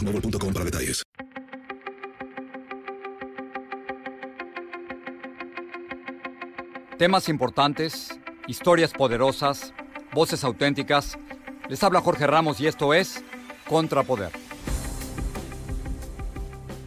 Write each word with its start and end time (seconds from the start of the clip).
para 0.00 0.64
detalles. 0.64 1.02
Temas 6.98 7.28
importantes, 7.28 8.18
historias 8.46 8.92
poderosas, 8.92 9.72
voces 10.12 10.44
auténticas. 10.44 11.18
Les 11.68 11.82
habla 11.82 12.00
Jorge 12.00 12.26
Ramos 12.26 12.60
y 12.60 12.66
esto 12.66 12.92
es 12.94 13.24
Contrapoder. 13.68 14.30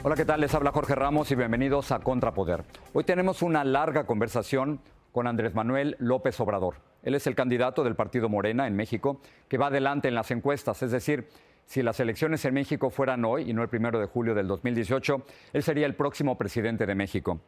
Hola, 0.03 0.15
¿qué 0.15 0.25
tal? 0.25 0.41
Les 0.41 0.53
habla 0.53 0.71
Jorge 0.71 0.95
Ramos 0.95 1.31
y 1.31 1.35
bienvenidos 1.35 1.91
a 1.91 1.99
Contrapoder. 1.99 2.63
Hoy 2.93 3.03
tenemos 3.05 3.41
una 3.41 3.63
larga 3.63 4.05
conversación 4.05 4.81
con 5.11 5.27
Andrés 5.27 5.55
Manuel 5.55 5.95
López 5.99 6.39
Obrador. 6.39 6.75
Él 7.03 7.15
es 7.15 7.27
el 7.27 7.35
candidato 7.35 7.83
del 7.83 7.95
partido 7.95 8.29
Morena 8.29 8.67
en 8.67 8.75
México 8.75 9.21
que 9.47 9.57
va 9.57 9.67
adelante 9.67 10.07
en 10.07 10.15
las 10.15 10.31
encuestas, 10.31 10.83
es 10.83 10.91
decir, 10.91 11.29
si 11.65 11.81
las 11.81 11.99
elecciones 11.99 12.43
en 12.45 12.53
México 12.53 12.89
fueran 12.89 13.23
hoy 13.25 13.49
y 13.49 13.53
no 13.53 13.61
el 13.61 13.69
primero 13.69 13.99
de 13.99 14.05
julio 14.05 14.33
del 14.35 14.47
2018, 14.47 15.25
él 15.53 15.63
sería 15.63 15.85
el 15.85 15.95
próximo 15.95 16.37
presidente 16.37 16.85
de 16.85 16.95
México. 16.95 17.39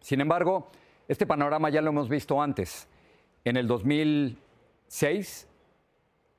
Sin 0.00 0.20
embargo, 0.20 0.70
este 1.08 1.26
panorama 1.26 1.70
ya 1.70 1.80
lo 1.80 1.90
hemos 1.90 2.08
visto 2.08 2.40
antes. 2.42 2.88
En 3.44 3.56
el 3.56 3.66
2006, 3.66 5.48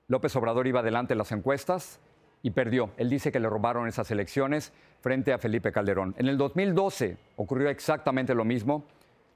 López 0.07 0.35
Obrador 0.35 0.67
iba 0.67 0.81
adelante 0.81 1.13
en 1.13 1.17
las 1.17 1.31
encuestas 1.31 1.99
y 2.43 2.51
perdió. 2.51 2.91
Él 2.97 3.09
dice 3.09 3.31
que 3.31 3.39
le 3.39 3.49
robaron 3.49 3.87
esas 3.87 4.11
elecciones 4.11 4.73
frente 4.99 5.33
a 5.33 5.37
Felipe 5.37 5.71
Calderón. 5.71 6.15
En 6.17 6.27
el 6.27 6.37
2012 6.37 7.17
ocurrió 7.37 7.69
exactamente 7.69 8.35
lo 8.35 8.45
mismo. 8.45 8.85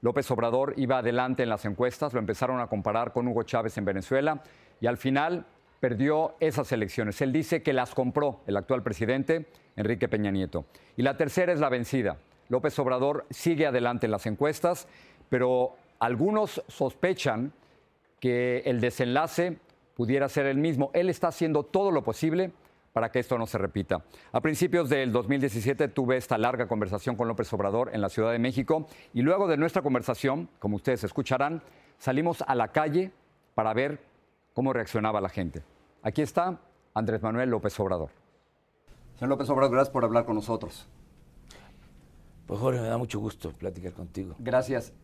López 0.00 0.30
Obrador 0.30 0.74
iba 0.76 0.98
adelante 0.98 1.42
en 1.42 1.48
las 1.48 1.64
encuestas, 1.64 2.12
lo 2.12 2.20
empezaron 2.20 2.60
a 2.60 2.66
comparar 2.66 3.12
con 3.12 3.26
Hugo 3.26 3.42
Chávez 3.42 3.76
en 3.78 3.84
Venezuela 3.84 4.42
y 4.80 4.86
al 4.86 4.96
final 4.96 5.46
perdió 5.80 6.34
esas 6.40 6.72
elecciones. 6.72 7.20
Él 7.20 7.32
dice 7.32 7.62
que 7.62 7.72
las 7.72 7.94
compró 7.94 8.40
el 8.46 8.56
actual 8.56 8.82
presidente, 8.82 9.46
Enrique 9.76 10.08
Peña 10.08 10.30
Nieto. 10.30 10.66
Y 10.96 11.02
la 11.02 11.16
tercera 11.16 11.52
es 11.52 11.60
la 11.60 11.68
vencida. 11.68 12.18
López 12.48 12.78
Obrador 12.78 13.26
sigue 13.30 13.66
adelante 13.66 14.06
en 14.06 14.12
las 14.12 14.26
encuestas, 14.26 14.88
pero 15.28 15.76
algunos 15.98 16.62
sospechan 16.68 17.52
que 18.20 18.62
el 18.66 18.80
desenlace 18.80 19.58
pudiera 19.94 20.28
ser 20.28 20.46
el 20.46 20.58
mismo. 20.58 20.90
Él 20.94 21.08
está 21.08 21.28
haciendo 21.28 21.64
todo 21.64 21.90
lo 21.90 22.02
posible 22.02 22.52
para 22.92 23.10
que 23.10 23.18
esto 23.18 23.36
no 23.36 23.46
se 23.46 23.58
repita. 23.58 24.04
A 24.32 24.40
principios 24.40 24.88
del 24.88 25.12
2017 25.12 25.88
tuve 25.88 26.16
esta 26.16 26.38
larga 26.38 26.66
conversación 26.66 27.14
con 27.14 27.28
López 27.28 27.52
Obrador 27.52 27.90
en 27.92 28.00
la 28.00 28.08
Ciudad 28.08 28.32
de 28.32 28.38
México 28.38 28.86
y 29.12 29.20
luego 29.20 29.48
de 29.48 29.58
nuestra 29.58 29.82
conversación, 29.82 30.48
como 30.58 30.76
ustedes 30.76 31.04
escucharán, 31.04 31.62
salimos 31.98 32.42
a 32.46 32.54
la 32.54 32.68
calle 32.68 33.10
para 33.54 33.74
ver 33.74 34.00
cómo 34.56 34.72
reaccionaba 34.72 35.20
la 35.20 35.28
gente. 35.28 35.62
Aquí 36.02 36.22
está 36.22 36.58
Andrés 36.94 37.20
Manuel 37.22 37.50
López 37.50 37.78
Obrador. 37.78 38.08
Señor 39.16 39.28
López 39.28 39.50
Obrador, 39.50 39.72
gracias 39.72 39.92
por 39.92 40.02
hablar 40.02 40.24
con 40.24 40.34
nosotros. 40.34 40.86
Pues 42.46 42.58
Jorge, 42.58 42.80
me 42.80 42.88
da 42.88 42.96
mucho 42.96 43.20
gusto 43.20 43.52
platicar 43.52 43.92
contigo. 43.92 44.34
Gracias. 44.38 44.94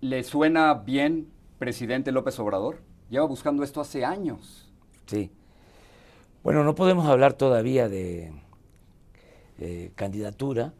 ¿Le 0.00 0.24
suena 0.24 0.72
bien, 0.72 1.30
presidente 1.58 2.10
López 2.10 2.38
Obrador? 2.38 2.78
Lleva 3.10 3.26
buscando 3.26 3.62
esto 3.62 3.82
hace 3.82 4.02
años. 4.02 4.72
Sí. 5.04 5.30
Bueno, 6.42 6.64
no 6.64 6.74
podemos 6.74 7.06
hablar 7.06 7.34
todavía 7.34 7.86
de 7.86 8.32
candidatura 9.94 10.72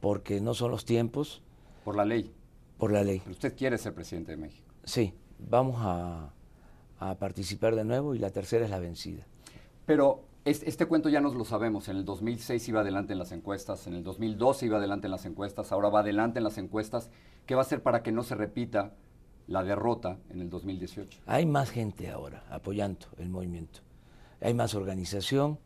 porque 0.00 0.40
no 0.40 0.54
son 0.54 0.72
los 0.72 0.84
tiempos. 0.84 1.40
Por 1.84 1.94
la 1.94 2.04
ley. 2.04 2.34
Por 2.78 2.90
la 2.90 3.04
ley. 3.04 3.20
Pero 3.20 3.30
usted 3.30 3.56
quiere 3.56 3.78
ser 3.78 3.94
presidente 3.94 4.32
de 4.32 4.38
México. 4.38 4.66
Sí, 4.82 5.14
vamos 5.38 5.76
a 5.78 6.32
a 6.98 7.14
participar 7.16 7.76
de 7.76 7.84
nuevo 7.84 8.14
y 8.14 8.18
la 8.18 8.30
tercera 8.30 8.64
es 8.64 8.70
la 8.70 8.78
vencida. 8.78 9.26
Pero 9.86 10.24
este, 10.44 10.86
cuento 10.86 11.08
ya 11.08 11.20
nos 11.20 11.34
lo 11.34 11.44
sabemos. 11.44 11.88
En 11.88 11.96
el 11.96 12.04
2006 12.04 12.68
iba 12.68 12.80
adelante 12.80 13.12
en 13.12 13.18
las 13.18 13.32
encuestas, 13.32 13.86
en 13.86 13.94
el 13.94 14.02
2012 14.02 14.66
iba 14.66 14.78
adelante 14.78 15.06
en 15.06 15.12
las 15.12 15.24
encuestas, 15.26 15.72
ahora 15.72 15.88
va 15.88 16.00
adelante 16.00 16.38
en 16.38 16.44
las 16.44 16.58
encuestas. 16.58 17.10
¿Qué 17.46 17.54
va 17.54 17.62
a 17.62 17.64
hacer 17.64 17.82
para 17.82 18.02
que 18.02 18.12
no 18.12 18.22
se 18.22 18.34
repita 18.34 18.94
la 19.46 19.62
derrota 19.62 20.18
en 20.30 20.40
el 20.40 20.50
2018? 20.50 21.20
Hay 21.26 21.46
más 21.46 21.70
gente 21.70 22.10
ahora 22.10 22.44
apoyando 22.50 23.06
el 23.18 23.28
movimiento. 23.28 23.80
Hay 24.40 24.54
más 24.54 24.74
organización 24.74 25.58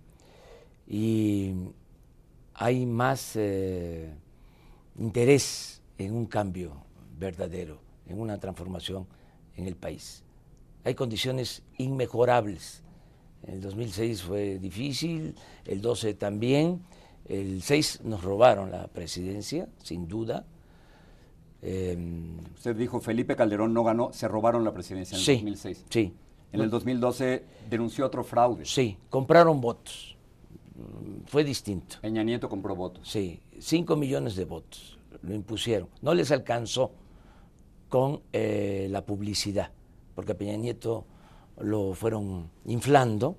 y 0.87 1.55
hay 2.55 2.87
más 2.87 3.37
eh, 3.37 4.15
interés 4.97 5.83
en 5.99 6.15
un 6.15 6.27
cambio 6.27 6.85
verdadero, 7.19 7.79
en 8.07 8.21
una 8.21 8.39
transformación 8.39 9.07
en 9.57 9.67
el 9.67 9.77
país 9.77 10.25
hay 10.85 10.95
condiciones 10.95 11.63
inmejorables. 11.79 12.83
En 13.47 13.55
el 13.55 13.61
2006 13.61 14.23
fue 14.23 14.59
difícil, 14.59 15.35
el 15.65 15.81
12 15.81 16.15
también, 16.15 16.83
el 17.27 17.63
6 17.63 18.01
nos 18.05 18.23
robaron 18.23 18.71
la 18.71 18.87
presidencia, 18.89 19.69
sin 19.83 20.09
duda. 20.09 20.45
Em, 21.61 22.39
Usted 22.55 22.77
dijo, 22.77 23.01
Felipe 23.01 23.37
Calderón 23.37 23.73
no 23.73 23.85
ganó, 23.85 24.13
se 24.13 24.29
robaron 24.29 24.65
la 24.65 24.73
presidencia 24.73 25.17
en 25.17 25.21
el 25.21 25.45
2006. 25.45 25.85
Sí. 25.89 26.13
En 26.53 26.61
el 26.61 26.71
2012 26.71 27.45
denunció 27.71 28.05
otro 28.07 28.23
fraude. 28.25 28.65
Sí, 28.67 28.99
compraron 29.09 29.61
votos. 29.61 30.17
Fue 31.27 31.45
distinto. 31.45 31.97
Peña 32.01 32.23
Nieto 32.23 32.49
compró 32.49 32.75
votos. 32.77 33.09
Sí, 33.09 33.41
5 33.59 33.97
millones 33.97 34.37
de 34.37 34.45
votos. 34.45 34.99
Lo 35.23 35.35
impusieron. 35.35 35.89
No 36.03 36.15
les 36.15 36.31
alcanzó 36.31 36.93
con 37.89 38.21
eh, 38.33 38.89
la 38.91 39.05
publicidad 39.05 39.71
porque 40.15 40.35
Peña 40.35 40.57
Nieto 40.57 41.05
lo 41.59 41.95
fueron 41.95 42.51
inflando 42.65 43.37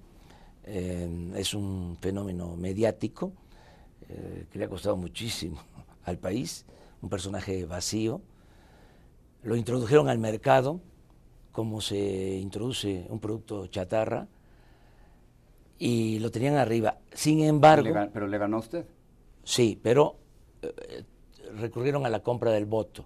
eh, 0.65 1.33
es 1.35 1.53
un 1.53 1.97
fenómeno 1.99 2.55
mediático 2.55 3.33
eh, 4.07 4.45
que 4.49 4.59
le 4.59 4.65
ha 4.65 4.69
costado 4.69 4.95
muchísimo 4.95 5.57
al 6.05 6.17
país, 6.17 6.65
un 7.01 7.09
personaje 7.09 7.65
vacío. 7.65 8.21
Lo 9.43 9.55
introdujeron 9.55 10.07
al 10.07 10.19
mercado 10.19 10.79
como 11.51 11.81
se 11.81 12.37
introduce 12.37 13.05
un 13.09 13.19
producto 13.19 13.67
chatarra 13.67 14.27
y 15.77 16.19
lo 16.19 16.31
tenían 16.31 16.55
arriba. 16.55 16.97
Sin 17.11 17.41
embargo... 17.41 17.93
¿Pero 18.13 18.27
le 18.27 18.37
ganó 18.37 18.59
usted? 18.59 18.85
Sí, 19.43 19.77
pero 19.83 20.15
eh, 20.61 21.03
recurrieron 21.55 22.05
a 22.05 22.09
la 22.09 22.21
compra 22.21 22.51
del 22.51 22.65
voto. 22.65 23.05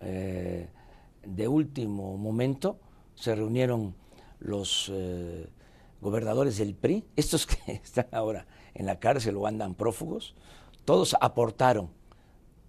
de 0.00 1.48
último 1.48 2.16
momento 2.16 2.78
se 3.18 3.34
reunieron 3.34 3.94
los 4.38 4.92
gobernadores 6.00 6.58
del 6.58 6.74
PRI, 6.74 7.04
estos 7.16 7.46
que 7.46 7.72
están 7.84 8.06
ahora 8.12 8.46
en 8.74 8.86
la 8.86 8.98
cárcel 8.98 9.36
o 9.36 9.46
andan 9.46 9.74
prófugos, 9.74 10.34
todos 10.84 11.16
aportaron 11.20 11.90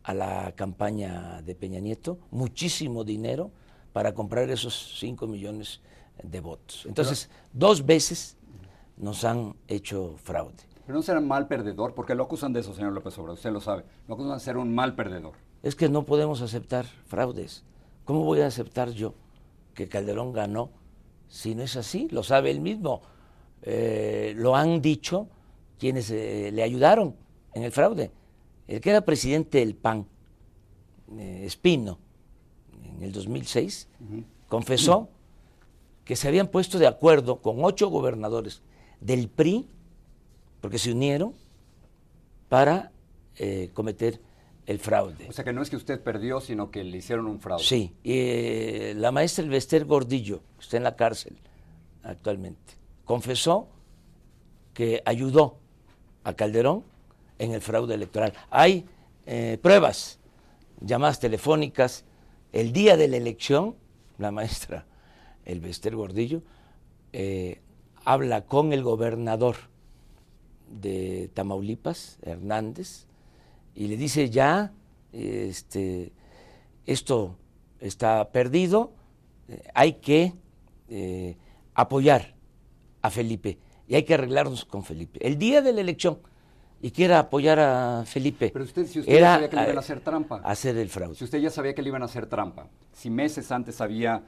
a 0.03 0.13
la 0.13 0.53
campaña 0.55 1.41
de 1.43 1.55
Peña 1.55 1.79
Nieto 1.79 2.19
muchísimo 2.31 3.03
dinero 3.03 3.51
para 3.93 4.13
comprar 4.13 4.49
esos 4.49 4.97
5 4.99 5.27
millones 5.27 5.81
de 6.23 6.39
votos. 6.41 6.85
Entonces, 6.85 7.29
dos 7.53 7.85
veces 7.85 8.37
nos 8.97 9.23
han 9.23 9.55
hecho 9.67 10.15
fraude. 10.17 10.57
Pero 10.85 10.97
no 10.97 11.03
será 11.03 11.21
mal 11.21 11.47
perdedor, 11.47 11.93
porque 11.93 12.15
lo 12.15 12.23
acusan 12.23 12.51
de 12.51 12.61
eso, 12.61 12.73
señor 12.73 12.93
López 12.93 13.17
Obrador, 13.17 13.37
usted 13.37 13.51
lo 13.51 13.61
sabe. 13.61 13.83
Lo 14.07 14.15
acusan 14.15 14.33
de 14.33 14.39
ser 14.39 14.57
un 14.57 14.73
mal 14.73 14.95
perdedor. 14.95 15.33
Es 15.61 15.75
que 15.75 15.89
no 15.89 16.03
podemos 16.05 16.41
aceptar 16.41 16.85
fraudes. 17.05 17.63
¿Cómo 18.05 18.23
voy 18.23 18.41
a 18.41 18.47
aceptar 18.47 18.89
yo 18.89 19.13
que 19.79 19.87
Calderón 19.87 20.33
ganó 20.33 20.71
si 21.29 21.55
no 21.55 21.63
es 21.63 21.77
así? 21.77 22.09
Lo 22.11 22.21
sabe 22.21 22.51
él 22.51 22.59
mismo. 22.59 23.01
Eh, 23.61 24.33
lo 24.35 24.53
han 24.53 24.81
dicho 24.81 25.29
quienes 25.77 26.11
eh, 26.11 26.49
le 26.51 26.63
ayudaron 26.63 27.15
en 27.53 27.63
el 27.63 27.71
fraude. 27.71 28.11
El 28.67 28.81
que 28.81 28.89
era 28.89 28.99
presidente 29.01 29.59
del 29.59 29.75
PAN, 29.75 30.05
eh, 31.17 31.43
Espino, 31.45 31.97
en 32.97 33.03
el 33.03 33.13
2006, 33.13 33.87
confesó 34.49 35.07
que 36.03 36.17
se 36.17 36.27
habían 36.27 36.47
puesto 36.47 36.77
de 36.77 36.87
acuerdo 36.87 37.41
con 37.41 37.63
ocho 37.63 37.87
gobernadores 37.87 38.61
del 38.99 39.29
PRI, 39.29 39.65
porque 40.59 40.77
se 40.77 40.91
unieron 40.91 41.33
para 42.49 42.91
cometer 43.73 44.19
el 44.69 44.77
fraude. 44.77 45.25
O 45.27 45.31
sea 45.31 45.43
que 45.43 45.51
no 45.51 45.63
es 45.63 45.69
que 45.71 45.75
usted 45.75 45.99
perdió, 45.99 46.39
sino 46.41 46.69
que 46.69 46.83
le 46.83 46.97
hicieron 46.97 47.25
un 47.25 47.39
fraude. 47.39 47.63
Sí, 47.63 47.91
la 48.95 49.11
maestra 49.11 49.43
Elvester 49.43 49.83
Gordillo, 49.83 50.43
que 50.59 50.63
está 50.63 50.77
en 50.77 50.83
la 50.83 50.95
cárcel 50.95 51.39
actualmente, 52.03 52.75
confesó 53.03 53.67
que 54.75 55.01
ayudó 55.05 55.57
a 56.23 56.33
Calderón 56.33 56.83
en 57.39 57.53
el 57.53 57.61
fraude 57.61 57.95
electoral. 57.95 58.33
Hay 58.51 58.85
eh, 59.25 59.57
pruebas, 59.59 60.19
llamadas 60.81 61.19
telefónicas. 61.19 62.05
El 62.53 62.71
día 62.71 62.95
de 62.95 63.07
la 63.07 63.17
elección, 63.17 63.75
la 64.19 64.29
maestra 64.29 64.85
Elvester 65.45 65.95
Gordillo 65.95 66.43
eh, 67.11 67.59
habla 68.05 68.45
con 68.45 68.71
el 68.71 68.83
gobernador 68.83 69.55
de 70.67 71.31
Tamaulipas, 71.33 72.19
Hernández, 72.21 73.07
y 73.75 73.87
le 73.87 73.97
dice 73.97 74.29
ya, 74.29 74.73
este, 75.11 76.11
esto 76.85 77.37
está 77.79 78.31
perdido, 78.31 78.93
eh, 79.47 79.63
hay 79.73 79.93
que 79.93 80.33
apoyar 81.75 82.35
a 83.01 83.09
Felipe 83.09 83.59
y 83.87 83.95
hay 83.95 84.03
que 84.03 84.15
arreglarnos 84.15 84.65
con 84.65 84.83
Felipe. 84.83 85.25
El 85.25 85.37
día 85.37 85.61
de 85.61 85.71
la 85.71 85.81
elección, 85.81 86.19
y 86.81 86.91
quiera 86.91 87.19
apoyar 87.19 87.59
a 87.59 88.03
Felipe. 88.05 88.51
Pero 88.51 88.65
usted, 88.65 88.85
si 88.85 88.99
usted 88.99 89.19
ya 89.19 89.33
sabía 89.33 89.49
que 89.49 89.55
le 89.55 89.63
iban 89.63 89.77
a 89.77 89.79
hacer 89.79 89.99
trampa. 90.01 90.41
Hacer 90.43 90.77
el 90.77 90.89
fraude. 90.89 91.15
Si 91.15 91.23
usted 91.23 91.39
ya 91.39 91.49
sabía 91.49 91.73
que 91.73 91.81
le 91.81 91.89
iban 91.89 92.01
a 92.01 92.05
hacer 92.05 92.27
trampa, 92.27 92.69
si 92.93 93.09
meses 93.09 93.51
antes 93.51 93.75
sabía 93.75 94.23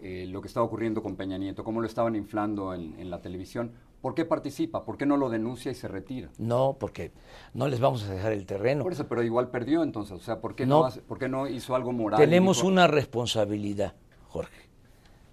eh, 0.00 0.26
lo 0.28 0.40
que 0.40 0.48
estaba 0.48 0.64
ocurriendo 0.64 1.02
con 1.02 1.16
Peña 1.16 1.38
Nieto, 1.38 1.64
cómo 1.64 1.80
lo 1.80 1.86
estaban 1.86 2.14
inflando 2.14 2.74
en, 2.74 3.10
la 3.10 3.20
televisión, 3.20 3.72
¿por 4.00 4.14
qué 4.14 4.24
participa? 4.24 4.84
¿Por 4.84 4.96
qué 4.96 5.06
no 5.06 5.16
lo 5.16 5.28
denuncia 5.28 5.70
y 5.70 5.74
se 5.74 5.88
retira? 5.88 6.30
No, 6.38 6.76
porque 6.78 7.12
no 7.54 7.68
les 7.68 7.80
vamos 7.80 8.04
a 8.04 8.12
dejar 8.12 8.32
el 8.32 8.46
terreno. 8.46 8.82
Por 8.82 8.92
eso, 8.92 9.06
pero 9.08 9.22
igual 9.22 9.48
perdió 9.50 9.82
entonces. 9.82 10.16
O 10.16 10.20
sea, 10.20 10.40
¿por 10.40 10.54
qué 10.54 10.66
no, 10.66 10.88
¿por 11.06 11.18
qué 11.18 11.28
no 11.28 11.48
hizo 11.48 11.74
algo 11.74 11.92
moral? 11.92 12.18
Tenemos 12.18 12.62
una 12.62 12.86
responsabilidad, 12.86 13.94
Jorge. 14.28 14.66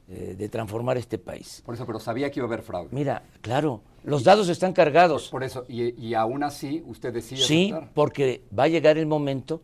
Eh, 0.10 0.36
de 0.38 0.50
transformar 0.50 0.98
este 0.98 1.18
país. 1.18 1.63
Por 1.65 1.75
eso, 1.75 1.86
pero 1.86 1.98
sabía 1.98 2.30
que 2.30 2.39
iba 2.39 2.45
a 2.45 2.50
haber 2.50 2.62
fraude. 2.62 2.89
Mira, 2.92 3.24
claro, 3.39 3.81
los 4.04 4.25
dados 4.25 4.50
están 4.50 4.74
cargados. 4.74 5.30
Por, 5.30 5.45
eso, 5.45 5.63
y, 5.69 6.13
aún 6.13 6.44
así 6.44 6.83
usted 6.86 7.13
decide 7.13 7.42
Sí, 7.42 7.74
porque 7.94 8.44
va 8.57 8.63
a 8.63 8.68
llegar 8.68 8.98
el 8.98 9.06
momento, 9.06 9.62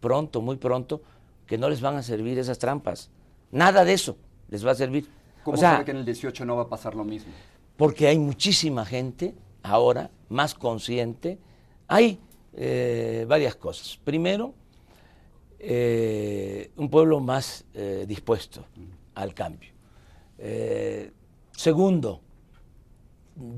pronto, 0.00 0.42
muy 0.42 0.56
pronto, 0.56 1.00
que 1.46 1.56
no 1.56 1.70
les 1.70 1.80
van 1.80 1.96
a 1.96 2.02
servir 2.02 2.38
esas 2.38 2.58
trampas. 2.58 3.10
Nada 3.50 3.82
de 3.86 3.94
eso 3.94 4.18
les 4.48 4.64
va 4.64 4.72
a 4.72 4.74
servir. 4.74 5.08
¿Cómo 5.42 5.56
sabe 5.56 5.86
que 5.86 5.90
en 5.90 5.96
el 5.96 6.04
18 6.04 6.44
no 6.44 6.56
va 6.56 6.64
a 6.64 6.68
pasar 6.68 6.94
lo 6.94 7.04
mismo? 7.04 7.32
Porque 7.82 8.06
hay 8.06 8.16
muchísima 8.16 8.86
gente 8.86 9.34
ahora 9.60 10.08
más 10.28 10.54
consciente. 10.54 11.40
Hay 11.88 12.20
eh, 12.52 13.26
varias 13.26 13.56
cosas. 13.56 13.98
Primero, 14.04 14.54
eh, 15.58 16.70
un 16.76 16.88
pueblo 16.88 17.18
más 17.18 17.64
dispuesto 18.06 18.64
al 19.16 19.34
cambio. 19.34 19.72
Eh, 20.38 21.10
segundo, 21.56 22.20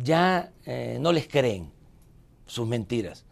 ya 0.03 0.55
eh, 0.65 0.97
no 0.99 1.13
les 1.13 1.29
creen 1.29 1.71
sus 2.47 2.67
mentiras. 2.67 3.27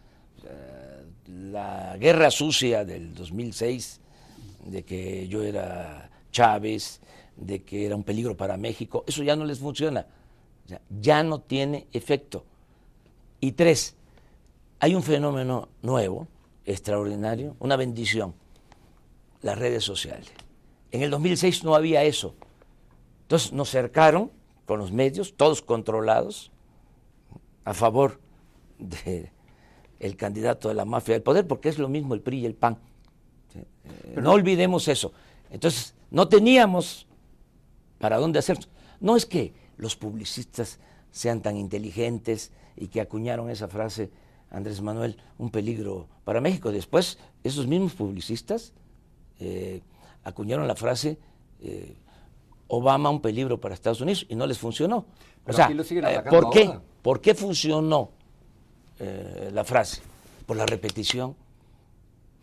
la 1.26 1.96
guerra 1.98 2.30
sucia 2.30 2.84
del 2.84 3.14
2006, 3.14 3.98
de 4.66 4.82
que 4.82 5.26
yo 5.26 5.42
era 5.42 6.10
Chávez, 6.30 7.00
de 7.34 7.62
que 7.62 7.86
era 7.86 7.96
un 7.96 8.04
peligro 8.04 8.36
para 8.36 8.58
México, 8.58 9.04
eso 9.06 9.22
ya 9.22 9.34
no 9.36 9.46
les 9.46 9.58
funciona. 9.58 10.06
Ya 11.00 11.22
no 11.22 11.40
tiene 11.40 11.86
efecto. 11.92 12.44
Y 13.40 13.52
tres, 13.52 13.96
hay 14.78 14.94
un 14.94 15.02
fenómeno 15.02 15.68
nuevo, 15.82 16.28
extraordinario, 16.64 17.56
una 17.58 17.76
bendición, 17.76 18.34
las 19.42 19.58
redes 19.58 19.84
sociales. 19.84 20.32
En 20.90 21.02
el 21.02 21.10
2006 21.10 21.64
no 21.64 21.74
había 21.74 22.04
eso. 22.04 22.34
Entonces 23.22 23.52
nos 23.52 23.70
cercaron 23.70 24.30
con 24.66 24.78
los 24.78 24.92
medios, 24.92 25.34
todos 25.36 25.62
controlados, 25.62 26.52
a 27.64 27.74
favor 27.74 28.20
del 28.78 30.16
candidato 30.16 30.68
de 30.68 30.74
la 30.74 30.84
mafia 30.84 31.14
del 31.14 31.22
poder, 31.22 31.46
porque 31.46 31.68
es 31.68 31.78
lo 31.78 31.88
mismo 31.88 32.14
el 32.14 32.20
PRI 32.20 32.40
y 32.40 32.46
el 32.46 32.54
PAN. 32.54 32.78
no 34.16 34.32
olvidemos 34.32 34.88
eso. 34.88 35.12
Entonces, 35.50 35.94
no 36.10 36.28
teníamos 36.28 37.06
para 37.98 38.18
dónde 38.18 38.38
hacerlo. 38.38 38.64
No 39.00 39.16
es 39.16 39.26
que 39.26 39.54
los 39.82 39.96
publicistas 39.96 40.78
sean 41.10 41.42
tan 41.42 41.56
inteligentes 41.56 42.52
y 42.76 42.86
que 42.86 43.00
acuñaron 43.00 43.50
esa 43.50 43.66
frase, 43.66 44.10
Andrés 44.48 44.80
Manuel, 44.80 45.16
un 45.38 45.50
peligro 45.50 46.06
para 46.24 46.40
México. 46.40 46.70
Después, 46.70 47.18
esos 47.42 47.66
mismos 47.66 47.92
publicistas 47.94 48.72
eh, 49.40 49.82
acuñaron 50.22 50.68
la 50.68 50.76
frase 50.76 51.18
eh, 51.60 51.96
Obama 52.68 53.10
un 53.10 53.20
peligro 53.20 53.60
para 53.60 53.74
Estados 53.74 54.00
Unidos 54.00 54.24
y 54.28 54.36
no 54.36 54.46
les 54.46 54.58
funcionó. 54.58 55.04
o 55.46 55.52
sea, 55.52 55.68
eh, 55.68 56.22
¿por 56.30 56.50
qué? 56.50 56.78
¿Por 57.02 57.20
qué 57.20 57.34
funcionó 57.34 58.12
la 59.52 59.64
frase? 59.64 60.00
Por 60.46 60.56
la 60.56 60.64
repetición, 60.64 61.34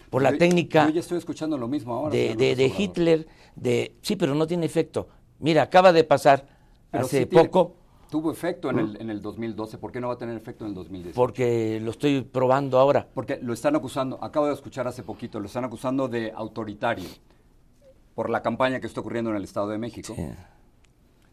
por 0.09 0.21
la 0.21 0.37
técnica. 0.37 0.87
Yo 0.87 0.93
ya 0.93 0.99
estoy 0.99 1.17
escuchando 1.17 1.57
lo 1.57 1.69
mismo 1.69 1.93
ahora. 1.93 2.11
De, 2.11 2.73
Hitler, 2.77 3.27
de 3.55 3.95
sí, 4.01 4.17
pero 4.17 4.35
no 4.35 4.45
tiene 4.45 4.65
efecto. 4.65 5.07
Mira, 5.39 5.63
acaba 5.63 5.93
de 5.93 6.03
pasar 6.03 6.58
hace 6.91 7.27
poco. 7.27 7.75
Tuvo 8.09 8.31
efecto 8.31 8.71
en, 8.71 8.79
el, 8.79 9.01
en 9.01 9.11
el 9.11 9.21
2012, 9.21 9.77
¿por 9.77 9.91
qué 9.91 10.01
no 10.01 10.07
va 10.07 10.15
a 10.15 10.17
tener 10.17 10.35
efecto 10.35 10.65
en 10.65 10.69
el 10.69 10.75
2010? 10.75 11.15
Porque 11.15 11.79
lo 11.79 11.91
estoy 11.91 12.21
probando 12.21 12.79
ahora. 12.79 13.07
Porque 13.13 13.37
lo 13.39 13.53
están 13.53 13.75
acusando, 13.75 14.17
acabo 14.23 14.47
de 14.47 14.53
escuchar 14.53 14.87
hace 14.87 15.03
poquito, 15.03 15.39
lo 15.39 15.45
están 15.45 15.63
acusando 15.63 16.07
de 16.07 16.31
autoritario 16.31 17.07
por 18.15 18.31
la 18.31 18.41
campaña 18.41 18.79
que 18.79 18.87
está 18.87 18.99
ocurriendo 18.99 19.29
en 19.29 19.37
el 19.37 19.43
Estado 19.43 19.67
de 19.67 19.77
México, 19.77 20.15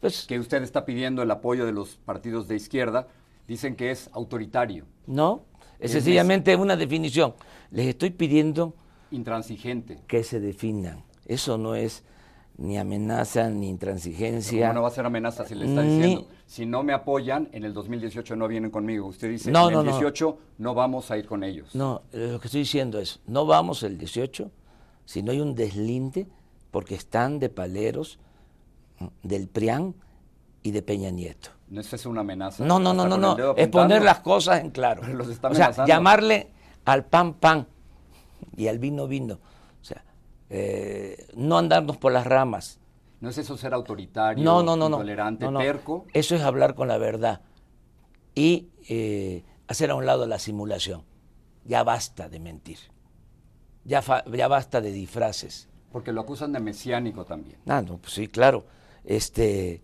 pues, 0.01 0.27
que 0.27 0.39
usted 0.39 0.63
está 0.63 0.85
pidiendo 0.85 1.23
el 1.23 1.31
apoyo 1.31 1.65
de 1.65 1.73
los 1.73 1.97
partidos 1.97 2.47
de 2.47 2.57
izquierda, 2.57 3.09
dicen 3.49 3.75
que 3.75 3.91
es 3.91 4.11
autoritario. 4.13 4.85
No, 5.07 5.45
es, 5.79 5.93
sencillamente 5.93 6.55
una 6.57 6.77
definición. 6.77 7.35
Les 7.71 7.87
estoy 7.87 8.11
pidiendo... 8.11 8.75
Intransigente. 9.11 9.99
Que 10.07 10.23
se 10.23 10.41
definan. 10.41 11.03
Eso 11.25 11.59
no 11.59 11.75
es 11.75 12.05
ni 12.59 12.79
amenaza 12.79 13.51
ni 13.51 13.69
intransigencia. 13.69 14.69
¿Cómo 14.69 14.75
no 14.75 14.83
va 14.83 14.89
a 14.89 14.93
ser 14.93 15.05
amenaza 15.07 15.45
si 15.45 15.55
le 15.55 15.67
está 15.67 15.83
diciendo? 15.83 16.27
Si 16.47 16.65
no 16.65 16.83
me 16.83 16.93
apoyan, 16.93 17.49
en 17.53 17.65
el 17.65 17.75
2018 17.75 18.37
no 18.37 18.49
vienen 18.49 18.71
conmigo. 18.71 19.07
Usted 19.07 19.31
dice, 19.31 19.51
no, 19.51 19.69
en 19.71 19.79
el 19.79 19.85
18 19.85 20.39
no. 20.59 20.75
vamos 20.75 21.11
a 21.11 21.19
ir 21.19 21.27
con 21.27 21.45
ellos. 21.45 21.75
No, 21.75 22.03
lo 22.13 22.41
que 22.41 22.49
estoy 22.49 22.61
diciendo 22.61 22.99
es, 22.99 23.21
no 23.27 23.47
vamos 23.47 23.83
el 23.83 23.99
18 23.99 24.51
si 25.05 25.23
no 25.23 25.33
hay 25.33 25.41
un 25.41 25.55
deslinde 25.55 26.27
porque 26.71 26.95
están 26.95 27.39
de 27.39 27.49
paleros 27.49 28.19
del 29.23 29.49
PRIAN 29.49 29.95
y 30.63 30.71
de 30.71 30.83
Peña 30.83 31.11
Nieto. 31.11 31.51
No 31.69 31.81
es 31.81 32.07
una 32.07 32.21
amenaza. 32.23 32.65
No, 32.65 32.79
no, 32.79 32.95
no, 32.95 33.07
no, 33.07 33.17
no. 33.17 33.55
Es 33.57 33.69
poner 33.69 34.03
las 34.03 34.21
cosas 34.21 34.61
en 34.61 34.71
claro. 34.71 35.03
o 35.43 35.55
sea, 35.55 35.85
llamarle 35.85 36.51
al 36.85 37.05
pan 37.05 37.35
pan 37.35 37.67
y 38.57 38.69
al 38.69 38.79
vino 38.79 39.07
vino. 39.07 39.39
Eh, 40.49 41.27
no 41.35 41.59
andarnos 41.59 41.97
por 41.97 42.13
las 42.13 42.27
ramas. 42.27 42.79
No 43.21 43.31
es 43.31 43.39
eso 43.39 43.57
ser 43.57 43.73
autoritario, 43.75 44.45
no, 44.45 44.63
no, 44.63 44.77
no, 44.77 44.87
intolerante, 44.87 45.47
terco. 45.49 46.05
Eso 46.13 46.35
es 46.35 46.43
hablar 46.43 46.75
con 46.75 46.89
la 46.89 46.99
verdad 46.99 47.41
y 48.37 48.69
eh, 48.89 49.43
hacer 49.67 49.91
a 49.91 49.97
un 49.97 50.07
lado 50.07 50.27
la 50.27 50.39
simulación. 50.39 51.03
Ya 51.65 51.83
basta 51.83 52.29
de 52.29 52.39
mentir. 52.39 52.79
Ya, 53.85 54.03
ya 54.33 54.47
basta 54.47 54.81
de 54.81 54.93
disfraces. 54.93 55.69
Porque 55.91 56.13
lo 56.13 56.21
acusan 56.21 56.53
de 56.53 56.61
mesiánico 56.61 57.25
también. 57.25 57.59
Ah, 57.67 57.83
no, 57.83 57.97
pues 57.97 58.13
sí, 58.13 58.29
claro. 58.29 58.67
Este, 59.05 59.83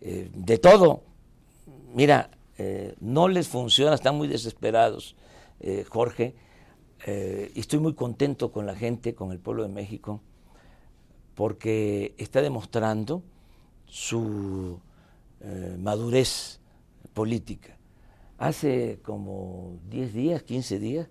eh, 0.00 0.30
de 0.32 0.58
todo. 0.58 1.02
Mira, 1.94 2.30
eh, 2.58 2.94
no 3.00 3.26
les 3.28 3.48
funciona, 3.48 3.94
están 3.94 4.16
muy 4.16 4.28
desesperados, 4.28 5.16
Jorge. 5.88 6.34
Y 7.06 7.60
estoy 7.60 7.78
muy 7.80 7.94
contento 7.94 8.50
con 8.50 8.66
la 8.66 8.74
gente, 8.74 9.14
con 9.14 9.32
el 9.32 9.38
pueblo 9.38 9.62
de 9.62 9.68
México, 9.68 10.20
porque 11.34 12.14
está 12.18 12.40
demostrando 12.40 13.22
su 13.86 14.80
madurez 15.78 16.60
política. 17.12 17.76
Hace 18.38 19.00
como 19.02 19.78
10 19.90 20.14
días, 20.14 20.42
15 20.42 20.78
días, 20.78 21.08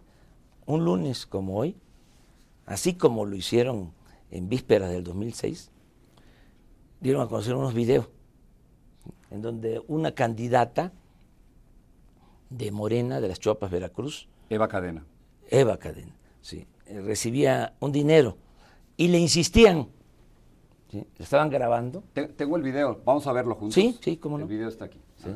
un 0.65 0.83
lunes 0.83 1.25
como 1.25 1.57
hoy, 1.57 1.77
así 2.65 2.95
como 2.95 3.25
lo 3.25 3.35
hicieron 3.35 3.93
en 4.31 4.49
vísperas 4.49 4.89
del 4.89 5.03
2006, 5.03 5.71
dieron 6.99 7.21
a 7.21 7.27
conocer 7.27 7.55
unos 7.55 7.73
videos 7.73 8.09
en 9.29 9.41
donde 9.41 9.83
una 9.87 10.13
candidata 10.13 10.91
de 12.49 12.71
Morena, 12.71 13.21
de 13.21 13.27
las 13.27 13.39
Chopas, 13.39 13.69
Veracruz, 13.71 14.27
Eva 14.49 14.67
Cadena. 14.67 15.05
Eva 15.53 15.77
Cadena, 15.77 16.11
sí, 16.41 16.65
eh, 16.87 16.99
recibía 17.01 17.75
un 17.79 17.91
dinero 17.91 18.37
y 18.97 19.07
le 19.09 19.19
insistían, 19.19 19.87
¿sí? 20.89 21.05
estaban 21.19 21.51
grabando. 21.51 22.03
Tengo 22.35 22.57
el 22.57 22.63
video, 22.63 22.99
vamos 23.05 23.27
a 23.27 23.33
verlo 23.33 23.53
juntos. 23.53 23.75
Sí, 23.75 23.95
sí, 24.01 24.17
cómo 24.17 24.39
no. 24.39 24.45
El 24.45 24.49
video 24.49 24.67
está 24.67 24.85
aquí. 24.85 24.99
Sí. 25.15 25.29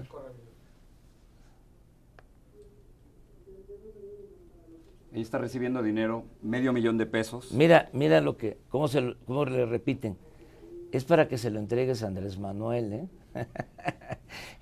Ella 5.13 5.21
está 5.21 5.37
recibiendo 5.37 5.83
dinero, 5.83 6.25
medio 6.41 6.73
millón 6.73 6.97
de 6.97 7.05
pesos. 7.05 7.51
Mira, 7.51 7.89
mira 7.93 8.19
lo 8.19 8.37
que, 8.37 8.57
cómo, 8.69 8.87
se, 8.87 9.15
cómo 9.27 9.45
le 9.45 9.67
repiten. 9.67 10.17
Es 10.91 11.05
para 11.05 11.27
que 11.27 11.37
se 11.37 11.51
lo 11.51 11.59
entregues 11.59 12.01
a 12.01 12.07
Andrés 12.07 12.39
Manuel, 12.39 12.93
¿eh? 12.93 13.07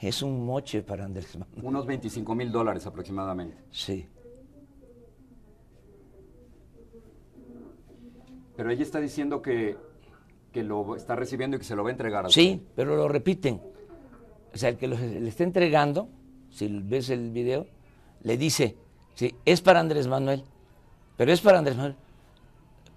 es 0.01 0.21
un 0.21 0.45
moche 0.45 0.81
para 0.81 1.05
Andrés 1.05 1.37
Manuel. 1.37 1.65
Unos 1.65 1.85
25 1.85 2.35
mil 2.35 2.51
dólares 2.51 2.85
aproximadamente. 2.85 3.55
Sí. 3.71 4.05
Pero 8.55 8.71
ella 8.71 8.83
está 8.83 8.99
diciendo 8.99 9.41
que, 9.41 9.77
que 10.51 10.63
lo 10.63 10.95
está 10.95 11.15
recibiendo 11.15 11.57
y 11.57 11.59
que 11.59 11.65
se 11.65 11.75
lo 11.75 11.83
va 11.83 11.89
a 11.89 11.91
entregar 11.91 12.25
a 12.25 12.29
Sí, 12.29 12.61
pero 12.75 12.95
lo 12.95 13.07
repiten. 13.07 13.61
O 14.53 14.57
sea, 14.57 14.69
el 14.69 14.77
que 14.77 14.87
le 14.87 15.27
está 15.27 15.43
entregando, 15.43 16.07
si 16.49 16.67
ves 16.67 17.09
el 17.09 17.31
video, 17.31 17.67
le 18.21 18.37
dice, 18.37 18.77
Sí, 19.15 19.33
es 19.45 19.61
para 19.61 19.79
Andrés 19.79 20.07
Manuel, 20.07 20.43
pero 21.17 21.31
es 21.31 21.41
para 21.41 21.57
Andrés 21.57 21.77
Manuel. 21.77 21.95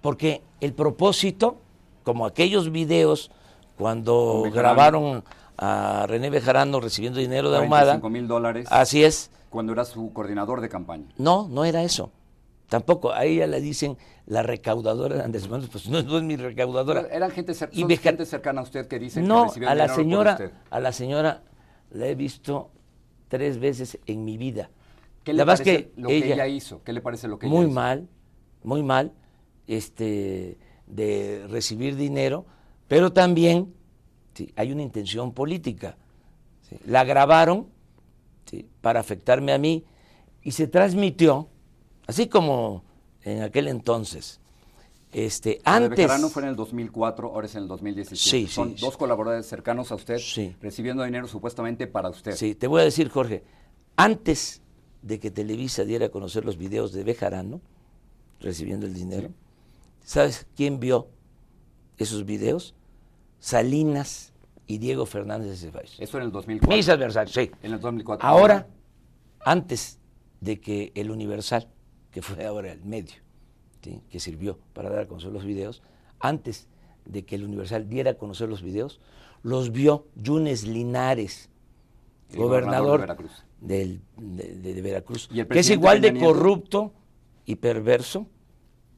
Porque 0.01 0.41
el 0.59 0.73
propósito, 0.73 1.57
como 2.03 2.25
aquellos 2.25 2.71
videos 2.71 3.31
cuando 3.77 4.43
grabaron 4.53 5.23
a 5.57 6.05
René 6.07 6.29
Bejarano 6.29 6.81
recibiendo 6.81 7.19
dinero 7.19 7.49
de 7.51 7.57
Ahumada. 7.57 7.97
mil 8.09 8.27
dólares. 8.27 8.67
Así 8.69 9.03
es. 9.03 9.31
Cuando 9.49 9.71
era 9.73 9.85
su 9.85 10.11
coordinador 10.13 10.61
de 10.61 10.69
campaña. 10.69 11.05
No, 11.17 11.47
no 11.49 11.63
era 11.65 11.83
eso. 11.83 12.11
Tampoco, 12.69 13.11
a 13.11 13.25
ella 13.25 13.47
le 13.47 13.59
dicen 13.61 13.97
la 14.25 14.43
recaudadora 14.43 15.15
de 15.15 15.23
Andrés 15.23 15.49
Manuel, 15.49 15.69
pues 15.71 15.89
no, 15.89 15.99
es 15.99 16.23
mi 16.23 16.35
recaudadora. 16.35 17.07
eran 17.11 17.31
gente, 17.31 17.53
gente 17.97 18.25
cercana 18.25 18.61
a 18.61 18.63
usted 18.63 18.87
que 18.87 18.99
dice 18.99 19.21
no, 19.21 19.43
que 19.43 19.47
recibió 19.47 19.69
a 19.69 19.75
la 19.75 19.89
señora, 19.89 20.51
a 20.69 20.79
la 20.79 20.91
señora 20.91 21.43
la 21.91 22.07
he 22.07 22.15
visto 22.15 22.71
tres 23.27 23.59
veces 23.59 23.99
en 24.05 24.23
mi 24.23 24.37
vida. 24.37 24.69
¿Qué 25.23 25.33
le 25.33 25.45
parece 25.45 25.63
que 25.63 25.91
lo 25.97 26.07
que 26.09 26.33
ella 26.33 26.47
hizo? 26.47 26.83
¿Qué 26.83 26.93
le 26.93 27.01
parece 27.01 27.27
lo 27.27 27.39
que 27.39 27.47
muy 27.47 27.65
ella 27.65 27.73
mal, 27.73 28.09
muy 28.63 28.83
mal, 28.83 29.13
este, 29.67 30.57
de 30.85 31.45
recibir 31.49 31.95
dinero, 31.95 32.45
pero 32.87 33.13
también 33.13 33.73
hay 34.55 34.71
una 34.71 34.81
intención 34.81 35.33
política. 35.33 35.97
La 36.85 37.03
grabaron 37.03 37.67
para 38.81 38.99
afectarme 38.99 39.53
a 39.53 39.57
mí 39.57 39.85
y 40.41 40.51
se 40.51 40.67
transmitió, 40.67 41.49
así 42.09 42.27
como 42.27 42.83
en 43.23 43.41
aquel 43.43 43.67
entonces. 43.67 44.39
Este, 45.11 45.59
antes. 45.63 46.07
no 46.19 46.29
fue 46.29 46.43
en 46.43 46.49
el 46.49 46.55
2004, 46.55 47.29
ahora 47.29 47.47
es 47.47 47.55
en 47.55 47.63
el 47.63 47.67
2017. 47.67 48.47
Son 48.47 48.75
dos 48.75 48.95
colaboradores 48.95 49.47
cercanos 49.47 49.91
a 49.91 49.95
usted 49.95 50.19
recibiendo 50.61 51.03
dinero 51.03 51.27
supuestamente 51.27 51.87
para 51.87 52.09
usted. 52.09 52.35
Sí, 52.35 52.53
te 52.53 52.67
voy 52.67 52.81
a 52.81 52.83
decir, 52.83 53.09
Jorge, 53.09 53.43
antes 53.95 54.61
de 55.01 55.19
que 55.19 55.31
Televisa 55.31 55.85
diera 55.85 56.07
a 56.07 56.09
conocer 56.09 56.45
los 56.45 56.57
videos 56.57 56.91
de 56.91 57.03
Bejarano 57.03 57.61
recibiendo 58.39 58.85
el 58.85 58.93
dinero. 58.93 59.29
¿Sabes 60.03 60.47
quién 60.55 60.79
vio 60.79 61.07
esos 61.97 62.25
videos? 62.25 62.75
Salinas 63.39 64.33
y 64.67 64.77
Diego 64.77 65.05
Fernández 65.05 65.49
de 65.49 65.57
Ceballos. 65.57 65.95
Eso 65.99 66.17
en 66.17 66.23
el 66.25 66.31
2004. 66.31 66.75
Mis 66.75 66.89
adversarios, 66.89 67.33
sí. 67.33 67.51
En 67.63 67.73
el 67.73 67.79
2004. 67.79 68.27
Ahora, 68.27 68.67
antes 69.41 69.99
de 70.41 70.59
que 70.59 70.91
el 70.95 71.11
Universal, 71.11 71.69
que 72.11 72.21
fue 72.21 72.45
ahora 72.45 72.71
el 72.71 72.83
medio, 72.83 73.15
que 73.81 74.19
sirvió 74.19 74.57
para 74.73 74.89
dar 74.89 74.99
a 74.99 75.07
conocer 75.07 75.31
los 75.31 75.45
videos, 75.45 75.81
antes 76.19 76.67
de 77.05 77.23
que 77.23 77.35
el 77.35 77.43
Universal 77.43 77.89
diera 77.89 78.11
a 78.11 78.13
conocer 78.15 78.49
los 78.49 78.61
videos, 78.61 78.99
los 79.43 79.71
vio 79.71 80.07
Yunes 80.15 80.65
Linares, 80.67 81.49
gobernador, 82.35 83.17
de, 83.61 83.99
Veracruz, 84.81 85.27
que 85.27 85.59
es 85.59 85.69
igual 85.69 86.01
de 86.01 86.17
corrupto 86.19 86.93
y 87.45 87.55
perverso 87.55 88.27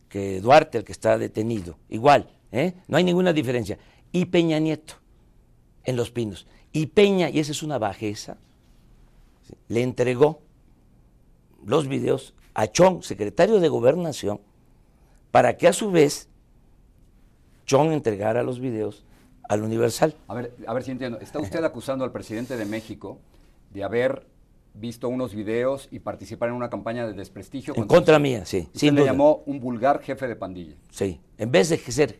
que 0.10 0.42
Duarte, 0.42 0.78
el 0.78 0.84
que 0.84 0.92
está 0.92 1.18
detenido. 1.18 1.78
Igual, 1.90 2.30
¿eh? 2.52 2.74
no 2.88 2.98
hay 2.98 3.04
ninguna 3.04 3.32
diferencia. 3.32 3.78
Y 4.12 4.26
Peña 4.26 4.60
Nieto, 4.60 4.96
en 5.86 5.96
Los 5.96 6.12
Pinos. 6.12 6.48
Y 6.74 6.88
Peña, 6.88 7.30
y 7.30 7.40
esa 7.40 7.54
es 7.54 7.64
una 7.64 7.78
bajeza, 7.78 8.38
le 9.70 9.82
entregó 9.82 10.42
los 11.66 11.88
videos 11.88 12.34
a 12.54 12.68
Chong, 12.68 13.04
secretario 13.04 13.60
de 13.60 13.70
Gobernación, 13.70 14.40
para 15.32 15.58
que 15.58 15.68
a 15.68 15.74
su 15.74 15.92
vez 15.92 16.28
Chong 17.66 17.92
entregara 17.92 18.44
los 18.44 18.60
videos 18.60 19.06
al 19.48 19.64
Universal. 19.64 20.16
A 20.28 20.34
ver, 20.34 20.54
a 20.66 20.74
ver 20.74 20.84
si 20.84 20.92
entiendo. 20.92 21.20
¿Está 21.20 21.40
usted 21.40 21.64
acusando 21.64 22.04
al 22.04 22.12
presidente 22.12 22.58
de 22.58 22.66
México 22.66 23.20
de 23.74 23.84
haber 23.84 24.26
visto 24.74 25.10
unos 25.10 25.34
videos 25.34 25.88
y 25.92 26.00
participar 26.00 26.50
en 26.50 26.56
una 26.56 26.70
campaña 26.70 27.06
de 27.06 27.14
desprestigio. 27.14 27.74
En 27.76 27.88
contra 27.88 28.20
mía, 28.20 28.46
sí. 28.46 28.70
Usted 28.74 28.94
le 28.94 29.06
llamó 29.06 29.44
un 29.46 29.60
vulgar 29.60 30.02
jefe 30.02 30.28
de 30.28 30.36
pandilla. 30.36 30.76
Sí. 30.90 31.20
En 31.38 31.52
vez 31.52 31.70
de 31.70 31.78
ser 31.78 32.20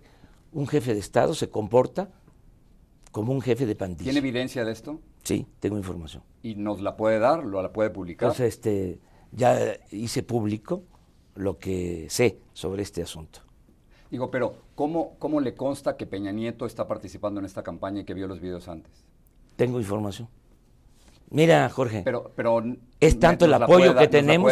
un 0.52 0.68
jefe 0.68 0.94
de 0.94 1.00
Estado, 1.00 1.34
se 1.34 1.50
comporta 1.50 2.10
como 3.12 3.34
un 3.34 3.42
jefe 3.42 3.66
de 3.66 3.76
pandilla. 3.76 4.04
¿Tiene 4.04 4.20
evidencia 4.20 4.66
de 4.66 4.72
esto? 4.72 5.00
Sí, 5.24 5.48
tengo 5.60 5.78
información. 5.78 6.24
¿Y 6.44 6.56
nos 6.56 6.82
la 6.82 6.98
puede 6.98 7.20
dar? 7.20 7.44
¿Lo 7.44 7.62
la 7.62 7.72
puede 7.72 7.90
publicar? 7.90 8.28
Entonces, 8.30 8.56
este, 8.56 9.00
ya 9.32 9.78
hice 9.92 10.24
público 10.24 10.84
lo 11.36 11.58
que 11.58 12.08
sé 12.10 12.40
sobre 12.54 12.84
este 12.84 13.02
asunto. 13.02 13.40
Digo, 14.10 14.30
pero 14.30 14.56
¿cómo, 14.76 15.16
¿cómo 15.20 15.40
le 15.40 15.54
consta 15.54 15.96
que 15.96 16.06
Peña 16.06 16.32
Nieto 16.32 16.66
está 16.66 16.88
participando 16.88 17.40
en 17.40 17.46
esta 17.46 17.64
campaña 17.64 18.02
y 18.02 18.04
que 18.04 18.14
vio 18.14 18.28
los 18.28 18.42
videos 18.42 18.68
antes? 18.68 19.06
Tengo 19.56 19.80
información. 19.80 20.28
Mira, 21.30 21.70
Jorge, 21.70 22.02
pero, 22.04 22.32
pero 22.36 22.62
es 23.00 23.18
tanto 23.18 23.46
el 23.46 23.54
apoyo 23.54 23.96
que 23.96 24.10
tenemos, 24.10 24.52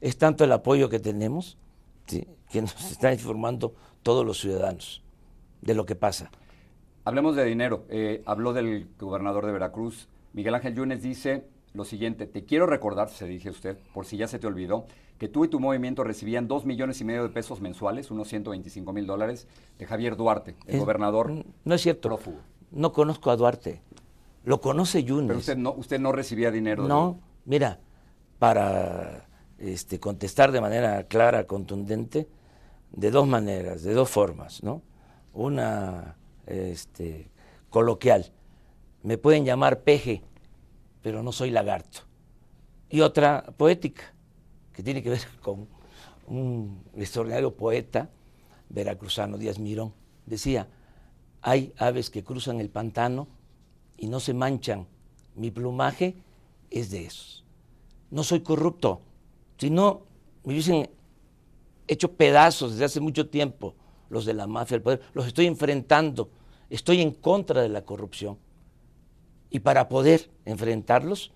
es 0.00 0.16
tanto 0.16 0.44
el 0.44 0.52
apoyo 0.52 0.88
que 0.88 0.98
tenemos, 0.98 1.58
que 2.06 2.62
nos 2.62 2.74
están 2.90 3.12
informando 3.12 3.74
todos 4.02 4.24
los 4.24 4.40
ciudadanos 4.40 5.02
de 5.60 5.74
lo 5.74 5.84
que 5.84 5.96
pasa. 5.96 6.30
Hablemos 7.04 7.36
de 7.36 7.44
dinero. 7.44 7.84
Eh, 7.90 8.22
habló 8.24 8.54
del 8.54 8.88
gobernador 8.98 9.44
de 9.44 9.52
Veracruz. 9.52 10.08
Miguel 10.32 10.54
Ángel 10.54 10.74
Yunes 10.74 11.02
dice 11.02 11.46
lo 11.74 11.84
siguiente, 11.84 12.26
te 12.26 12.44
quiero 12.44 12.66
recordar, 12.66 13.10
se 13.10 13.26
dije 13.26 13.50
usted, 13.50 13.76
por 13.92 14.06
si 14.06 14.16
ya 14.16 14.28
se 14.28 14.38
te 14.38 14.46
olvidó, 14.46 14.86
que 15.18 15.28
tú 15.28 15.44
y 15.44 15.48
tu 15.48 15.58
movimiento 15.58 16.04
recibían 16.04 16.46
dos 16.46 16.64
millones 16.64 17.00
y 17.00 17.04
medio 17.04 17.24
de 17.24 17.28
pesos 17.30 17.60
mensuales, 17.60 18.12
unos 18.12 18.28
125 18.28 18.92
mil 18.92 19.06
dólares, 19.06 19.48
de 19.78 19.84
Javier 19.84 20.16
Duarte, 20.16 20.54
el 20.66 20.78
gobernador. 20.78 21.32
No 21.64 21.74
es 21.74 21.82
cierto. 21.82 22.16
No 22.70 22.92
conozco 22.92 23.30
a 23.30 23.36
Duarte. 23.36 23.82
Lo 24.44 24.60
conoce 24.60 25.02
Yunes. 25.02 25.28
Pero 25.28 25.38
usted 25.38 25.56
no, 25.56 25.72
usted 25.72 25.98
no 25.98 26.12
recibía 26.12 26.52
dinero. 26.52 26.86
No, 26.86 27.18
mira, 27.44 27.80
para 28.38 29.26
este, 29.58 29.98
contestar 29.98 30.52
de 30.52 30.60
manera 30.60 31.04
clara, 31.04 31.44
contundente, 31.44 32.28
de 32.92 33.10
dos 33.10 33.26
maneras, 33.26 33.82
de 33.82 33.94
dos 33.94 34.10
formas, 34.10 34.62
¿no? 34.62 34.82
Una 35.32 36.16
este, 36.46 37.30
coloquial. 37.68 38.32
me 39.02 39.18
pueden 39.18 39.44
llamar 39.44 39.80
peje, 39.80 40.22
pero 41.04 41.22
no 41.22 41.32
soy 41.32 41.50
lagarto. 41.50 42.00
Y 42.88 43.02
otra 43.02 43.44
poética, 43.58 44.14
que 44.72 44.82
tiene 44.82 45.02
que 45.02 45.10
ver 45.10 45.20
con 45.42 45.68
un 46.26 46.82
extraordinario 46.96 47.54
poeta 47.54 48.08
veracruzano, 48.70 49.36
Díaz 49.36 49.58
Mirón. 49.58 49.92
Decía, 50.24 50.66
hay 51.42 51.74
aves 51.76 52.08
que 52.08 52.24
cruzan 52.24 52.58
el 52.58 52.70
pantano 52.70 53.28
y 53.98 54.08
no 54.08 54.18
se 54.18 54.32
manchan. 54.32 54.86
Mi 55.34 55.50
plumaje 55.50 56.16
es 56.70 56.90
de 56.90 57.04
esos. 57.04 57.44
No 58.10 58.24
soy 58.24 58.40
corrupto. 58.40 59.02
Si 59.58 59.68
no, 59.68 60.06
me 60.42 60.54
hubiesen 60.54 60.88
hecho 61.86 62.12
pedazos 62.12 62.72
desde 62.72 62.86
hace 62.86 63.00
mucho 63.00 63.28
tiempo 63.28 63.74
los 64.08 64.24
de 64.24 64.32
la 64.32 64.46
mafia 64.46 64.76
del 64.76 64.82
poder. 64.82 65.02
Los 65.12 65.26
estoy 65.26 65.44
enfrentando. 65.48 66.30
Estoy 66.70 67.02
en 67.02 67.10
contra 67.10 67.60
de 67.60 67.68
la 67.68 67.84
corrupción. 67.84 68.38
Y 69.54 69.60
para 69.60 69.88
poder 69.88 70.30
enfrentarlos, 70.46 71.30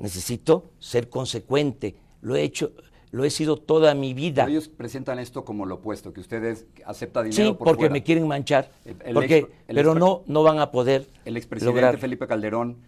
necesito 0.00 0.72
ser 0.80 1.08
consecuente. 1.08 1.94
Lo 2.20 2.34
he 2.34 2.42
hecho, 2.42 2.72
lo 3.12 3.24
he 3.24 3.30
sido 3.30 3.58
toda 3.58 3.94
mi 3.94 4.12
vida. 4.12 4.44
ellos 4.48 4.66
presentan 4.66 5.20
esto 5.20 5.44
como 5.44 5.64
lo 5.64 5.76
opuesto, 5.76 6.12
que 6.12 6.18
ustedes 6.18 6.66
aceptan 6.84 7.30
dinero 7.30 7.50
sí, 7.50 7.56
porque 7.56 7.88
me 7.90 8.02
quieren 8.02 8.26
manchar. 8.26 8.72
porque, 9.12 9.46
pero 9.68 9.94
no, 9.94 10.24
no 10.26 10.42
van 10.42 10.58
a 10.58 10.72
poder. 10.72 11.06
El 11.24 11.36
expresidente 11.36 11.96
Felipe 11.98 12.26
Calderón 12.26 12.78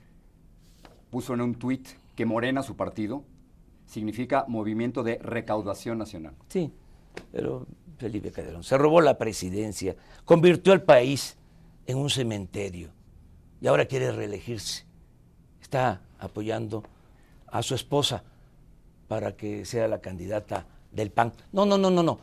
puso 1.10 1.34
en 1.34 1.42
un 1.42 1.54
tuit 1.54 1.86
que 2.16 2.26
Morena, 2.26 2.64
su 2.64 2.74
partido, 2.74 3.22
significa 3.86 4.46
Movimiento 4.48 5.04
de 5.04 5.18
Recaudación 5.18 5.96
Nacional. 5.96 6.34
Sí, 6.48 6.72
pero 7.30 7.68
Felipe 7.98 8.32
Calderón 8.32 8.64
se 8.64 8.76
robó 8.76 9.00
la 9.00 9.16
presidencia, 9.16 9.94
convirtió 10.24 10.72
al 10.72 10.82
país 10.82 11.36
en 11.86 11.98
un 11.98 12.10
cementerio 12.10 12.95
y 13.66 13.68
ahora 13.68 13.86
quiere 13.86 14.12
reelegirse. 14.12 14.84
Está 15.60 16.00
apoyando 16.20 16.84
a 17.48 17.64
su 17.64 17.74
esposa 17.74 18.22
para 19.08 19.36
que 19.36 19.64
sea 19.64 19.88
la 19.88 20.00
candidata 20.00 20.64
del 20.92 21.10
PAN. 21.10 21.32
No, 21.50 21.66
no, 21.66 21.76
no, 21.76 21.90
no, 21.90 22.04
no. 22.04 22.20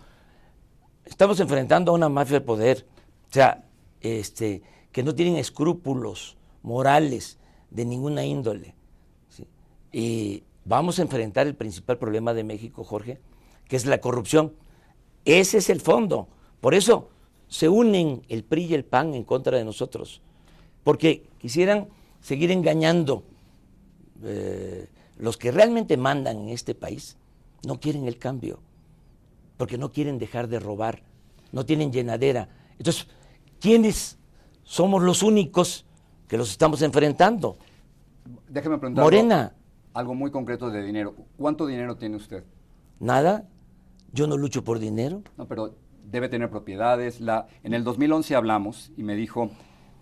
Estamos 1.04 1.42
enfrentando 1.42 1.92
a 1.92 1.96
una 1.96 2.08
mafia 2.08 2.40
de 2.40 2.46
poder, 2.46 2.86
o 3.30 3.34
sea, 3.34 3.66
este, 4.00 4.62
que 4.94 5.04
no 5.04 5.14
tienen 5.14 5.36
escrúpulos 5.36 6.38
morales 6.62 7.40
de 7.72 7.84
ninguna 7.84 8.24
índole. 8.24 8.74
Y 9.92 10.46
vamos 10.64 10.98
a 10.98 11.02
enfrentar 11.02 11.46
el 11.46 11.56
principal 11.56 11.98
problema 11.98 12.34
de 12.34 12.46
México, 12.46 12.86
Jorge, 12.86 13.20
que 13.68 13.76
es 13.76 13.86
la 13.86 14.00
corrupción. 14.00 14.54
Ese 15.26 15.58
es 15.58 15.70
el 15.70 15.82
fondo. 15.82 16.30
Por 16.62 16.74
eso 16.74 17.10
se 17.50 17.68
unen 17.68 18.22
el 18.30 18.46
PRI 18.46 18.68
y 18.68 18.74
el 18.76 18.86
PAN 18.86 19.14
en 19.14 19.26
contra 19.26 19.58
de 19.58 19.66
nosotros, 19.66 20.22
porque 20.84 21.28
quisieran 21.40 21.88
seguir 22.22 22.52
engañando. 22.52 23.24
Eh, 24.24 24.88
los 25.18 25.38
que 25.38 25.52
realmente 25.52 25.98
mandan 25.98 26.38
en 26.38 26.50
este 26.50 26.76
país 26.76 27.18
no 27.66 27.80
quieren 27.80 28.08
el 28.08 28.18
cambio, 28.18 28.60
porque 29.58 29.78
no 29.78 29.92
quieren 29.92 30.18
dejar 30.18 30.48
de 30.48 30.60
robar, 30.60 31.04
no 31.52 31.66
tienen 31.66 31.92
llenadera. 31.92 32.50
Entonces, 32.78 33.08
¿quiénes 33.60 34.18
somos 34.64 35.02
los 35.04 35.24
únicos 35.24 35.86
que 36.28 36.38
los 36.38 36.50
estamos 36.50 36.82
enfrentando? 36.82 37.58
Déjeme 38.50 38.78
preguntar. 38.78 39.04
Morena. 39.04 39.54
Algo 39.94 40.16
muy 40.16 40.32
concreto 40.32 40.72
de 40.72 40.84
dinero. 40.84 41.14
¿Cuánto 41.38 41.68
dinero 41.68 41.96
tiene 41.96 42.16
usted? 42.16 42.44
Nada. 43.00 43.48
Yo 44.12 44.28
no 44.28 44.38
lucho 44.38 44.64
por 44.64 44.80
dinero. 44.80 45.22
No, 45.38 45.48
pero 45.48 45.76
debe 46.10 46.30
tener 46.30 46.50
propiedades. 46.50 47.22
La, 47.22 47.48
en 47.64 47.74
el 47.74 47.84
2011 47.84 48.36
hablamos 48.36 48.92
y 48.98 49.04
me 49.04 49.16
dijo 49.16 49.52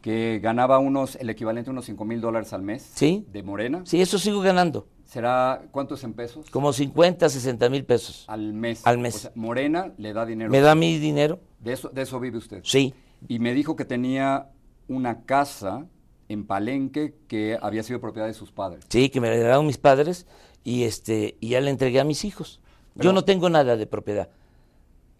que 0.01 0.39
ganaba 0.39 0.79
unos, 0.79 1.15
el 1.15 1.29
equivalente 1.29 1.69
a 1.69 1.73
unos 1.73 1.85
5 1.85 2.05
mil 2.05 2.21
dólares 2.21 2.53
al 2.53 2.63
mes. 2.63 2.89
Sí. 2.93 3.25
De 3.31 3.43
Morena. 3.43 3.83
Sí, 3.85 4.01
eso 4.01 4.17
sigo 4.17 4.41
ganando. 4.41 4.87
¿Será 5.05 5.63
cuántos 5.71 6.03
en 6.03 6.13
pesos? 6.13 6.49
Como 6.49 6.73
50, 6.73 7.29
60 7.29 7.69
mil 7.69 7.85
pesos. 7.85 8.25
Al 8.27 8.53
mes. 8.53 8.85
Al 8.85 8.97
mes. 8.97 9.29
Morena 9.35 9.93
le 9.97 10.13
da 10.13 10.25
dinero. 10.25 10.49
¿Me 10.49 10.61
da 10.61 10.73
mi 10.73 10.97
dinero? 10.97 11.39
De 11.59 11.73
eso, 11.73 11.89
de 11.89 12.01
eso 12.03 12.19
vive 12.19 12.37
usted. 12.37 12.61
Sí. 12.63 12.93
Y 13.27 13.39
me 13.39 13.53
dijo 13.53 13.75
que 13.75 13.85
tenía 13.85 14.49
una 14.87 15.23
casa 15.23 15.85
en 16.29 16.47
Palenque 16.47 17.13
que 17.27 17.57
había 17.61 17.83
sido 17.83 17.99
propiedad 17.99 18.27
de 18.27 18.33
sus 18.33 18.51
padres. 18.51 18.85
Sí, 18.87 19.09
que 19.09 19.19
me 19.19 19.27
la 19.27 19.35
heredaron 19.35 19.67
mis 19.67 19.77
padres 19.77 20.27
y 20.63 20.83
este 20.83 21.35
y 21.39 21.49
ya 21.49 21.61
la 21.61 21.69
entregué 21.69 21.99
a 21.99 22.05
mis 22.05 22.23
hijos. 22.23 22.61
Yo 22.95 23.13
no 23.13 23.23
tengo 23.23 23.49
nada 23.49 23.75
de 23.77 23.87
propiedad. 23.87 24.29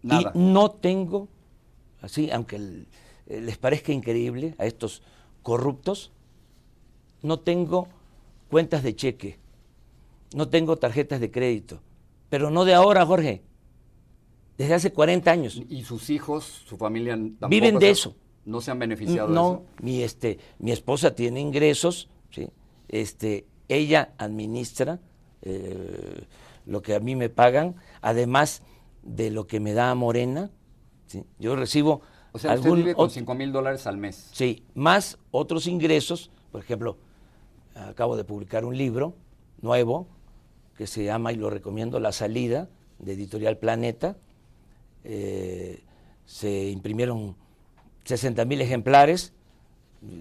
Nada. 0.02 0.32
Y 0.34 0.38
no 0.38 0.70
tengo, 0.70 1.28
así, 2.00 2.30
aunque 2.30 2.86
les 3.40 3.58
parezca 3.58 3.92
increíble 3.92 4.54
a 4.58 4.66
estos 4.66 5.02
corruptos, 5.42 6.12
no 7.22 7.40
tengo 7.40 7.88
cuentas 8.48 8.82
de 8.82 8.94
cheque 8.94 9.42
no 10.34 10.48
tengo 10.48 10.76
tarjetas 10.76 11.20
de 11.20 11.30
crédito. 11.30 11.80
Pero 12.28 12.50
no 12.50 12.64
de 12.64 12.74
ahora, 12.74 13.04
Jorge. 13.04 13.42
Desde 14.56 14.74
hace 14.74 14.92
40 14.92 15.30
años. 15.30 15.62
¿Y 15.68 15.82
sus 15.84 16.10
hijos, 16.10 16.62
su 16.66 16.76
familia 16.76 17.14
tampoco 17.14 17.48
Viven 17.48 17.78
de 17.78 17.90
eso. 17.90 18.14
¿No 18.44 18.60
se 18.60 18.70
han 18.70 18.78
beneficiado 18.78 19.28
no, 19.28 19.48
de 19.48 19.54
eso? 19.54 19.66
mi, 19.82 20.02
este, 20.02 20.38
mi 20.58 20.72
esposa 20.72 21.14
tiene 21.14 21.40
ingresos, 21.40 22.08
¿sí? 22.30 22.50
este, 22.88 23.46
ella 23.68 24.14
administra 24.18 25.00
eh, 25.42 26.24
lo 26.66 26.82
que 26.82 26.96
a 26.96 27.00
mí 27.00 27.14
me 27.14 27.28
pagan, 27.28 27.76
además 28.00 28.62
de 29.02 29.30
lo 29.30 29.46
que 29.46 29.60
me 29.60 29.74
da 29.74 29.94
Morena. 29.94 30.50
¿sí? 31.06 31.24
Yo 31.38 31.56
recibo... 31.56 32.02
O 32.32 32.38
sea, 32.38 32.54
usted 32.54 32.72
vive 32.72 32.94
con 32.94 33.10
5 33.10 33.34
mil 33.34 33.52
dólares 33.52 33.86
al 33.86 33.98
mes. 33.98 34.30
Sí, 34.32 34.64
más 34.74 35.18
otros 35.30 35.66
ingresos. 35.66 36.30
Por 36.50 36.62
ejemplo, 36.62 36.96
acabo 37.74 38.16
de 38.16 38.24
publicar 38.24 38.64
un 38.64 38.76
libro 38.76 39.14
nuevo 39.60 40.06
que 40.76 40.86
se 40.86 41.04
llama, 41.04 41.32
y 41.32 41.36
lo 41.36 41.50
recomiendo, 41.50 42.00
La 42.00 42.12
Salida, 42.12 42.68
de 42.98 43.12
Editorial 43.12 43.58
Planeta. 43.58 44.16
Eh, 45.04 45.82
se 46.24 46.70
imprimieron 46.70 47.36
60 48.04 48.44
mil 48.44 48.60
ejemplares, 48.60 49.32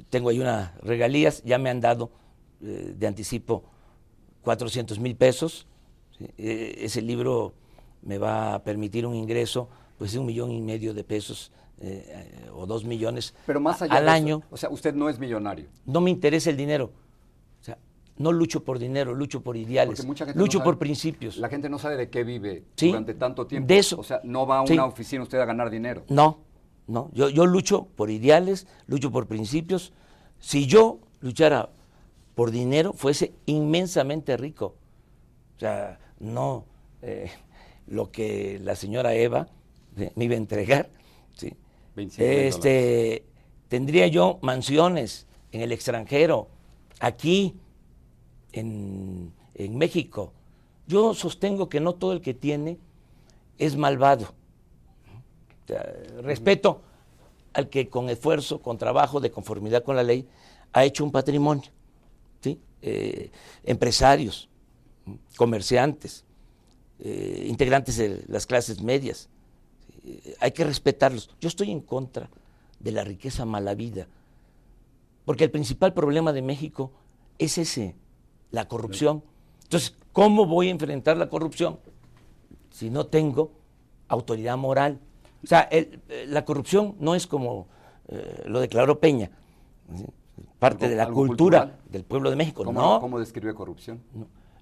tengo 0.10 0.30
ahí 0.30 0.40
unas 0.40 0.76
regalías, 0.82 1.42
ya 1.44 1.58
me 1.58 1.70
han 1.70 1.80
dado 1.80 2.12
eh, 2.62 2.94
de 2.98 3.08
anticipo 3.08 3.64
400 4.44 5.00
mil 5.00 5.16
pesos. 5.16 5.68
E, 6.38 6.76
ese 6.80 7.02
libro 7.02 7.54
me 8.04 8.18
va 8.18 8.56
a 8.56 8.64
permitir 8.64 9.06
un 9.06 9.16
ingreso 9.16 9.70
pues 9.98 10.14
de 10.14 10.20
un 10.20 10.26
millón 10.26 10.52
y 10.52 10.62
medio 10.62 10.94
de 10.94 11.04
pesos 11.04 11.52
eh, 11.80 12.50
o 12.54 12.66
dos 12.66 12.86
millones 12.86 13.34
Pero 13.46 13.60
más 13.60 13.82
allá 13.82 13.96
al 13.96 14.10
año. 14.10 14.44
o 14.50 14.58
sea, 14.58 14.70
usted 14.70 14.94
no 14.94 15.10
es 15.10 15.20
millonario. 15.20 15.68
No 15.86 16.02
me 16.02 16.10
interesa 16.10 16.50
el 16.50 16.58
dinero 16.58 16.92
no 18.22 18.32
lucho 18.32 18.64
por 18.64 18.80
dinero, 18.80 19.14
lucho 19.14 19.42
por 19.42 19.58
ideales, 19.58 20.06
lucho 20.36 20.64
por 20.64 20.78
principios. 20.78 21.38
La 21.38 21.50
gente 21.50 21.70
no 21.70 21.80
sabe 21.80 21.98
de 21.98 22.10
qué 22.10 22.24
vive 22.24 22.64
durante 22.78 23.14
tanto 23.16 23.48
tiempo. 23.48 23.68
De 23.68 23.78
eso. 23.78 24.00
O 24.00 24.04
sea, 24.04 24.22
no 24.24 24.46
va 24.46 24.60
a 24.60 24.62
una 24.62 24.86
oficina 24.86 25.24
usted 25.24 25.40
a 25.40 25.46
ganar 25.46 25.70
dinero. 25.70 26.04
No, 26.08 26.40
no. 26.88 27.10
Yo, 27.14 27.30
yo 27.30 27.46
lucho 27.46 27.88
por 27.96 28.10
ideales, 28.10 28.68
lucho 28.88 29.12
por 29.12 29.28
principios. 29.28 29.92
Si 30.40 30.68
yo 30.68 31.00
luchara 31.20 31.70
por 32.36 32.52
dinero, 32.52 32.94
fuese 32.94 33.34
inmensamente 33.46 34.38
rico. 34.38 34.76
O 35.58 35.60
sea, 35.60 36.00
no 36.20 36.66
eh, 37.02 37.32
lo 37.88 38.12
que 38.12 38.60
la 38.64 38.76
señora 38.76 39.14
Eva 39.14 39.48
me 39.96 40.26
iba 40.26 40.36
a 40.36 40.38
entregar. 40.38 40.90
¿sí? 41.36 41.54
Este, 42.18 43.26
tendría 43.68 44.08
yo 44.08 44.40
mansiones 44.42 45.28
en 45.52 45.62
el 45.62 45.72
extranjero, 45.72 46.48
aquí, 47.00 47.56
en, 48.54 49.34
México. 49.78 50.34
Yo 50.88 51.14
sostengo 51.14 51.70
que 51.70 51.80
no 51.80 51.94
todo 51.94 52.14
el 52.14 52.22
que 52.22 52.34
tiene 52.34 52.80
es 53.60 53.76
malvado. 53.76 54.34
respeto 56.24 56.82
al 57.54 57.70
que 57.70 57.90
con 57.90 58.10
esfuerzo, 58.10 58.62
con 58.62 58.78
trabajo, 58.78 59.20
de 59.20 59.30
conformidad 59.30 59.84
con 59.84 59.96
la 59.96 60.04
ley, 60.04 60.28
ha 60.74 60.84
hecho 60.84 61.04
un 61.04 61.12
patrimonio. 61.12 61.70
¿sí? 62.42 62.60
Eh, 62.82 63.30
empresarios, 63.64 64.50
comerciantes, 65.36 66.26
eh, 67.00 67.46
integrantes 67.48 67.98
de 67.98 68.24
las 68.28 68.48
clases 68.48 68.82
medias. 68.82 69.30
Hay 70.40 70.52
que 70.52 70.64
respetarlos. 70.64 71.30
Yo 71.40 71.48
estoy 71.48 71.72
en 71.72 71.82
contra 71.82 72.30
de 72.80 72.92
la 72.92 73.04
riqueza 73.04 73.46
mala 73.46 73.76
vida, 73.76 74.08
porque 75.26 75.44
el 75.44 75.52
principal 75.52 75.94
problema 75.94 76.34
de 76.34 76.42
México 76.42 76.92
es 77.38 77.58
ese, 77.58 77.96
la 78.52 78.68
corrupción. 78.68 79.24
Entonces, 79.64 79.96
¿cómo 80.12 80.46
voy 80.46 80.68
a 80.68 80.72
enfrentar 80.72 81.18
la 81.18 81.30
corrupción 81.30 81.80
si 82.72 82.90
no 82.90 83.06
tengo 83.06 83.52
autoridad 84.08 84.58
moral? 84.58 85.00
O 85.44 85.48
sea, 85.48 85.68
eh, 85.72 86.00
la 86.28 86.46
corrupción 86.46 86.96
no 87.00 87.16
es 87.16 87.28
como 87.28 87.68
eh, 88.12 88.44
lo 88.46 88.60
declaró 88.60 89.00
Peña, 89.00 89.32
parte 90.60 90.90
de 90.90 90.96
la 90.96 91.08
cultura 91.08 91.80
del 91.90 92.04
pueblo 92.04 92.30
de 92.30 92.36
México. 92.36 92.66
¿Cómo, 92.66 92.80
no. 92.80 93.00
¿Cómo 93.00 93.20
describe 93.20 93.54
corrupción? 93.54 94.02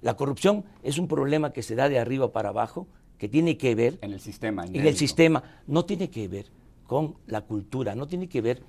La 0.01 0.15
corrupción 0.15 0.63
es 0.83 0.99
un 0.99 1.07
problema 1.07 1.51
que 1.51 1.63
se 1.63 1.75
da 1.75 1.89
de 1.89 1.97
arriba 1.97 2.31
para 2.31 2.49
abajo, 2.49 2.87
que 3.19 3.27
tiene 3.27 3.57
que 3.57 3.75
ver... 3.75 3.99
En 4.01 4.13
el 4.13 4.21
sistema. 4.21 4.65
En 4.65 4.87
el 4.87 4.95
sistema. 4.95 5.43
No 5.67 5.85
tiene 5.85 6.09
que 6.09 6.27
ver 6.27 6.45
con 6.87 7.17
la 7.27 7.41
cultura, 7.41 7.93
no 7.93 8.07
tiene 8.07 8.29
que 8.29 8.41
ver 8.41 8.63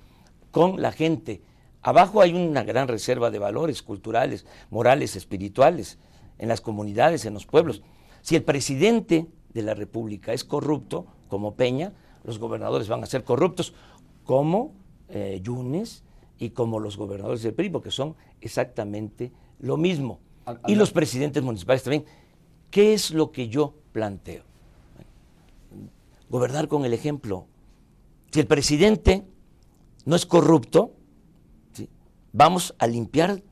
con 0.51 0.81
la 0.81 0.91
gente. 0.91 1.41
Abajo 1.81 2.21
hay 2.21 2.33
una 2.33 2.63
gran 2.63 2.89
reserva 2.89 3.31
de 3.31 3.39
valores 3.39 3.81
culturales, 3.81 4.45
morales, 4.69 5.15
espirituales, 5.15 5.97
en 6.37 6.49
las 6.49 6.59
comunidades, 6.59 7.25
en 7.25 7.33
los 7.33 7.45
pueblos. 7.45 7.81
Si 8.21 8.35
el 8.35 8.43
presidente 8.43 9.27
de 9.53 9.61
la 9.63 9.73
República 9.73 10.33
es 10.33 10.43
corrupto, 10.43 11.07
como 11.29 11.55
Peña, 11.55 11.93
los 12.25 12.37
gobernadores 12.37 12.89
van 12.89 13.03
a 13.03 13.07
ser 13.07 13.23
corruptos, 13.23 13.73
como 14.25 14.73
eh, 15.07 15.39
Yunes 15.41 16.03
y 16.37 16.49
como 16.49 16.79
los 16.79 16.97
gobernadores 16.97 17.41
del 17.41 17.53
PRI, 17.53 17.69
porque 17.69 17.89
son 17.89 18.15
exactamente 18.41 19.31
lo 19.59 19.77
mismo. 19.77 20.19
y 20.67 20.75
los 20.75 20.91
presidentes 20.91 21.41
municipales 21.41 21.83
también. 21.83 22.03
¿Qué 22.69 22.93
es 22.93 23.11
lo 23.11 23.31
que 23.31 23.47
yo 23.47 23.80
planteo? 23.91 24.43
Gobernar 26.29 26.67
con 26.67 26.85
el 26.85 26.93
ejemplo. 26.93 27.45
Si 28.31 28.39
el 28.39 28.47
presidente 28.47 29.25
no 30.05 30.15
es 30.15 30.25
corrupto, 30.25 30.93
vamos 32.31 32.73
a 32.79 32.87
limpiar 32.87 33.43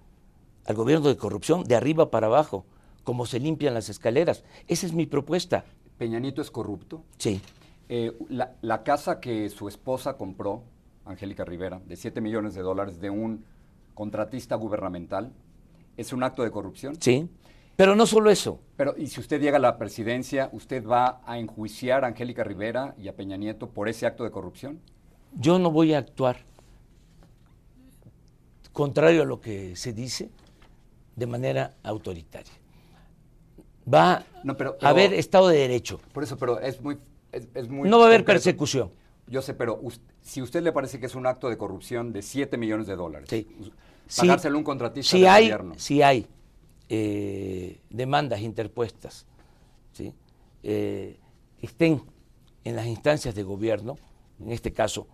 al 0.66 0.76
gobierno 0.76 1.08
de 1.08 1.18
corrupción 1.18 1.64
de 1.64 1.76
arriba 1.76 2.12
para 2.12 2.28
abajo, 2.28 2.66
como 3.04 3.26
se 3.26 3.40
limpian 3.40 3.74
las 3.74 3.90
escaleras. 3.90 4.44
Esa 4.68 4.86
es 4.86 4.94
mi 4.94 5.06
propuesta. 5.06 5.66
¿Peña 5.98 6.20
Nieto 6.20 6.42
es 6.42 6.52
corrupto? 6.52 7.04
Sí. 7.18 7.42
Eh, 7.90 8.16
la, 8.30 8.84
casa 8.84 9.20
que 9.20 9.50
su 9.50 9.68
esposa 9.68 10.16
compró, 10.16 10.64
Angélica 11.06 11.44
Rivera, 11.44 11.82
de 11.88 11.96
7 11.96 12.22
millones 12.22 12.54
de 12.54 12.62
dólares 12.62 13.02
de 13.02 13.10
un 13.10 13.44
contratista 13.96 14.56
gubernamental, 14.56 15.34
¿es 15.98 16.14
un 16.14 16.24
acto 16.24 16.44
de 16.44 16.52
corrupción? 16.52 16.96
Sí. 17.02 17.28
Pero 17.80 17.96
no 17.96 18.06
solo 18.06 18.30
eso. 18.30 18.60
Pero, 18.76 18.94
y 18.98 19.08
si 19.08 19.22
usted 19.22 19.40
llega 19.40 19.56
a 19.56 19.62
la 19.62 19.78
presidencia, 19.78 20.50
¿usted 20.52 20.86
va 20.86 21.22
a 21.26 21.40
enjuiciar 21.40 22.04
a 22.04 22.08
Angélica 22.08 22.44
Rivera 22.44 22.94
y 22.98 23.08
a 23.08 23.16
Peña 23.16 23.38
Nieto 23.38 23.70
por 23.70 23.88
ese 23.88 24.06
acto 24.06 24.26
de 24.26 24.32
corrupción? 24.32 24.82
Yo 25.32 25.60
no 25.60 25.72
voy 25.72 25.94
a 25.94 26.00
actuar 26.00 26.44
contrario 28.74 29.22
a 29.22 29.26
lo 29.26 29.40
que 29.40 29.78
se 29.78 29.94
dice 29.94 30.30
de 31.16 31.26
manera 31.26 31.72
autoritaria. 31.82 32.52
Va 33.92 34.26
a 34.82 34.90
haber 34.90 35.14
Estado 35.14 35.48
de 35.48 35.60
Derecho. 35.60 36.02
Por 36.12 36.24
eso, 36.24 36.38
pero 36.38 36.60
es 36.60 36.82
muy... 36.82 36.98
no 37.64 37.98
va 37.98 38.04
a 38.04 38.08
haber 38.08 38.26
persecución. 38.26 38.92
Yo 39.26 39.42
sé, 39.42 39.54
pero 39.54 39.80
si 40.22 40.42
a 40.42 40.44
usted 40.44 40.62
le 40.64 40.74
parece 40.74 41.00
que 41.00 41.06
es 41.06 41.16
un 41.16 41.26
acto 41.26 41.48
de 41.48 41.58
corrupción 41.58 42.12
de 42.12 42.24
7 42.24 42.58
millones 42.58 42.88
de 42.88 42.98
dólares, 42.98 43.30
sí. 43.30 43.48
pagárselo 44.18 44.58
un 44.58 44.66
contratista 44.66 45.16
si 45.16 45.26
hay, 45.26 45.46
gobierno. 45.46 45.76
Si 45.78 46.02
hay 46.02 46.28
eh, 46.90 47.82
demandas 47.90 48.42
interpuestas 48.42 49.26
¿sí? 49.94 50.14
Eh, 50.64 51.20
estén 51.62 52.02
en 52.64 52.76
las 52.76 52.88
instancias 52.88 53.36
de 53.36 53.44
gobierno, 53.44 53.96
en 54.40 54.52
este 54.52 54.74
caso 54.74 55.08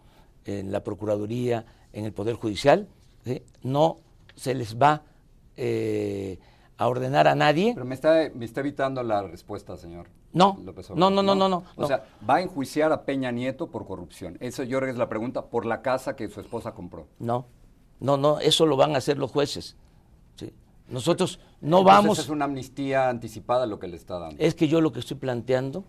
en 0.46 0.72
la 0.72 0.84
Procuraduría, 0.84 1.66
en 1.94 2.06
el 2.06 2.14
Poder 2.14 2.36
Judicial, 2.36 2.88
no 3.64 3.98
se 4.36 4.54
les 4.54 4.78
va 4.78 5.04
eh, 5.56 6.40
a 6.78 6.88
ordenar 6.88 7.28
a 7.28 7.36
nadie. 7.36 7.74
Pero 7.74 7.86
me 7.86 7.96
está, 7.96 8.30
me 8.34 8.46
está 8.46 8.60
evitando 8.60 9.02
la 9.04 9.24
respuesta, 9.24 9.78
señor. 9.78 10.08
No, 10.34 10.58
no, 10.96 11.10
no, 11.10 11.24
no, 11.24 11.36
no, 11.36 11.48
no, 11.48 11.64
O 11.78 11.88
sea, 11.88 12.06
va 12.30 12.36
a 12.36 12.42
enjuiciar 12.42 12.92
a 12.92 13.06
Peña 13.06 13.32
Nieto 13.32 13.68
por 13.68 13.88
corrupción. 13.88 14.38
Eso, 14.42 14.64
yo 14.64 14.80
es 14.80 14.98
la 14.98 15.08
pregunta, 15.08 15.46
por 15.46 15.66
la 15.66 15.82
casa 15.82 16.18
que 16.18 16.28
su 16.28 16.42
esposa 16.42 16.74
compró. 16.74 17.08
No, 17.20 17.46
no, 18.02 18.18
no, 18.18 18.40
eso 18.40 18.66
lo 18.66 18.76
van 18.76 18.96
a 18.96 18.98
hacer 18.98 19.18
los 19.18 19.32
jueces. 19.32 19.78
Nosotros 20.88 21.40
no 21.62 21.84
vamos... 21.84 22.20
Es 22.20 22.30
una 22.30 22.46
amnistía 22.46 23.10
anticipada 23.10 23.66
lo 23.66 23.80
que 23.80 23.88
le 23.88 23.96
está 23.96 24.20
dando. 24.20 24.36
Es 24.40 24.56
que 24.56 24.68
yo 24.68 24.82
lo 24.82 24.92
que 24.92 25.00
estoy 25.00 25.18
planteando 25.18 25.84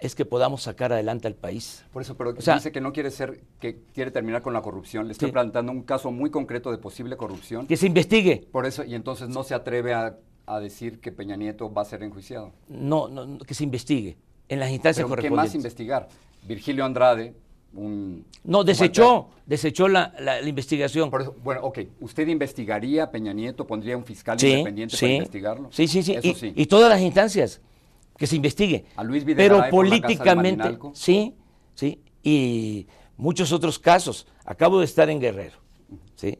es 0.00 0.14
que 0.14 0.24
podamos 0.24 0.62
sacar 0.62 0.92
adelante 0.92 1.26
al 1.26 1.34
país. 1.34 1.84
Por 1.92 2.02
eso, 2.02 2.16
pero 2.16 2.32
dice 2.32 2.72
que 2.72 2.80
no 2.80 2.92
quiere 2.92 3.10
ser, 3.10 3.40
que 3.60 3.80
quiere 3.92 4.10
terminar 4.10 4.42
con 4.42 4.52
la 4.52 4.62
corrupción. 4.62 5.06
Le 5.06 5.12
estoy 5.12 5.32
planteando 5.32 5.72
un 5.72 5.82
caso 5.82 6.10
muy 6.10 6.30
concreto 6.30 6.70
de 6.70 6.78
posible 6.78 7.16
corrupción. 7.16 7.66
Que 7.66 7.76
se 7.76 7.86
investigue. 7.86 8.46
Por 8.52 8.66
eso, 8.66 8.84
y 8.84 8.94
entonces 8.94 9.28
no 9.28 9.42
se 9.42 9.54
atreve 9.54 9.94
a, 9.94 10.16
decir 10.60 10.98
que 11.00 11.12
Peña 11.12 11.36
Nieto 11.36 11.70
va 11.70 11.82
a 11.82 11.84
ser 11.84 12.02
enjuiciado. 12.02 12.52
No, 12.68 13.08
no, 13.08 13.38
que 13.38 13.52
se 13.52 13.64
investigue 13.64 14.16
en 14.48 14.60
las 14.60 14.70
instancias 14.70 15.06
pero 15.06 15.20
¿Qué 15.20 15.30
más 15.30 15.54
investigar? 15.54 16.08
Virgilio 16.46 16.86
Andrade, 16.86 17.34
un... 17.74 18.24
No, 18.44 18.64
desechó, 18.64 19.28
desechó 19.46 19.88
la, 19.88 20.14
la, 20.20 20.40
investigación. 20.40 21.10
bueno, 21.42 21.62
ok, 21.62 21.80
¿usted 22.00 22.26
investigaría 22.28 23.04
a 23.04 23.10
Peña 23.10 23.32
Nieto, 23.32 23.66
pondría 23.66 23.96
un 23.96 24.04
fiscal 24.04 24.42
independiente 24.42 24.96
para 24.96 25.12
investigarlo? 25.12 25.68
Sí, 25.72 25.86
sí, 25.86 26.02
sí. 26.02 26.16
y, 26.54 26.66
todas 26.66 26.88
las 26.88 27.00
instancias, 27.00 27.60
que 28.16 28.26
se 28.26 28.36
investigue. 28.36 28.86
A 28.96 29.04
Luis 29.04 29.24
Pero 29.24 29.62
políticamente, 29.70 30.78
sí, 30.92 31.34
sí, 31.74 32.00
y 32.22 32.86
muchos 33.16 33.52
otros 33.52 33.78
casos. 33.78 34.26
Acabo 34.44 34.78
de 34.78 34.86
estar 34.86 35.10
en 35.10 35.20
Guerrero, 35.20 35.58
sí. 36.14 36.38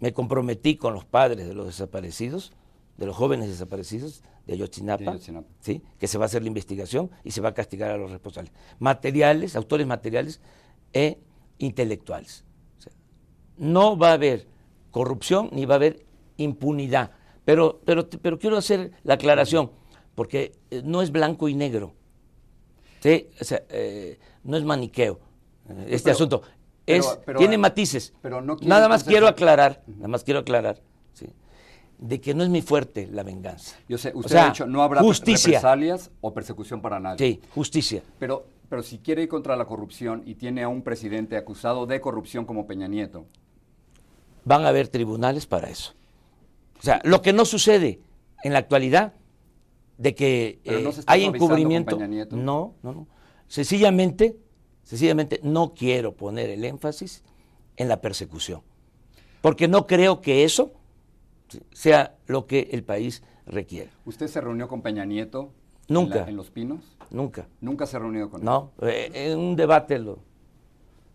Me 0.00 0.12
comprometí 0.12 0.76
con 0.76 0.92
los 0.92 1.04
padres 1.04 1.46
de 1.46 1.54
los 1.54 1.66
desaparecidos, 1.66 2.52
de 2.96 3.06
los 3.06 3.16
jóvenes 3.16 3.48
desaparecidos 3.48 4.22
de 4.46 4.54
Ayotzinapa, 4.54 5.16
¿sí? 5.60 5.82
que 5.98 6.06
se 6.06 6.18
va 6.18 6.24
a 6.24 6.26
hacer 6.26 6.42
la 6.42 6.48
investigación 6.48 7.10
y 7.22 7.30
se 7.30 7.40
va 7.40 7.50
a 7.50 7.54
castigar 7.54 7.90
a 7.90 7.96
los 7.96 8.10
responsables. 8.10 8.52
Materiales, 8.78 9.56
autores 9.56 9.86
materiales 9.86 10.40
e 10.92 11.18
intelectuales. 11.58 12.44
no 13.56 13.96
va 13.96 14.10
a 14.10 14.12
haber 14.14 14.48
corrupción 14.90 15.48
ni 15.52 15.64
va 15.64 15.74
a 15.74 15.76
haber 15.76 16.04
impunidad. 16.36 17.12
Pero, 17.44 17.80
pero, 17.84 18.08
pero 18.08 18.38
quiero 18.38 18.56
hacer 18.56 18.92
la 19.02 19.14
aclaración, 19.14 19.70
porque 20.14 20.52
eh, 20.70 20.82
no 20.84 21.02
es 21.02 21.10
blanco 21.10 21.48
y 21.48 21.54
negro. 21.54 21.94
¿sí? 23.00 23.28
Eh, 23.68 24.18
no 24.42 24.56
es 24.56 24.64
maniqueo 24.64 25.20
eh, 25.68 25.86
este 25.90 26.10
asunto. 26.10 26.42
es, 26.86 27.06
tiene 27.38 27.58
matices. 27.58 28.14
Pero 28.20 28.40
no 28.40 28.56
nada 28.62 28.88
más 28.88 29.04
quiero 29.04 29.28
aclarar, 29.28 29.82
nada 29.86 30.08
más 30.08 30.24
quiero 30.24 30.40
aclarar 30.40 30.82
de 31.98 32.20
que 32.20 32.34
no 32.34 32.42
es 32.42 32.50
mi 32.50 32.62
fuerte 32.62 33.08
la 33.10 33.22
venganza. 33.22 33.76
Yo 33.88 33.98
sé, 33.98 34.12
usted 34.14 34.36
ha 34.36 34.46
dicho, 34.46 34.66
no 34.66 34.82
habrá 34.82 35.02
represalias 35.02 36.10
o 36.20 36.34
persecución 36.34 36.80
para 36.80 37.00
nadie. 37.00 37.18
Sí, 37.18 37.40
justicia. 37.54 38.02
Pero, 38.18 38.46
pero 38.68 38.82
si 38.82 38.98
quiere 38.98 39.22
ir 39.22 39.28
contra 39.28 39.56
la 39.56 39.64
corrupción 39.64 40.22
y 40.26 40.34
tiene 40.34 40.62
a 40.62 40.68
un 40.68 40.82
presidente 40.82 41.36
acusado 41.36 41.86
de 41.86 42.00
corrupción 42.00 42.44
como 42.44 42.66
Peña 42.66 42.88
Nieto. 42.88 43.26
Van 44.44 44.64
a 44.64 44.68
haber 44.68 44.88
tribunales 44.88 45.46
para 45.46 45.68
eso. 45.68 45.94
O 46.78 46.82
sea, 46.82 47.00
lo 47.04 47.22
que 47.22 47.32
no 47.32 47.44
sucede 47.44 48.00
en 48.42 48.52
la 48.52 48.58
actualidad, 48.58 49.14
de 49.96 50.14
que 50.14 50.60
eh, 50.64 50.90
hay 51.06 51.24
encubrimiento. 51.24 51.98
No, 52.32 52.74
no, 52.82 52.92
no. 52.92 53.08
Sencillamente, 53.46 54.36
sencillamente 54.82 55.40
no 55.42 55.74
quiero 55.74 56.14
poner 56.14 56.50
el 56.50 56.64
énfasis 56.64 57.22
en 57.76 57.88
la 57.88 58.00
persecución. 58.00 58.62
Porque 59.40 59.68
no 59.68 59.86
creo 59.86 60.20
que 60.20 60.44
eso 60.44 60.72
sea 61.72 62.16
lo 62.26 62.46
que 62.46 62.68
el 62.72 62.84
país 62.84 63.22
requiere. 63.46 63.90
¿Usted 64.04 64.26
se 64.28 64.40
reunió 64.40 64.68
con 64.68 64.82
Peña 64.82 65.04
Nieto? 65.04 65.52
Nunca. 65.88 66.26
En, 66.26 66.36
Los 66.36 66.50
Pinos? 66.50 66.96
Nunca. 67.10 67.46
¿Nunca 67.60 67.86
se 67.86 67.96
ha 67.96 68.00
reunido 68.00 68.30
con 68.30 68.40
él? 68.40 68.46
No, 68.46 68.72
eh, 68.82 69.10
en 69.12 69.38
un 69.38 69.56
debate 69.56 69.98
lo, 69.98 70.18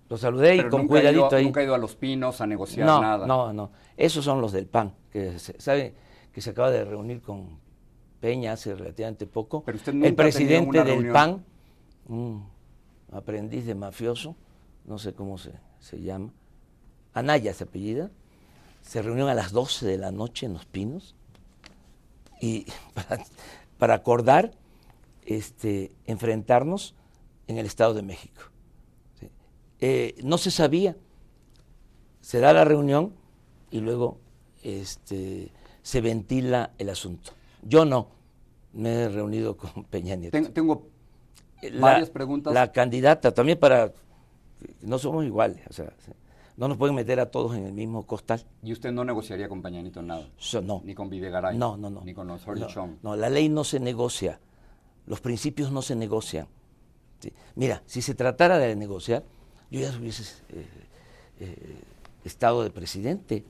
lo 0.08 0.18
saludé 0.18 0.58
y 0.58 0.70
con 0.70 0.88
cuidadito 0.88 1.36
ahí. 1.36 1.46
¿Nunca 1.46 1.62
ha 1.62 1.64
ido 1.64 1.76
a 1.76 1.78
Los 1.78 1.96
Pinos 1.96 2.42
a 2.42 2.48
negociar 2.48 2.86
nada? 2.86 3.26
No, 3.26 3.52
no. 3.54 3.72
Esos 3.98 4.24
son 4.24 4.42
los 4.42 4.52
del 4.52 4.68
PAN, 4.68 4.94
que 5.12 5.40
se, 5.40 5.60
sabe 5.60 5.96
que 6.32 6.42
se 6.42 6.52
acaba 6.52 6.70
de 6.72 6.86
reunir 6.86 7.22
con 7.22 7.60
Peña 8.20 8.54
hace 8.54 8.76
relativamente 8.76 9.26
poco. 9.26 9.64
Pero 9.64 9.78
usted 9.78 9.94
nunca 9.94 10.08
el 10.08 10.16
presidente 10.16 10.84
del 10.84 11.12
PAN, 11.12 11.44
un 12.08 12.48
aprendiz 13.12 13.66
de 13.66 13.76
mafioso, 13.76 14.36
no 14.86 14.98
sé 15.00 15.14
cómo 15.14 15.38
se, 15.38 15.54
se 15.80 16.02
llama, 16.02 16.32
Anaya 17.14 17.54
se 17.54 17.64
apellida, 17.64 18.12
se 18.90 19.04
reunieron 19.04 19.30
a 19.30 19.36
las 19.36 19.52
12 19.52 19.86
de 19.86 20.00
la 20.00 20.12
noche 20.12 20.48
en 20.48 20.54
Los 20.54 20.66
Pinos 20.66 21.14
y 22.42 22.66
para, 23.78 23.94
acordar 23.94 24.52
este, 25.28 25.92
enfrentarnos 26.08 26.96
en 27.46 27.60
el 27.60 27.68
Estado 27.68 27.94
de 27.94 28.02
México. 28.02 28.42
Eh, 29.80 30.16
no 30.24 30.40
se 30.40 30.50
sabía, 30.50 30.98
se 32.22 32.40
da 32.40 32.52
la 32.52 32.66
reunión 32.66 33.14
y 33.70 33.80
luego 33.80 34.18
este, 34.64 35.52
se 35.84 36.02
ventila 36.02 36.72
el 36.80 36.90
asunto. 36.90 37.34
Yo 37.62 37.86
no, 37.86 38.10
me 38.74 39.04
he 39.04 39.10
reunido 39.10 39.56
con 39.56 39.84
Peña 39.92 40.16
Nieto. 40.16 40.52
Tengo, 40.52 40.88
varias 41.80 42.10
preguntas. 42.10 42.52
La 42.56 42.72
candidata, 42.72 43.36
también 43.36 43.60
para, 43.60 43.94
no 44.82 44.98
somos 44.98 45.26
iguales, 45.26 45.62
o 45.70 45.74
sea, 45.74 45.94
no 46.60 46.68
nos 46.68 46.78
pueden 46.78 46.94
meter 46.94 47.22
a 47.22 47.32
todos 47.32 47.56
en 47.56 47.66
el 47.66 47.72
mismo 47.72 48.06
costal. 48.06 48.46
¿Y 48.62 48.74
usted 48.74 48.92
no 48.92 49.06
negociaría 49.06 49.48
con 49.48 49.62
Pañanito 49.62 50.02
nada? 50.02 50.28
no. 50.62 50.82
Ni 50.84 50.94
con 50.94 51.10
Videgaray. 51.10 51.58
No, 51.58 51.78
no, 51.78 51.90
no. 51.90 52.02
Ni 52.02 52.14
con 52.14 52.30
Osorio 52.30 52.68
no, 52.76 52.98
no, 53.02 53.16
la 53.16 53.30
ley 53.30 53.48
no 53.48 53.64
se 53.64 53.80
negocia. 53.80 54.42
Los 55.06 55.22
principios 55.22 55.72
no 55.72 55.82
se 55.82 55.96
negocian. 55.96 56.48
Mira, 57.56 57.82
si 57.86 58.02
se 58.02 58.14
tratara 58.14 58.58
de 58.58 58.76
negociar, 58.76 59.24
yo 59.72 59.80
ya 59.80 59.98
hubiese 59.98 60.24
eh, 60.50 60.66
eh, 61.40 61.78
estado 62.26 62.62
de 62.62 62.72
presidente. 62.72 63.46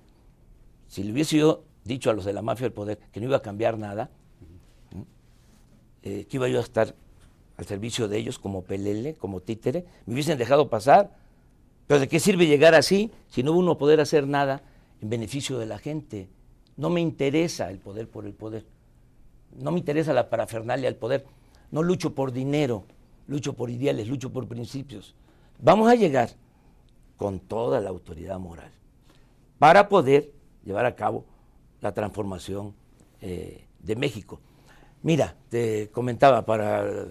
Si 0.87 1.03
le 1.03 1.11
hubiese 1.11 1.37
yo 1.37 1.63
dicho 1.83 2.11
a 2.11 2.13
los 2.13 2.25
de 2.25 2.33
la 2.33 2.43
mafia 2.43 2.65
del 2.65 2.73
poder 2.73 2.99
que 3.11 3.19
no 3.19 3.25
iba 3.25 3.37
a 3.37 3.41
cambiar 3.41 3.79
nada, 3.79 4.11
eh, 6.03 6.27
que 6.29 6.37
iba 6.37 6.47
yo 6.47 6.59
a 6.59 6.61
estar 6.61 6.93
al 7.57 7.65
servicio 7.65 8.07
de 8.07 8.19
ellos 8.19 8.37
como 8.37 8.61
pelele, 8.61 9.15
como 9.15 9.41
títere, 9.41 9.85
me 10.05 10.13
hubiesen 10.13 10.37
dejado 10.37 10.69
pasar 10.69 11.17
Pero 11.89 12.01
¿de 12.01 12.07
qué 12.07 12.19
sirve 12.19 12.45
llegar 12.45 12.75
así 12.75 13.09
si 13.29 13.41
no 13.41 13.51
uno 13.53 13.79
poder 13.79 13.99
hacer 13.99 14.27
nada 14.27 14.61
en 15.01 15.09
beneficio 15.09 15.57
de 15.57 15.65
la 15.65 15.79
gente? 15.79 16.29
No 16.77 16.91
me 16.91 17.01
interesa 17.01 17.71
el 17.71 17.79
poder 17.79 18.07
por 18.07 18.27
el 18.27 18.33
poder. 18.33 18.63
No 19.57 19.71
me 19.71 19.79
interesa 19.79 20.13
la 20.13 20.29
parafernalia 20.29 20.85
del 20.85 20.97
poder. 20.97 21.25
No 21.71 21.81
lucho 21.81 22.13
por 22.13 22.31
dinero, 22.31 22.83
lucho 23.25 23.53
por 23.53 23.71
ideales, 23.71 24.07
lucho 24.07 24.31
por 24.31 24.47
principios. 24.47 25.15
Vamos 25.57 25.89
a 25.89 25.95
llegar 25.95 26.29
con 27.17 27.39
toda 27.39 27.81
la 27.81 27.89
autoridad 27.89 28.37
moral 28.37 28.69
para 29.57 29.89
poder 29.89 30.31
llevar 30.63 30.85
a 30.85 30.95
cabo 30.95 31.25
la 31.81 31.91
transformación 31.91 32.75
eh, 33.19 33.65
de 33.79 33.95
México. 33.95 34.39
Mira, 35.01 35.35
te 35.49 35.89
comentaba, 35.89 36.45
para 36.45 37.07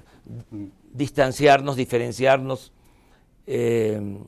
distanciarnos, 0.93 1.75
diferenciarnos, 1.75 2.73
eh, 3.45 4.21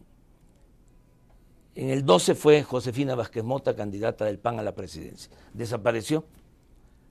en 1.80 1.88
el 1.88 2.04
12 2.04 2.34
fue 2.34 2.62
Josefina 2.62 3.14
Vázquez 3.14 3.42
Mota, 3.42 3.74
candidata 3.74 4.26
del 4.26 4.38
PAN 4.38 4.58
a 4.58 4.62
la 4.62 4.74
presidencia. 4.74 5.32
Desapareció. 5.54 6.26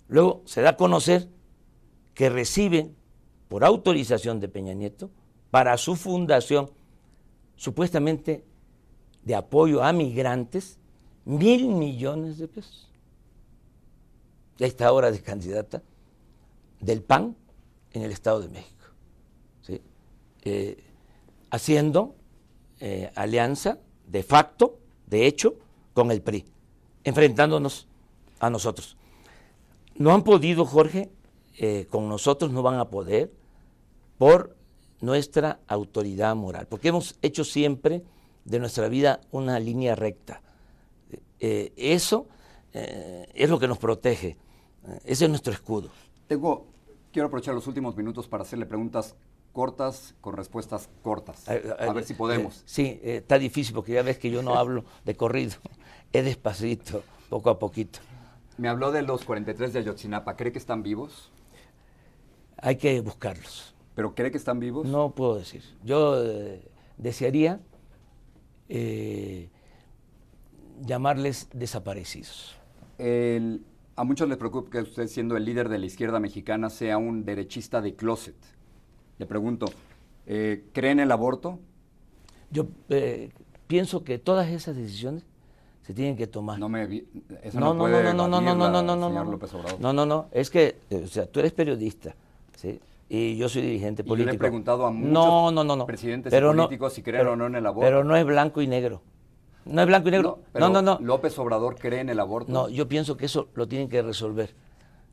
Luego 0.08 0.44
se 0.46 0.62
da 0.62 0.70
a 0.70 0.78
conocer 0.78 1.28
que 2.14 2.30
reciben, 2.30 2.96
por 3.48 3.66
autorización 3.66 4.40
de 4.40 4.48
Peña 4.48 4.76
Nieto, 4.76 5.10
para 5.50 5.76
su 5.80 5.96
fundación, 5.96 6.70
supuestamente 7.56 8.46
de 9.24 9.34
apoyo 9.34 9.82
a 9.82 9.92
migrantes, 9.92 10.78
mil 11.26 11.70
millones 11.70 12.38
de 12.38 12.48
pesos. 12.48 12.92
Está 14.60 14.86
ahora 14.86 15.10
de 15.10 15.20
candidata 15.20 15.82
del 16.80 17.02
PAN 17.02 17.36
en 17.94 18.04
el 18.04 18.12
Estado 18.12 18.40
de 18.42 18.50
México. 18.50 18.86
Eh, 20.44 20.78
haciendo 21.50 22.16
eh, 22.80 23.12
alianza 23.16 23.80
de 24.10 24.24
facto, 24.24 24.78
de 25.08 25.28
hecho, 25.28 25.56
con 25.94 26.12
el 26.12 26.22
PRI, 26.22 26.46
enfrentándonos 27.04 27.88
a 28.40 28.50
nosotros. 28.50 28.98
No 29.96 30.14
han 30.14 30.24
podido, 30.24 30.66
Jorge, 30.66 31.10
eh, 31.58 31.88
con 31.90 32.08
nosotros 32.10 32.52
no 32.52 32.64
van 32.64 32.80
a 32.80 32.90
poder 32.90 33.32
por 34.18 34.56
nuestra 35.02 35.60
autoridad 35.68 36.36
moral, 36.36 36.68
porque 36.68 36.90
hemos 36.90 37.18
hecho 37.22 37.44
siempre 37.44 38.04
de 38.46 38.60
nuestra 38.60 38.88
vida 38.88 39.22
una 39.32 39.60
línea 39.60 39.96
recta. 39.96 40.42
Eh, 41.40 41.72
eso 41.78 42.28
eh, 42.74 43.30
es 43.34 43.50
lo 43.50 43.60
que 43.60 43.68
nos 43.68 43.78
protege, 43.78 44.38
ese 45.06 45.26
es 45.26 45.30
nuestro 45.30 45.54
escudo. 45.54 45.90
Tengo, 46.28 46.66
quiero 47.12 47.28
aprovechar 47.28 47.54
los 47.54 47.68
últimos 47.68 47.96
minutos 47.96 48.28
para 48.28 48.44
hacerle 48.44 48.66
preguntas 48.66 49.16
cortas 49.54 50.16
con 50.22 50.36
respuestas 50.36 50.90
cortas. 51.02 51.48
A, 51.48 51.94
ver 51.94 52.04
si 52.04 52.14
podemos. 52.14 52.64
sí, 52.66 53.00
está 53.04 53.38
difícil 53.38 53.76
porque 53.76 53.94
ya 53.94 54.02
ves 54.04 54.18
que 54.18 54.30
yo 54.30 54.42
no 54.42 54.56
hablo 54.56 54.86
de 55.06 55.16
corrido, 55.16 55.56
es 56.14 56.26
despacito, 56.26 57.04
poco 57.30 57.50
a 57.50 57.60
poquito. 57.60 58.00
Me 58.58 58.68
habló 58.68 58.92
de 58.92 59.04
los 59.04 59.24
43 59.24 59.72
de 59.72 59.80
Ayotzinapa. 59.80 60.36
¿Cree 60.36 60.52
que 60.52 60.60
están 60.60 60.84
vivos? 60.84 61.32
Hay 62.58 62.76
que 62.76 63.00
buscarlos. 63.00 63.74
¿Pero 63.96 64.14
cree 64.16 64.32
que 64.32 64.38
están 64.38 64.60
vivos? 64.60 64.86
No 64.86 65.12
puedo 65.12 65.38
decir. 65.38 65.64
Yo 65.84 66.22
eh, 66.22 66.62
desearía 66.98 67.62
eh, 68.68 69.50
llamarles 70.82 71.48
desaparecidos. 71.54 72.56
a 73.96 74.04
muchos 74.04 74.28
les 74.28 74.38
preocupa 74.38 74.70
que 74.72 74.80
usted, 74.80 75.08
siendo 75.08 75.38
el 75.38 75.46
líder 75.46 75.70
de 75.70 75.80
la 75.80 75.86
izquierda 75.86 76.20
mexicana, 76.20 76.70
sea 76.70 76.98
un 76.98 77.24
derechista 77.24 77.82
de 77.82 77.96
closet. 77.96 78.36
Le 79.20 79.26
pregunto, 79.26 79.68
eh, 80.26 80.64
¿cree 80.72 80.92
en 80.92 81.02
el 81.02 81.12
aborto? 81.12 81.60
Yo 82.52 82.68
pienso 83.68 84.04
que 84.04 84.18
todas 84.18 84.48
esas 84.48 84.76
decisiones 84.76 85.24
se 85.84 85.94
tienen 85.94 86.16
que 86.16 86.26
tomar. 86.26 86.58
No 86.58 86.70
me 86.70 87.04
eso 87.44 87.60
no, 87.60 87.74
no, 87.74 87.88
no, 87.88 88.02
no, 88.02 88.14
no, 88.14 88.28
no, 88.28 88.42
no, 88.42 88.56
no, 88.56 88.72
no, 88.72 88.84
no, 88.84 89.40
no, 89.80 89.94
no, 89.94 90.06
no, 90.06 90.28
es 90.32 90.50
que, 90.50 90.78
o 90.92 91.08
sea, 91.08 91.26
tú 91.26 91.42
eres 91.42 91.52
periodista, 91.52 92.16
¿sí? 92.56 92.80
Y 93.10 93.36
yo 93.36 93.50
soy 93.50 93.64
dirigente 93.64 94.04
político. 94.04 94.28
yo 94.28 94.32
le 94.32 94.36
he 94.36 94.40
preguntado 94.40 94.86
a 94.86 94.92
muchos 94.92 95.12
no, 95.12 95.52
no, 95.52 95.64
no, 95.64 95.86
presidentes 95.86 96.34
políticos 96.34 96.94
si 96.94 97.02
creen 97.02 97.28
o 97.28 97.36
no 97.36 97.48
en 97.48 97.56
el 97.56 97.66
aborto. 97.66 97.86
Pero 97.86 98.04
no 98.04 98.16
es 98.16 98.26
blanco 98.26 98.62
y 98.62 98.68
negro. 98.68 99.02
No 99.66 99.82
es 99.82 99.88
blanco 99.88 100.08
y 100.08 100.12
negro. 100.12 100.40
No, 100.54 100.70
no, 100.70 100.82
no. 100.82 100.98
¿López 101.02 101.38
Obrador 101.40 101.76
cree 101.76 102.00
en 102.00 102.10
el 102.10 102.20
aborto? 102.20 102.52
No, 102.52 102.70
yo 102.70 102.88
pienso 102.88 103.18
que 103.18 103.26
eso 103.26 103.50
lo 103.56 103.68
tienen 103.68 103.90
que 103.90 104.02
resolver 104.02 104.54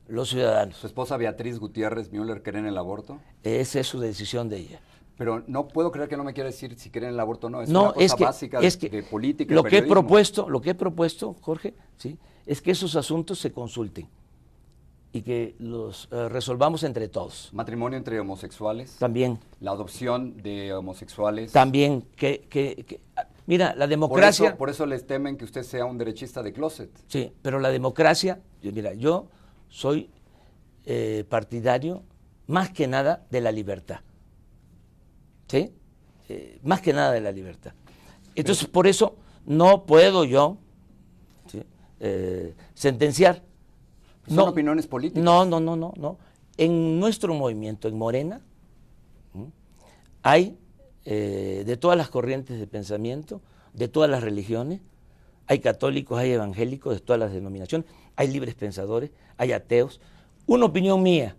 los 0.08 0.30
ciudadanos. 0.30 0.76
¿Su 0.76 0.86
esposa 0.86 1.16
Beatriz 1.16 1.58
Gutiérrez 1.58 2.12
Müller 2.12 2.42
cree 2.42 2.60
en 2.60 2.66
el 2.66 2.78
aborto? 2.78 3.18
Esa 3.42 3.80
es 3.80 3.86
su 3.86 4.00
decisión 4.00 4.48
de 4.48 4.58
ella. 4.58 4.80
Pero 5.16 5.42
no 5.46 5.68
puedo 5.68 5.90
creer 5.90 6.08
que 6.08 6.16
no 6.16 6.24
me 6.24 6.34
quiera 6.34 6.50
decir 6.50 6.78
si 6.78 6.90
quieren 6.90 7.10
el 7.10 7.20
aborto 7.20 7.46
o 7.46 7.50
no. 7.50 7.62
Es 7.62 7.70
una 7.70 7.92
cosa 7.92 8.16
básica 8.16 8.60
de, 8.60 9.02
política. 9.10 9.54
Lo 9.54 9.64
que 9.64 9.78
he 9.78 9.82
propuesto, 9.82 10.48
lo 10.50 10.60
que 10.60 10.70
he 10.70 10.74
propuesto, 10.74 11.34
Jorge, 11.40 11.74
sí, 11.96 12.18
es 12.44 12.60
que 12.60 12.72
esos 12.72 12.96
asuntos 12.96 13.38
se 13.38 13.50
consulten 13.50 14.08
y 15.12 15.22
que 15.22 15.56
los 15.58 16.08
eh, 16.12 16.28
resolvamos 16.28 16.82
entre 16.82 17.08
todos. 17.08 17.48
Matrimonio 17.52 17.96
entre 17.96 18.20
homosexuales. 18.20 18.96
También. 18.98 19.38
La 19.60 19.70
adopción 19.70 20.36
de 20.42 20.74
homosexuales. 20.74 21.52
También. 21.52 22.04
Que, 22.14 22.46
que, 22.50 23.00
mira, 23.46 23.74
la 23.74 23.86
democracia. 23.86 24.56
Por 24.58 24.68
eso, 24.68 24.84
les 24.84 25.06
temen 25.06 25.38
que 25.38 25.46
usted 25.46 25.62
sea 25.62 25.86
un 25.86 25.96
derechista 25.96 26.42
de 26.42 26.52
closet. 26.52 26.90
Sí, 27.08 27.32
pero 27.40 27.58
la 27.58 27.70
democracia, 27.70 28.40
mira, 28.62 28.92
yo 28.92 29.28
soy 29.76 30.08
eh, 30.86 31.24
partidario 31.28 32.02
más 32.46 32.70
que 32.70 32.86
nada 32.86 33.26
de 33.30 33.42
la 33.42 33.52
libertad. 33.52 34.00
¿sí? 35.48 35.70
Eh, 36.30 36.58
más 36.62 36.80
que 36.80 36.94
nada 36.94 37.12
de 37.12 37.20
la 37.20 37.30
libertad. 37.30 37.74
Entonces, 38.34 38.68
por 38.68 38.86
eso 38.86 39.16
no 39.44 39.84
puedo 39.84 40.24
yo 40.24 40.56
eh, 42.00 42.54
sentenciar. 42.72 43.42
¿Son 44.26 44.36
no, 44.36 44.44
opiniones 44.46 44.86
políticas? 44.86 45.22
No, 45.22 45.44
no, 45.44 45.60
no, 45.60 45.76
no, 45.76 45.92
no. 45.98 46.18
En 46.56 46.98
nuestro 46.98 47.34
movimiento, 47.34 47.86
en 47.86 47.98
Morena, 47.98 48.40
hay 50.22 50.56
eh, 51.04 51.64
de 51.66 51.76
todas 51.76 51.98
las 51.98 52.08
corrientes 52.08 52.58
de 52.58 52.66
pensamiento, 52.66 53.42
de 53.74 53.88
todas 53.88 54.08
las 54.08 54.22
religiones, 54.22 54.80
hay 55.46 55.58
católicos, 55.58 56.18
hay 56.18 56.32
evangélicos, 56.32 56.94
de 56.94 57.00
todas 57.00 57.20
las 57.20 57.32
denominaciones, 57.32 57.86
hay 58.16 58.28
libres 58.28 58.54
pensadores, 58.54 59.10
hay 59.36 59.52
ateos. 59.52 60.00
Una 60.46 60.66
opinión 60.66 61.02
mía 61.02 61.36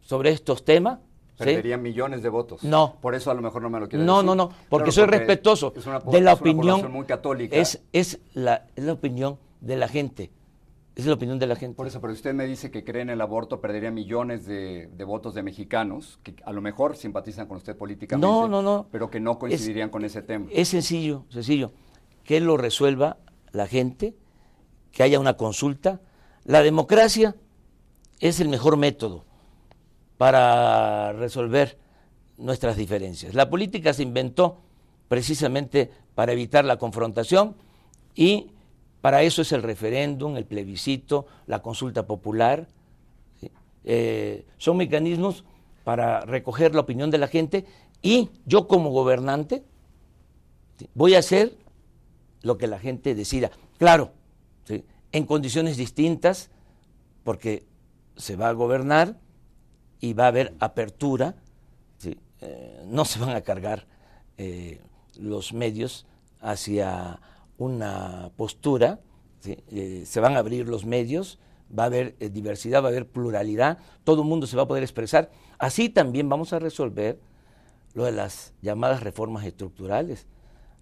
sobre 0.00 0.30
estos 0.30 0.64
temas 0.64 0.98
Perdería 1.44 1.78
millones 1.78 2.22
de 2.22 2.28
votos. 2.28 2.62
No. 2.62 2.98
Por 3.00 3.14
eso 3.14 3.30
a 3.30 3.34
lo 3.34 3.40
mejor 3.40 3.62
no 3.62 3.70
me 3.70 3.80
lo 3.80 3.88
quiero 3.88 4.04
no, 4.04 4.16
decir. 4.16 4.26
No, 4.26 4.34
no, 4.34 4.50
porque 4.68 4.92
soy 4.92 5.06
respetuoso 5.06 5.72
de 6.10 6.20
la 6.20 6.34
opinión. 6.34 6.92
muy 6.92 7.06
católica. 7.06 7.56
Es, 7.56 7.82
es, 7.92 8.20
la, 8.34 8.66
es 8.76 8.84
la 8.84 8.92
opinión 8.92 9.38
de 9.60 9.76
la 9.76 9.88
gente. 9.88 10.30
Es 10.96 11.06
la 11.06 11.14
opinión 11.14 11.38
de 11.38 11.46
la 11.46 11.56
gente. 11.56 11.76
Por 11.76 11.86
eso, 11.86 12.00
pero 12.00 12.12
usted 12.12 12.34
me 12.34 12.46
dice 12.46 12.70
que 12.70 12.84
cree 12.84 13.00
en 13.02 13.10
el 13.10 13.20
aborto, 13.22 13.60
perdería 13.60 13.90
millones 13.90 14.44
de, 14.44 14.90
votos 15.06 15.34
de 15.34 15.42
mexicanos 15.42 16.18
que 16.22 16.34
a 16.44 16.52
lo 16.52 16.60
mejor 16.60 16.96
simpatizan 16.96 17.46
con 17.46 17.56
usted 17.56 17.74
políticamente. 17.74 18.26
No, 18.26 18.46
no, 18.46 18.60
no. 18.60 18.86
Pero 18.92 19.08
que 19.08 19.18
no 19.18 19.38
coincidirían 19.38 19.88
con 19.88 20.04
ese 20.04 20.20
tema. 20.20 20.46
Es 20.50 20.68
sencillo, 20.68 21.24
sencillo. 21.30 21.72
Que 22.22 22.40
lo 22.40 22.58
resuelva 22.58 23.16
la 23.52 23.66
gente, 23.66 24.14
que 24.92 25.02
haya 25.02 25.20
una 25.20 25.36
consulta. 25.36 26.00
La 26.44 26.62
democracia 26.62 27.34
es 28.18 28.40
el 28.40 28.48
mejor 28.48 28.76
método 28.76 29.24
para 30.16 31.12
resolver 31.12 31.78
nuestras 32.36 32.76
diferencias. 32.76 33.34
La 33.34 33.48
política 33.48 33.92
se 33.92 34.02
inventó 34.02 34.58
precisamente 35.08 35.90
para 36.14 36.32
evitar 36.32 36.64
la 36.64 36.76
confrontación 36.76 37.56
y 38.14 38.50
para 39.00 39.22
eso 39.22 39.42
es 39.42 39.52
el 39.52 39.62
referéndum, 39.62 40.36
el 40.36 40.44
plebiscito, 40.44 41.26
la 41.46 41.62
consulta 41.62 42.06
popular. 42.06 42.68
Eh, 43.84 44.44
son 44.58 44.76
mecanismos 44.76 45.44
para 45.84 46.20
recoger 46.20 46.74
la 46.74 46.82
opinión 46.82 47.10
de 47.10 47.18
la 47.18 47.28
gente 47.28 47.64
y 48.02 48.28
yo 48.44 48.68
como 48.68 48.90
gobernante 48.90 49.64
voy 50.94 51.14
a 51.14 51.20
hacer 51.20 51.56
lo 52.42 52.58
que 52.58 52.66
la 52.66 52.78
gente 52.78 53.14
decida. 53.14 53.50
Claro, 53.78 54.12
en 55.12 55.26
condiciones 55.26 55.76
distintas, 55.76 56.50
porque 57.24 57.64
se 58.16 58.36
va 58.36 58.48
a 58.48 58.52
gobernar 58.52 59.18
y 60.00 60.12
va 60.14 60.24
a 60.24 60.28
haber 60.28 60.54
apertura, 60.60 61.34
eh, 62.42 62.82
no 62.86 63.04
se 63.04 63.18
van 63.18 63.30
a 63.30 63.42
cargar 63.42 63.86
eh, 64.38 64.80
los 65.18 65.52
medios 65.52 66.06
hacia 66.40 67.20
una 67.58 68.30
postura, 68.36 69.00
eh, 69.44 70.04
se 70.06 70.20
van 70.20 70.36
a 70.36 70.38
abrir 70.38 70.68
los 70.68 70.86
medios, 70.86 71.38
va 71.76 71.84
a 71.84 71.86
haber 71.86 72.16
diversidad, 72.32 72.82
va 72.82 72.86
a 72.86 72.90
haber 72.90 73.06
pluralidad, 73.06 73.78
todo 74.04 74.22
el 74.22 74.28
mundo 74.28 74.46
se 74.46 74.56
va 74.56 74.62
a 74.62 74.68
poder 74.68 74.82
expresar. 74.82 75.30
Así 75.58 75.90
también 75.90 76.28
vamos 76.28 76.52
a 76.54 76.58
resolver 76.58 77.18
lo 77.92 78.04
de 78.04 78.12
las 78.12 78.54
llamadas 78.62 79.02
reformas 79.02 79.44
estructurales, 79.44 80.26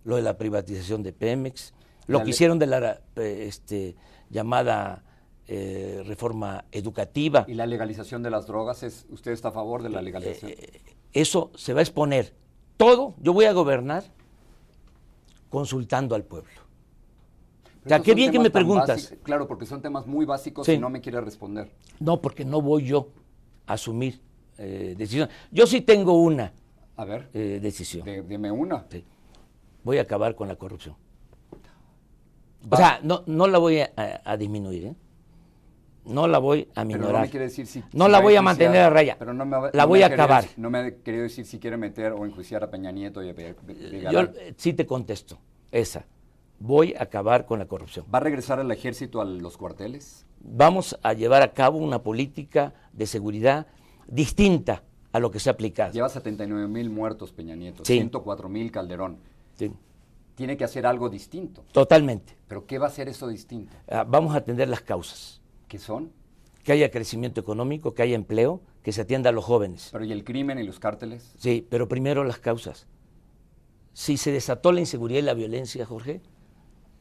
lo 0.05 0.17
de 0.17 0.23
la 0.23 0.39
privatización 0.39 1.03
de 1.03 1.13
Pemex, 1.13 1.75
lo 2.07 2.23
que 2.23 2.31
hicieron 2.31 2.59
de 2.59 2.67
la 2.67 3.01
este, 3.17 3.97
llamada 4.31 5.03
eh, 5.47 6.03
reforma 6.07 6.65
educativa. 6.73 7.45
¿Y 7.49 7.55
la 7.55 7.67
legalización 7.67 8.23
de 8.23 8.31
las 8.31 8.47
drogas? 8.47 8.83
Es, 8.83 9.07
¿Usted 9.11 9.33
está 9.33 9.49
a 9.49 9.53
favor 9.53 9.83
de 9.83 9.91
la 9.91 10.03
legalización? 10.03 10.53
Eh, 10.53 10.81
eso 11.13 11.51
se 11.55 11.73
va 11.73 11.81
a 11.81 11.83
exponer. 11.83 12.35
Todo, 12.77 13.15
yo 13.21 13.33
voy 13.33 13.47
a 13.47 13.53
gobernar 13.53 14.05
consultando 15.49 16.15
al 16.15 16.25
pueblo. 16.25 16.51
O 17.85 17.89
sea, 17.89 18.01
qué 18.01 18.15
bien 18.15 18.31
que 18.31 18.39
me 18.39 18.51
preguntas. 18.51 19.15
claro, 19.23 19.49
porque 19.49 19.65
son 19.65 19.81
temas 19.81 20.07
muy 20.07 20.27
básicos 20.27 20.69
y 20.69 20.79
no 20.79 20.91
me 20.91 21.01
quiere 21.01 21.21
responder. 21.21 21.71
No, 22.01 22.21
porque 22.21 22.45
no 22.45 22.61
voy 22.61 22.85
yo 22.85 23.09
a 23.67 23.75
asumir 23.75 24.21
eh, 24.59 24.95
decisiones. 24.99 25.35
Yo 25.51 25.67
sí 25.67 25.81
tengo 25.81 26.21
una 26.21 26.53
a 26.97 27.05
ver, 27.05 27.31
eh, 27.33 27.59
decisión. 27.63 28.07
dime 28.29 28.51
una. 28.51 28.85
Voy 29.85 29.99
a 29.99 30.03
acabar 30.03 30.35
con 30.35 30.49
la 30.49 30.57
corrupción. 30.57 30.97
O 32.71 32.77
sea, 32.77 33.01
no, 33.03 33.23
no 33.27 33.47
la 33.47 33.59
voy 33.59 33.81
a, 33.81 34.37
disminuir, 34.37 34.85
¿eh? 34.87 34.95
No 36.05 36.27
la 36.27 36.39
voy 36.39 36.69
a 36.75 36.85
minorar. 36.85 37.13
no 37.13 37.21
me 37.21 37.31
quiere 37.31 37.47
decir 37.47 37.67
si... 37.67 37.85
No 37.93 38.09
la 38.09 38.21
voy 38.21 38.35
a 38.35 38.41
mantener 38.41 38.81
a 38.81 38.91
raya. 38.91 39.17
Pero 39.19 39.35
no 39.35 39.45
me, 39.45 39.57
la 39.73 39.85
voy 39.85 40.03
a 40.03 40.07
acabar. 40.07 40.47
no 40.57 40.71
me 40.71 40.79
ha 40.79 40.91
querido 40.97 41.25
decir 41.25 41.45
si 41.45 41.59
quiere 41.59 41.77
meter 41.77 42.13
o 42.13 42.25
enjuiciar 42.25 42.65
a 42.65 42.71
Peña 42.71 42.91
Nieto 42.91 43.23
y 43.23 43.29
a, 43.29 44.11
Yo 44.11 44.29
sí 44.57 44.73
te 44.73 44.87
contesto, 44.87 45.39
esa. 45.71 46.07
Voy 46.61 46.95
a 46.95 47.03
acabar 47.03 47.45
con 47.45 47.59
la 47.59 47.67
corrupción. 47.67 48.07
¿Va 48.13 48.19
a 48.19 48.23
regresar 48.23 48.59
al 48.59 48.71
ejército 48.71 49.21
a 49.21 49.25
los 49.25 49.57
cuarteles? 49.59 50.27
Vamos 50.41 50.99
a 51.03 51.13
llevar 51.13 51.43
a 51.43 51.53
cabo 51.53 51.79
una 51.79 52.03
política 52.03 52.73
de 52.93 53.07
seguridad 53.07 53.67
distinta 54.09 54.83
a 55.13 55.21
lo 55.21 55.31
que 55.31 55.41
se 55.41 55.51
ha 55.51 55.53
aplicado. 55.53 55.93
Lleva 55.93 56.09
79 56.09 56.69
mil 56.69 56.91
muertos 56.91 57.33
Peña 57.33 57.55
Nieto, 57.55 57.85
104 57.85 58.49
mil 58.49 58.73
Calderón. 58.73 59.19
Sí. 59.55 59.71
Tiene 60.39 60.57
que 60.57 60.63
hacer 60.63 60.87
algo 60.87 61.09
distinto. 61.09 61.65
Totalmente. 61.73 62.37
¿Pero 62.47 62.65
qué 62.65 62.79
va 62.79 62.87
a 62.87 62.91
hacer 62.91 63.09
eso 63.09 63.27
distinto? 63.27 63.77
Ah, 63.91 64.05
vamos 64.05 64.37
a 64.37 64.39
atender 64.39 64.69
las 64.69 64.83
causas. 64.83 65.41
¿Qué 65.67 65.81
son? 65.81 66.13
Que 66.63 66.71
haya 66.71 66.93
crecimiento 66.93 67.41
económico, 67.41 67.93
que 67.93 68.03
haya 68.03 68.15
empleo, 68.15 68.61
que 68.85 68.93
se 68.93 69.01
atienda 69.01 69.31
a 69.31 69.33
los 69.33 69.45
jóvenes. 69.45 69.89
¿Pero 69.91 70.05
y 70.05 70.13
el 70.13 70.23
crimen 70.23 70.61
y 70.61 70.63
los 70.63 70.79
cárteles? 70.79 71.35
Sí, 71.39 71.67
pero 71.69 71.89
primero 71.89 72.23
las 72.23 72.39
causas. 72.39 72.87
Si 73.95 74.17
se 74.17 74.31
desató 74.31 74.71
la 74.71 74.79
inseguridad 74.79 75.19
y 75.19 75.23
la 75.23 75.35
violencia, 75.35 75.85
Jorge, 75.85 76.21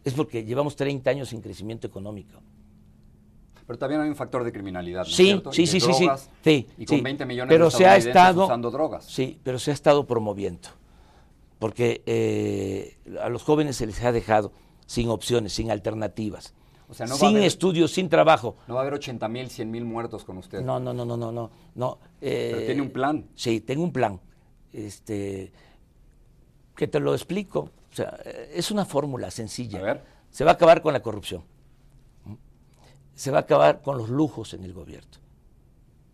es 0.04 0.15
porque 0.15 0.43
llevamos 0.43 0.76
30 0.76 1.08
años 1.08 1.30
sin 1.30 1.39
crecimiento 1.39 1.86
económico. 1.86 2.41
Pero 3.67 3.78
también 3.78 4.02
hay 4.02 4.10
un 4.10 4.15
factor 4.15 4.43
de 4.45 4.52
criminalidad, 4.52 5.04
¿no 5.04 5.06
sí, 5.06 5.39
sí, 5.52 5.67
sí, 5.67 5.80
sí, 5.80 6.10
sí, 6.43 6.67
Y 6.76 6.86
con 6.88 7.04
20 7.04 7.23
millones 7.28 7.54
pero 7.54 7.65
de 7.65 7.71
se 7.71 7.86
ha 7.86 7.97
estado, 7.97 8.45
usando 8.45 8.71
drogas. 8.71 9.06
Sí, 9.06 9.39
pero 9.43 9.60
se 9.60 9.69
ha 9.69 9.76
estado 9.76 10.08
promoviendo. 10.08 10.69
Porque 11.60 12.04
eh, 12.06 12.98
a 13.22 13.30
los 13.30 13.43
jóvenes 13.43 13.76
se 13.78 13.86
les 13.86 14.04
ha 14.04 14.12
dejado 14.12 14.52
sin 14.86 15.10
opciones, 15.10 15.54
sin 15.54 15.72
alternativas. 15.72 16.54
O 16.89 16.93
sea, 16.93 17.06
no 17.06 17.15
sin 17.15 17.38
estudios, 17.38 17.91
sin 17.91 18.08
trabajo. 18.08 18.56
No 18.67 18.76
va 18.76 18.82
a 18.82 18.84
haber 18.84 18.93
80 18.93 19.28
mil, 19.28 19.50
100 19.50 19.70
mil 19.70 19.84
muertos 19.84 20.24
con 20.24 20.38
usted. 20.38 20.62
No, 20.62 20.80
no, 20.80 20.93
no, 20.93 21.04
no, 21.04 21.17
no, 21.17 21.32
no. 21.32 21.52
no 21.76 22.00
eh, 22.22 22.52
pero 22.54 22.65
tiene 22.65 22.82
un 22.82 22.91
plan. 22.91 23.28
Sí, 23.36 23.60
tengo 23.60 23.84
un 23.84 23.91
plan. 23.91 24.22
Este, 24.72 25.52
que 26.76 26.88
te 26.88 27.00
lo 27.00 27.13
explico. 27.13 27.72
O 27.91 27.96
sea, 27.96 28.17
es 28.54 28.72
una 28.72 28.86
fórmula 28.86 29.32
sencilla. 29.32 29.80
A 29.80 29.84
ver. 29.84 30.04
Se 30.30 30.43
va 30.43 30.52
a 30.52 30.54
acabar 30.54 30.82
con 30.82 30.93
la 30.93 31.02
corrupción 31.02 31.43
se 33.17 33.32
va 33.32 33.39
a 33.39 33.41
acabar 33.41 33.82
con 33.82 33.98
los 33.98 34.10
lujos 34.10 34.54
en 34.54 34.63
el 34.63 34.74
gobierno. 34.74 35.10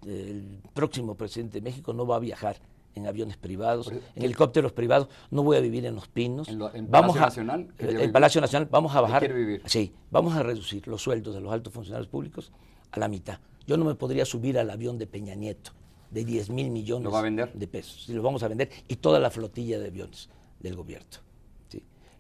El 0.08 0.62
próximo 0.74 1.16
presidente 1.16 1.60
de 1.60 1.62
México 1.62 1.92
no 1.92 2.08
va 2.08 2.16
a 2.16 2.20
viajar 2.20 2.56
en 2.96 3.08
aviones 3.08 3.38
privados, 3.38 3.92
en 3.92 4.24
helicópteros 4.24 4.72
privados, 4.72 5.10
no 5.32 5.44
voy 5.44 5.58
a 5.58 5.60
vivir 5.60 5.86
en 5.86 5.96
los 5.96 6.08
pinos. 6.08 6.48
¿En, 6.48 6.60
vamos 6.60 7.18
Palacio 7.18 7.22
a, 7.22 7.26
Nacional? 7.26 7.74
En 7.80 8.12
Palacio 8.12 8.42
Nacional 8.42 8.68
vamos 8.72 8.96
a 8.96 9.02
bajar. 9.02 9.34
Vivir? 9.34 9.62
Sí, 9.66 9.94
vamos 10.12 10.36
a 10.36 10.44
reducir 10.44 10.88
los 10.88 11.02
sueldos 11.02 11.34
de 11.36 11.42
los 11.42 11.52
altos 11.52 11.74
funcionarios 11.74 12.08
públicos 12.08 12.52
a 12.92 13.00
la 13.00 13.08
mitad. 13.08 13.40
Yo 13.66 13.78
no 13.78 13.86
me 13.86 13.96
podría 13.96 14.26
subir 14.26 14.60
al 14.60 14.70
avión 14.70 14.98
de 14.98 15.08
Peña 15.08 15.36
Nieto 15.36 15.72
de 16.12 16.26
10 16.26 16.50
mil 16.50 16.70
millones 16.70 17.12
de 17.54 17.68
pesos. 17.68 18.04
Sí, 18.06 18.14
lo 18.14 18.22
vamos 18.22 18.44
a 18.44 18.48
vender 18.48 18.70
y 18.88 18.98
toda 18.98 19.20
la 19.20 19.32
flotilla 19.32 19.80
de 19.80 19.88
aviones 19.88 20.30
del 20.60 20.76
gobierno. 20.76 21.08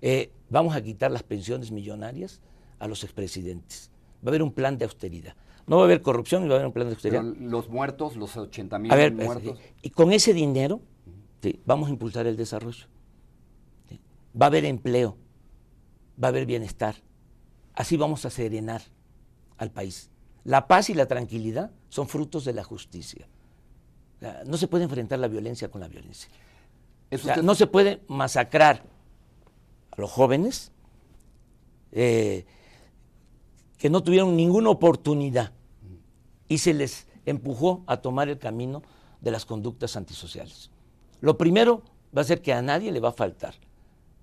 Eh, 0.06 0.32
vamos 0.50 0.76
a 0.76 0.82
quitar 0.84 1.12
las 1.12 1.24
pensiones 1.24 1.72
millonarias 1.72 2.42
a 2.80 2.90
los 2.90 3.06
expresidentes 3.06 3.90
va 4.24 4.30
a 4.30 4.32
haber 4.32 4.44
un 4.44 4.52
plan 4.52 4.78
de 4.78 4.86
austeridad. 4.86 5.36
No 5.66 5.78
va 5.78 5.84
a 5.84 5.86
haber 5.86 6.02
corrupción 6.02 6.46
y 6.46 6.48
va 6.48 6.56
a 6.56 6.58
haber 6.58 6.68
un 6.68 6.74
plan 6.74 6.88
de 6.88 6.94
austeridad. 6.94 7.24
los 7.24 7.70
muertos, 7.70 8.16
los 8.16 8.36
80 8.36 8.80
mil 8.80 9.14
muertos. 9.14 9.60
Y 9.82 9.90
con 9.90 10.12
ese 10.12 10.34
dinero 10.34 10.82
vamos 11.66 11.90
a 11.90 11.92
impulsar 11.92 12.28
el 12.28 12.38
desarrollo. 12.38 12.86
Va 14.40 14.48
a 14.48 14.50
haber 14.50 14.66
empleo, 14.66 15.18
va 16.22 16.28
a 16.28 16.30
haber 16.30 16.46
bienestar. 16.46 16.96
Así 17.76 17.98
vamos 17.98 18.26
a 18.26 18.30
serenar 18.30 18.82
al 19.58 19.72
país. 19.72 20.10
La 20.44 20.68
paz 20.68 20.90
y 20.90 20.94
la 20.94 21.06
tranquilidad 21.06 21.72
son 21.90 22.08
frutos 22.08 22.46
de 22.46 22.54
la 22.54 22.64
justicia. 22.64 23.28
No 24.46 24.58
se 24.58 24.68
puede 24.68 24.86
enfrentar 24.86 25.20
la 25.20 25.28
violencia 25.28 25.70
con 25.70 25.82
la 25.82 25.88
violencia. 25.88 26.30
no 27.42 27.56
se 27.56 27.68
puede 27.68 28.02
masacrar 28.08 28.84
a 29.92 30.02
los 30.02 30.12
jóvenes. 30.12 30.72
Eh, 31.92 32.46
que 33.84 33.90
no 33.90 34.02
tuvieron 34.02 34.38
ninguna 34.38 34.70
oportunidad 34.70 35.52
y 36.48 36.60
se 36.60 36.74
les 36.74 37.06
empujó 37.26 37.84
a 37.86 37.98
tomar 37.98 38.30
el 38.30 38.40
camino 38.40 38.82
de 39.20 39.30
las 39.30 39.46
conductas 39.46 39.98
antisociales. 39.98 40.72
Lo 41.20 41.38
primero 41.38 41.84
va 42.18 42.22
a 42.22 42.24
ser 42.24 42.42
que 42.42 42.54
a 42.54 42.62
nadie 42.62 42.94
le 42.94 43.02
va 43.02 43.10
a 43.10 43.12
faltar 43.12 43.56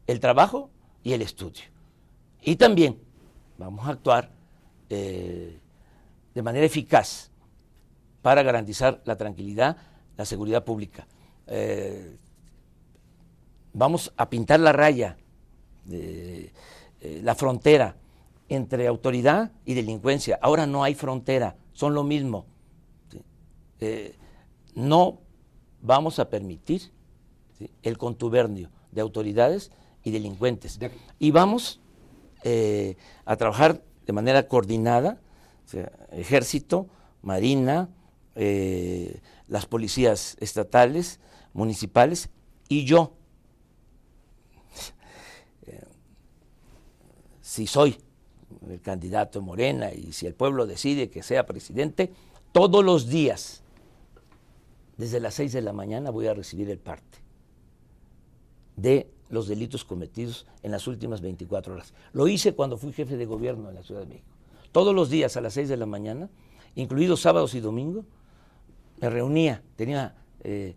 el 0.06 0.18
trabajo 0.18 0.70
y 1.02 1.12
el 1.12 1.20
estudio. 1.20 1.64
Y 2.40 2.56
también 2.56 3.02
vamos 3.58 3.86
a 3.86 3.90
actuar 3.90 4.30
eh, 4.88 5.58
de 6.34 6.42
manera 6.42 6.64
eficaz 6.64 7.30
para 8.22 8.42
garantizar 8.42 9.02
la 9.04 9.18
tranquilidad, 9.18 9.76
la 10.16 10.24
seguridad 10.24 10.64
pública. 10.64 11.06
Eh, 11.48 12.16
vamos 13.74 14.10
a 14.16 14.30
pintar 14.30 14.58
la 14.60 14.72
raya, 14.72 15.18
eh, 15.90 16.50
la 17.22 17.34
frontera 17.34 17.96
entre 18.50 18.86
autoridad 18.88 19.52
y 19.64 19.74
delincuencia. 19.74 20.38
Ahora 20.42 20.66
no 20.66 20.82
hay 20.82 20.94
frontera, 20.94 21.56
son 21.72 21.94
lo 21.94 22.02
mismo. 22.02 22.46
Eh, 23.78 24.16
no 24.74 25.20
vamos 25.80 26.18
a 26.18 26.28
permitir 26.28 26.90
el 27.82 27.96
contubernio 27.96 28.70
de 28.90 29.00
autoridades 29.00 29.70
y 30.02 30.10
delincuentes. 30.10 30.80
Y 31.20 31.30
vamos 31.30 31.80
eh, 32.42 32.96
a 33.24 33.36
trabajar 33.36 33.84
de 34.04 34.12
manera 34.12 34.48
coordinada, 34.48 35.20
ejército, 36.10 36.88
marina, 37.22 37.88
eh, 38.34 39.20
las 39.46 39.66
policías 39.66 40.36
estatales, 40.40 41.20
municipales 41.52 42.30
y 42.68 42.84
yo. 42.84 43.12
si 47.40 47.68
soy 47.68 47.96
el 48.68 48.80
candidato 48.80 49.40
Morena 49.42 49.92
y 49.92 50.12
si 50.12 50.26
el 50.26 50.34
pueblo 50.34 50.66
decide 50.66 51.10
que 51.10 51.22
sea 51.22 51.46
presidente, 51.46 52.12
todos 52.52 52.84
los 52.84 53.08
días, 53.08 53.62
desde 54.96 55.20
las 55.20 55.34
6 55.34 55.52
de 55.52 55.62
la 55.62 55.72
mañana, 55.72 56.10
voy 56.10 56.26
a 56.26 56.34
recibir 56.34 56.68
el 56.70 56.78
parte 56.78 57.18
de 58.76 59.10
los 59.28 59.46
delitos 59.46 59.84
cometidos 59.84 60.46
en 60.62 60.72
las 60.72 60.86
últimas 60.86 61.20
24 61.20 61.74
horas. 61.74 61.94
Lo 62.12 62.28
hice 62.28 62.54
cuando 62.54 62.76
fui 62.76 62.92
jefe 62.92 63.16
de 63.16 63.26
gobierno 63.26 63.68
en 63.68 63.76
la 63.76 63.82
Ciudad 63.82 64.00
de 64.00 64.06
México. 64.06 64.26
Todos 64.72 64.94
los 64.94 65.10
días 65.10 65.36
a 65.36 65.40
las 65.40 65.54
6 65.54 65.68
de 65.68 65.76
la 65.76 65.86
mañana, 65.86 66.28
incluidos 66.74 67.20
sábados 67.20 67.54
y 67.54 67.60
domingos, 67.60 68.04
me 69.00 69.08
reunía, 69.08 69.62
tenía 69.76 70.14
eh, 70.42 70.74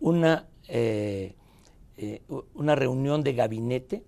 una, 0.00 0.48
eh, 0.68 1.34
eh, 1.96 2.22
una 2.54 2.74
reunión 2.74 3.22
de 3.22 3.34
gabinete 3.34 4.04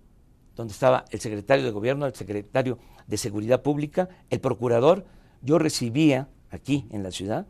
donde 0.57 0.73
estaba 0.73 1.05
el 1.11 1.21
secretario 1.21 1.65
de 1.65 1.71
gobierno, 1.71 2.07
el 2.07 2.15
secretario 2.15 2.79
de 3.07 3.17
Seguridad 3.17 3.63
Pública, 3.63 4.09
el 4.31 4.41
procurador, 4.41 5.05
yo 5.43 5.59
recibía 5.59 6.29
aquí 6.51 6.87
en 6.91 7.03
la 7.03 7.11
ciudad 7.11 7.47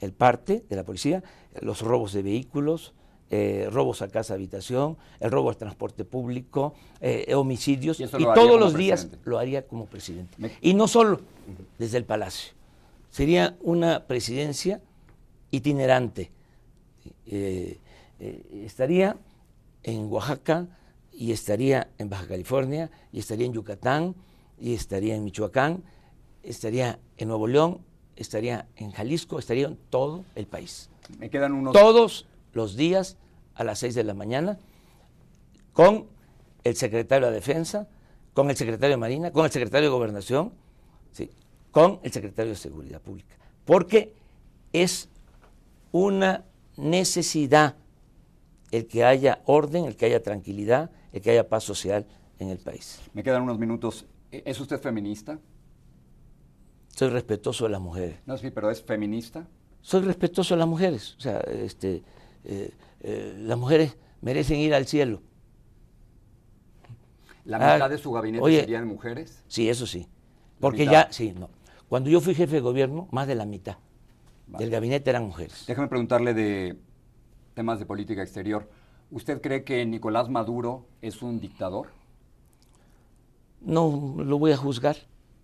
el 0.00 0.12
parte 0.12 0.64
de 0.68 0.76
la 0.76 0.84
policía, 0.84 1.22
los 1.60 1.82
robos 1.82 2.12
de 2.12 2.22
vehículos, 2.22 2.94
eh, 3.30 3.68
robos 3.70 4.00
a 4.00 4.08
casa 4.08 4.34
habitación, 4.34 4.96
el 5.20 5.30
robo 5.30 5.50
al 5.50 5.56
transporte 5.56 6.04
público, 6.04 6.74
eh, 7.00 7.34
homicidios, 7.34 8.00
y, 8.00 8.06
todos 8.06 8.58
los 8.58 8.74
días 8.74 9.08
lo 9.24 9.38
haría 9.38 9.66
como 9.66 9.86
presidente. 9.86 10.36
Y 10.60 10.74
no 10.74 10.88
solo 10.88 11.20
desde 11.78 11.98
el 11.98 12.04
Palacio, 12.04 12.54
sería 13.10 13.56
una 13.60 14.06
presidencia 14.06 14.80
itinerante. 15.50 16.30
Eh, 17.26 17.78
estaría 18.18 19.16
en 19.82 20.10
Oaxaca 20.10 20.66
y 21.18 21.32
estaría 21.32 21.88
en 21.98 22.08
Baja 22.08 22.28
California 22.28 22.92
y 23.12 23.18
estaría 23.18 23.44
en 23.44 23.52
Yucatán 23.52 24.14
y 24.56 24.74
estaría 24.74 25.16
en 25.16 25.24
Michoacán, 25.24 25.82
estaría 26.44 27.00
en 27.16 27.26
Nuevo 27.26 27.48
León, 27.48 27.80
estaría 28.14 28.68
en 28.76 28.92
Jalisco, 28.92 29.40
estaría 29.40 29.66
en 29.66 29.76
todo 29.90 30.24
el 30.36 30.46
país. 30.46 30.90
Me 31.18 31.28
quedan 31.28 31.54
unos... 31.54 31.72
Todos 31.72 32.26
los 32.52 32.76
días 32.76 33.16
a 33.56 33.64
las 33.64 33.80
6 33.80 33.96
de 33.96 34.04
la 34.04 34.14
mañana 34.14 34.60
con 35.72 36.06
el 36.62 36.76
secretario 36.76 37.26
de 37.28 37.34
Defensa, 37.34 37.88
con 38.32 38.48
el 38.48 38.56
secretario 38.56 38.90
de 38.90 38.98
Marina, 38.98 39.32
con 39.32 39.44
el 39.44 39.50
secretario 39.50 39.88
de 39.88 39.92
Gobernación, 39.92 40.52
¿sí? 41.10 41.30
con 41.72 41.98
el 42.04 42.12
secretario 42.12 42.52
de 42.52 42.56
Seguridad 42.56 43.00
Pública. 43.00 43.34
Porque 43.64 44.14
es 44.72 45.08
una 45.90 46.44
necesidad 46.76 47.74
el 48.70 48.86
que 48.86 49.04
haya 49.04 49.42
orden, 49.46 49.84
el 49.84 49.96
que 49.96 50.06
haya 50.06 50.22
tranquilidad, 50.22 50.90
el 51.12 51.20
que 51.22 51.30
haya 51.30 51.48
paz 51.48 51.64
social 51.64 52.06
en 52.38 52.48
el 52.50 52.58
país. 52.58 53.00
Me 53.14 53.22
quedan 53.22 53.42
unos 53.42 53.58
minutos. 53.58 54.06
¿E-, 54.30 54.42
¿Es 54.46 54.60
usted 54.60 54.78
feminista? 54.80 55.38
Soy 56.88 57.08
respetuoso 57.10 57.64
de 57.64 57.70
las 57.70 57.80
mujeres. 57.80 58.16
No, 58.26 58.36
sí, 58.36 58.50
pero 58.50 58.70
¿es 58.70 58.82
feminista? 58.82 59.46
Soy 59.80 60.02
respetuoso 60.02 60.54
de 60.54 60.58
las 60.58 60.68
mujeres. 60.68 61.14
O 61.16 61.20
sea, 61.20 61.38
este, 61.40 62.02
eh, 62.44 62.70
eh, 63.00 63.34
las 63.38 63.56
mujeres 63.58 63.96
merecen 64.20 64.58
ir 64.58 64.74
al 64.74 64.86
cielo. 64.86 65.22
¿La 67.44 67.56
Ah, 67.58 67.74
mitad 67.74 67.90
de 67.90 67.98
su 67.98 68.12
gabinete 68.12 68.44
oye, 68.44 68.60
serían 68.60 68.86
mujeres? 68.86 69.42
Sí, 69.48 69.68
eso 69.70 69.86
sí. 69.86 70.06
Porque 70.60 70.84
ya, 70.86 71.08
sí, 71.10 71.32
no. 71.38 71.48
Cuando 71.88 72.10
yo 72.10 72.20
fui 72.20 72.34
jefe 72.34 72.56
de 72.56 72.60
gobierno, 72.60 73.08
más 73.12 73.26
de 73.26 73.34
la 73.34 73.46
mitad 73.46 73.78
del 74.46 74.70
gabinete 74.70 75.08
eran 75.10 75.24
mujeres. 75.24 75.64
Déjame 75.66 75.88
preguntarle 75.88 76.34
de 76.34 76.78
temas 77.58 77.80
de 77.80 77.86
política 77.86 78.22
exterior. 78.22 78.70
¿Usted 79.10 79.40
cree 79.42 79.64
que 79.64 79.84
Nicolás 79.84 80.28
Maduro 80.28 80.86
es 81.02 81.22
un 81.22 81.40
dictador? 81.40 81.88
No 83.60 84.14
lo 84.16 84.38
voy 84.38 84.52
a 84.52 84.56
juzgar. 84.56 84.96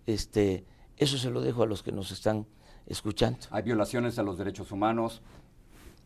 Este, 0.05 0.63
eso 0.95 1.17
se 1.17 1.29
lo 1.29 1.41
dejo 1.41 1.63
a 1.63 1.65
los 1.65 1.83
que 1.83 1.91
nos 1.91 2.11
están 2.11 2.45
escuchando. 2.87 3.39
Hay 3.51 3.63
violaciones 3.63 4.17
a 4.17 4.23
los 4.23 4.37
derechos 4.37 4.71
humanos, 4.71 5.21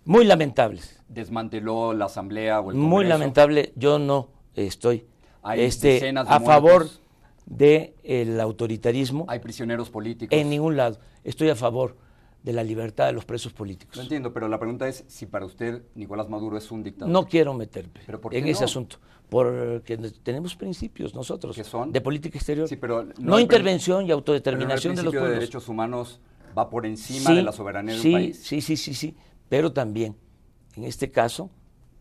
Muy 0.04 0.26
lamentables. 0.26 1.00
desmanteló 1.10 1.94
la 1.94 2.06
Asamblea 2.06 2.60
o 2.60 2.72
el 2.72 2.78
Muy 2.78 2.90
Congreso. 3.04 3.10
lamentable. 3.10 3.74
Yo 3.76 4.00
no 4.00 4.30
estoy 4.56 5.06
Hay 5.44 5.62
este, 5.62 6.00
de 6.00 6.20
a 6.26 6.40
favor 6.40 6.88
del 7.46 8.40
autoritarismo 8.40 9.26
Hay 9.28 9.38
prisioneros 9.40 9.92
políticos. 9.92 10.36
en 10.36 10.50
ningún 10.50 10.76
lado. 10.76 10.98
Estoy 11.24 11.50
a 11.50 11.56
favor 11.56 11.98
de 12.44 12.54
la 12.54 12.64
libertad 12.64 13.08
de 13.08 13.14
los 13.14 13.26
presos 13.26 13.54
políticos. 13.54 13.98
Lo 13.98 14.04
entiendo, 14.04 14.34
pero 14.34 14.48
la 14.48 14.60
pregunta 14.60 14.88
es 14.88 15.04
si 15.08 15.26
para 15.26 15.46
usted 15.46 15.84
Nicolás 15.96 16.30
Maduro 16.30 16.58
es 16.58 16.72
un 16.72 16.84
dictador. 16.84 17.12
No 17.12 17.28
quiero 17.28 17.54
meterme 17.54 18.00
¿Pero 18.06 18.22
en 18.32 18.48
ese 18.48 18.64
asunto, 18.64 18.98
porque 19.30 19.98
tenemos 20.24 20.56
principios 20.56 21.14
nosotros 21.14 21.56
¿Qué 21.56 21.64
son? 21.64 21.92
de 21.92 22.02
política 22.02 22.38
exterior. 22.38 22.68
Sí, 22.68 22.78
pero 22.78 23.06
no, 23.20 23.40
intervención 23.40 24.04
y 24.04 24.08
Pero 24.08 24.16
autodeterminación 24.16 24.92
el 24.94 24.98
de 24.98 25.04
los 25.04 25.12
principio 25.12 25.20
de 25.22 25.26
pueblos. 25.28 25.40
derechos 25.40 25.68
humanos 25.68 26.20
va 26.58 26.70
por 26.70 26.86
encima 26.86 27.30
Sí, 27.30 27.36
de 27.36 27.44
la 27.44 27.52
soberanía 27.52 27.94
de 27.96 28.00
sí, 28.02 28.08
un 28.08 28.14
país. 28.14 28.40
Sí, 28.42 28.62
sí, 28.62 28.78
sí, 28.78 28.94
sí. 28.94 29.16
Pero 29.50 29.74
también, 29.74 30.16
en 30.76 30.86
este 30.86 31.12
caso, 31.12 31.50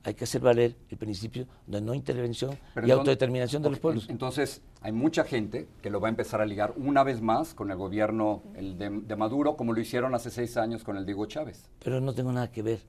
hay 0.09 0.15
que 0.15 0.25
hacer 0.25 0.41
valer 0.41 0.75
el 0.89 0.97
principio 0.99 1.47
de 1.67 1.81
no 1.81 1.95
intervención 1.95 2.51
Pero 2.75 2.87
y 2.87 2.91
entonces- 2.91 2.99
autodeterminación 2.99 3.63
de 3.63 3.71
los 3.71 3.79
pueblos. 3.79 4.05
en- 4.07 4.13
Entonces, 4.13 4.63
hay 4.81 4.93
mucha 4.93 5.25
gente 5.25 5.69
que 5.83 5.91
lo 5.91 6.01
va 6.01 6.09
a 6.09 6.11
empezar 6.11 6.41
a 6.41 6.47
ligar 6.47 6.73
una 6.77 7.05
vez 7.05 7.21
más 7.21 7.53
con 7.55 7.71
el 7.71 7.77
gobierno 7.77 8.43
el 8.55 8.79
de, 8.79 8.89
de 8.91 9.17
Maduro, 9.17 9.57
como 9.57 9.73
lo 9.75 9.81
hicieron 9.81 10.15
hace 10.15 10.31
seis 10.31 10.57
años 10.57 10.83
con 10.83 10.97
el 10.97 11.05
de 11.07 11.15
Hugo 11.15 11.27
Chávez. 11.27 11.69
Pero 11.85 12.01
no 12.01 12.15
tengo 12.15 12.33
nada 12.33 12.51
que 12.51 12.63
ver. 12.63 12.81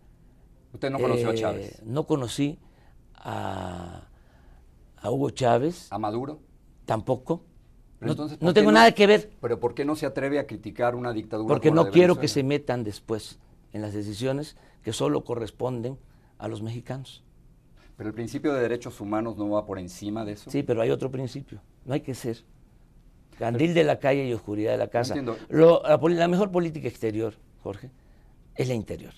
Usted 0.74 0.90
no 0.90 0.98
conoció 1.00 1.30
a 1.30 1.34
Eh, 1.34 1.36
Chávez. 1.38 1.82
No 1.86 2.06
conocí 2.08 2.58
a, 3.16 4.08
a 4.98 5.12
Hugo 5.12 5.30
Chávez, 5.32 5.88
¿A 5.92 5.98
Maduro? 6.00 6.40
tampoco. 6.86 7.44
Pero 8.00 8.08
No, 8.08 8.12
entonces, 8.14 8.38
no 8.40 8.46
¿por 8.46 8.54
qué 8.54 8.60
tengo 8.62 8.72
nada 8.72 8.92
que 8.94 9.08
ver, 9.08 9.30
Pero 9.42 9.60
¿por 9.60 9.74
qué 9.74 9.84
no 9.84 9.96
se 9.98 10.06
atreve 10.06 10.40
a 10.40 10.48
criticar 10.48 10.96
una 10.96 11.12
dictadura 11.12 11.50
porque 11.50 11.68
como 11.68 11.76
la 11.78 11.82
no 11.82 11.86
de 11.88 11.92
quiero 11.92 12.18
que 12.18 12.30
se 12.30 12.44
metan 12.44 12.86
después 12.86 13.40
en 13.74 13.82
las 13.82 13.94
decisiones 13.94 14.56
que 14.84 14.94
solo 14.94 15.26
corresponden 15.26 15.98
a 16.40 16.48
los 16.48 16.62
mexicanos. 16.64 17.24
Pero 17.96 18.10
el 18.10 18.16
principio 18.16 18.54
de 18.54 18.62
derechos 18.62 19.00
humanos 19.02 19.38
no 19.38 19.50
va 19.50 19.66
por 19.66 19.78
encima 19.78 20.24
de 20.26 20.32
eso. 20.32 20.50
Sí, 20.50 20.64
pero 20.64 20.82
hay 20.82 20.90
otro 20.90 21.12
principio. 21.12 21.62
No 21.86 21.94
hay 21.94 22.00
que 22.02 22.16
ser. 22.16 22.38
Candil 23.38 23.74
de 23.74 23.84
la 23.84 24.00
calle 24.00 24.26
y 24.28 24.34
oscuridad 24.34 24.72
de 24.72 24.78
la 24.78 24.88
casa. 24.88 25.16
Lo- 25.50 25.84
la, 25.84 26.28
mejor 26.28 26.50
política 26.50 26.88
exterior, 26.88 27.36
Jorge, 27.62 27.92
es 28.56 28.68
la 28.68 28.74
interior. 28.74 29.14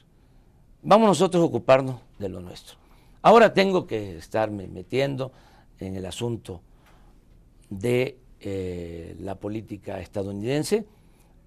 Vamos 0.81 1.07
nosotros 1.07 1.41
a 1.43 1.45
ocuparnos 1.45 2.01
de 2.17 2.29
lo 2.29 2.39
nuestro. 2.39 2.75
Ahora 3.21 3.53
tengo 3.53 3.85
que 3.85 4.17
estarme 4.17 4.67
metiendo 4.67 5.31
en 5.79 5.95
el 5.95 6.05
asunto 6.07 6.61
de 7.69 8.17
eh, 8.39 9.15
la 9.19 9.35
política 9.35 9.99
estadounidense 9.99 10.85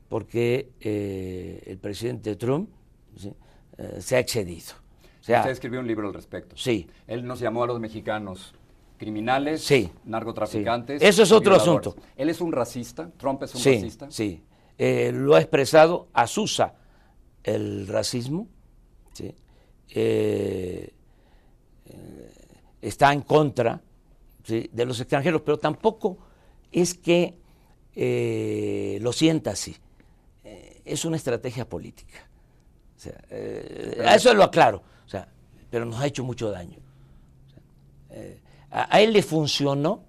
porque 0.09 0.71
eh, 0.81 1.63
el 1.67 1.79
presidente 1.79 2.37
Trump 2.37 2.71
¿sí? 3.17 3.33
eh, 3.79 3.97
se 4.01 4.15
ha 4.15 4.21
excedido. 4.21 4.84
O 5.25 5.27
sea, 5.27 5.39
Usted 5.41 5.53
escribió 5.53 5.81
un 5.81 5.87
libro 5.87 6.07
al 6.09 6.13
respecto. 6.13 6.55
sí, 6.55 6.87
Él 7.07 7.25
nos 7.25 7.41
llamó 7.41 7.65
a 7.65 7.67
los 7.67 7.81
mexicanos 7.81 8.55
criminales, 8.99 9.63
Sí, 9.65 9.91
narcotraficantes. 10.05 11.01
sí. 11.01 11.09
Eso 11.09 11.23
es 11.23 11.33
otro 11.33 11.57
asunto. 11.57 11.97
Él 12.15 12.29
es 12.29 12.43
un 12.43 12.53
racista, 12.53 13.11
Trump 13.17 13.43
es 13.43 13.55
un 13.55 13.61
sí, 13.63 13.75
racista. 13.77 14.11
Sí, 14.11 14.43
Eh, 14.77 15.13
lo 15.15 15.35
ha 15.35 15.41
expresado, 15.41 16.09
asusa 16.13 16.75
el 17.43 17.87
racismo, 17.87 18.49
¿sí? 19.15 19.35
Eh, 19.89 20.93
eh, 21.87 22.33
está 22.83 23.11
en 23.13 23.23
contra 23.23 23.81
¿sí? 24.43 24.69
de 24.73 24.85
los 24.85 25.01
extranjeros, 25.01 25.41
pero 25.41 25.59
tampoco 25.59 26.19
es 26.71 26.93
que 26.93 27.39
lo 29.01 29.11
sienta 29.15 29.53
así. 29.53 29.75
Es 30.85 31.07
una 31.07 31.17
estrategia 31.17 31.67
política. 31.67 32.29
O 32.95 33.01
sea, 33.01 33.19
a 34.11 34.15
eso 34.17 34.35
lo 34.35 34.43
aclaro, 34.45 34.83
pero 35.75 35.87
nos 35.87 35.99
ha 35.99 36.07
hecho 36.07 36.23
mucho 36.23 36.53
daño. 36.53 36.79
Eh, 38.11 38.41
a, 38.71 38.95
a 38.95 39.01
él 39.01 39.13
le 39.13 39.25
funcionó 39.25 40.05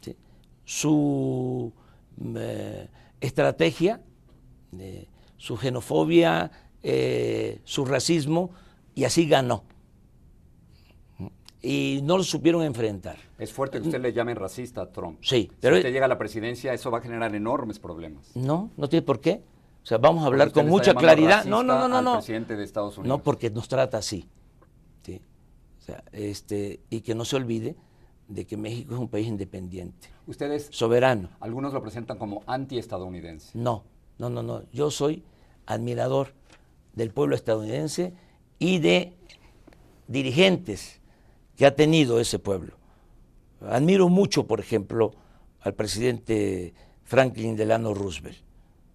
¿sí? 0.00 0.16
su 0.64 1.72
mm, 2.16 2.36
eh, 2.36 2.88
estrategia, 3.20 4.00
eh, 4.76 5.06
su 5.36 5.56
xenofobia, 5.56 6.50
eh, 6.82 7.60
su 7.62 7.84
racismo, 7.84 8.50
y 8.96 9.04
así 9.04 9.28
ganó. 9.28 9.62
Y 11.62 12.00
no 12.02 12.16
lo 12.16 12.24
supieron 12.24 12.64
enfrentar. 12.64 13.18
Es 13.38 13.52
fuerte 13.52 13.80
que 13.80 13.86
usted 13.86 14.00
le 14.00 14.12
llame 14.12 14.34
racista 14.34 14.82
a 14.82 14.90
Trump. 14.90 15.20
Sí, 15.22 15.48
pero 15.60 15.76
si 15.76 15.82
usted 15.82 15.92
llega 15.92 16.06
a 16.06 16.08
la 16.08 16.18
presidencia, 16.18 16.74
eso 16.74 16.90
va 16.90 16.98
a 16.98 17.02
generar 17.02 17.32
enormes 17.36 17.78
problemas. 17.78 18.34
No, 18.34 18.72
no 18.76 18.88
tiene 18.88 19.06
por 19.06 19.20
qué. 19.20 19.44
O 19.84 19.86
sea, 19.86 19.98
vamos 19.98 20.24
a 20.24 20.26
hablar 20.26 20.50
con 20.50 20.66
mucha 20.66 20.92
claridad. 20.92 21.44
No, 21.44 21.62
no, 21.62 21.78
no, 21.78 21.86
no, 21.86 21.98
al 21.98 22.04
no. 22.04 22.12
presidente 22.14 22.56
de 22.56 22.64
Estados 22.64 22.98
Unidos. 22.98 23.16
No, 23.16 23.22
porque 23.22 23.50
nos 23.50 23.68
trata 23.68 23.98
así. 23.98 24.28
¿Sí? 25.86 25.92
O 25.92 25.94
sea, 25.94 26.04
este, 26.12 26.80
y 26.90 27.00
que 27.00 27.14
no 27.14 27.24
se 27.24 27.36
olvide 27.36 27.76
de 28.28 28.44
que 28.44 28.56
México 28.56 28.94
es 28.94 29.00
un 29.00 29.08
país 29.08 29.26
independiente, 29.28 30.08
Ustedes, 30.26 30.68
soberano. 30.72 31.30
algunos 31.40 31.72
lo 31.72 31.82
presentan 31.82 32.18
como 32.18 32.42
anti-estadounidense. 32.46 33.56
No, 33.56 33.84
no, 34.18 34.28
no, 34.30 34.42
no. 34.42 34.62
Yo 34.72 34.90
soy 34.90 35.22
admirador 35.66 36.32
del 36.94 37.10
pueblo 37.12 37.36
estadounidense 37.36 38.14
y 38.58 38.78
de 38.80 39.12
dirigentes 40.08 41.00
que 41.56 41.66
ha 41.66 41.74
tenido 41.76 42.18
ese 42.20 42.38
pueblo. 42.38 42.74
Admiro 43.60 44.08
mucho, 44.08 44.46
por 44.46 44.60
ejemplo, 44.60 45.12
al 45.60 45.74
presidente 45.74 46.74
Franklin 47.04 47.56
Delano 47.56 47.94
Roosevelt, 47.94 48.38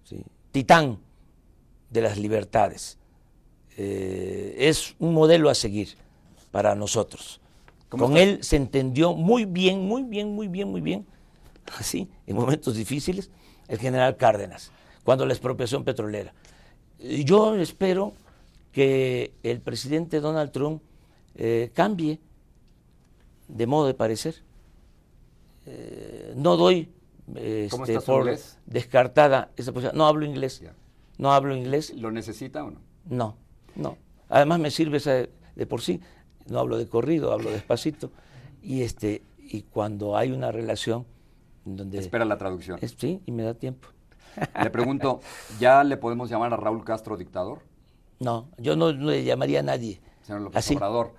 ¿sí? 0.04 0.24
titán 0.52 1.00
de 1.90 2.02
las 2.02 2.18
libertades. 2.18 2.98
Eh, 3.78 4.56
es 4.60 4.96
un 5.00 5.14
modelo 5.14 5.50
a 5.50 5.56
seguir 5.56 5.96
para 6.52 6.76
nosotros. 6.76 7.40
¿Cómo 7.90 8.06
Con 8.06 8.18
está? 8.18 8.30
él 8.30 8.44
se 8.44 8.56
entendió 8.56 9.14
muy 9.14 9.46
bien, 9.46 9.86
muy 9.88 10.04
bien, 10.04 10.34
muy 10.34 10.48
bien, 10.48 10.70
muy 10.70 10.82
bien, 10.82 11.06
así, 11.78 12.10
en 12.28 12.36
momentos 12.36 12.76
difíciles, 12.76 13.30
el 13.68 13.80
general 13.80 14.18
Cárdenas, 14.18 14.72
cuando 15.04 15.26
la 15.26 15.34
expropiación 15.34 15.84
petrolera. 15.84 16.34
Yo 17.00 17.56
espero 17.56 18.14
que 18.72 19.34
el 19.44 19.60
presidente 19.60 20.20
Donald 20.20 20.52
Trump 20.52 20.82
eh, 21.36 21.72
cambie 21.74 22.20
de 23.48 23.68
modo 23.68 23.88
de 23.88 23.94
parecer. 23.94 24.36
Eh, 25.66 26.34
no 26.36 26.58
doy 26.58 26.90
eh, 27.36 27.68
¿Cómo 27.70 27.86
este, 27.86 28.00
por 28.02 28.22
inglés? 28.22 28.58
descartada 28.66 29.52
esa 29.58 29.72
posibilidad. 29.72 29.94
No 29.98 30.06
hablo 30.06 30.26
inglés. 30.26 30.64
No 31.18 31.32
hablo 31.32 31.56
inglés. 31.56 31.94
¿Lo 31.96 32.12
necesita 32.12 32.64
o 32.64 32.72
no? 32.72 32.80
No, 33.06 33.36
no. 33.76 33.98
Además 34.30 34.60
me 34.60 34.72
sirve 34.72 34.98
esa 34.98 35.12
de, 35.14 35.30
de 35.56 35.66
por 35.66 35.82
sí. 35.82 36.00
No 36.52 36.60
hablo 36.60 36.78
de 36.78 36.88
corrido, 36.88 37.32
hablo 37.32 37.50
despacito. 37.50 38.12
Y 38.62 38.82
este 38.84 39.24
y 39.40 39.64
cuando 39.64 40.16
hay 40.18 40.32
una 40.32 40.52
relación 40.52 41.06
donde 41.66 41.98
Espera 42.00 42.26
la 42.26 42.38
traducción. 42.38 42.78
es- 42.82 42.96
sí 42.98 43.22
y 43.26 43.32
me 43.32 43.44
da 43.44 43.54
tiempo. 43.54 43.88
Le 44.62 44.70
pregunto, 44.70 45.20
¿ya 45.60 45.84
le 45.84 45.98
podemos 45.98 46.30
llamar 46.30 46.54
a 46.54 46.58
Raúl 46.58 46.84
Castro 46.86 47.18
dictador? 47.18 47.60
No, 48.20 48.50
yo 48.58 48.76
no, 48.76 48.94
no 48.94 49.10
le 49.12 49.24
llamaría 49.24 49.60
a 49.62 49.64
nadie. 49.64 50.00
Señor 50.22 50.42
López 50.42 50.58
Así. 50.58 50.76
Obrador, 50.76 51.14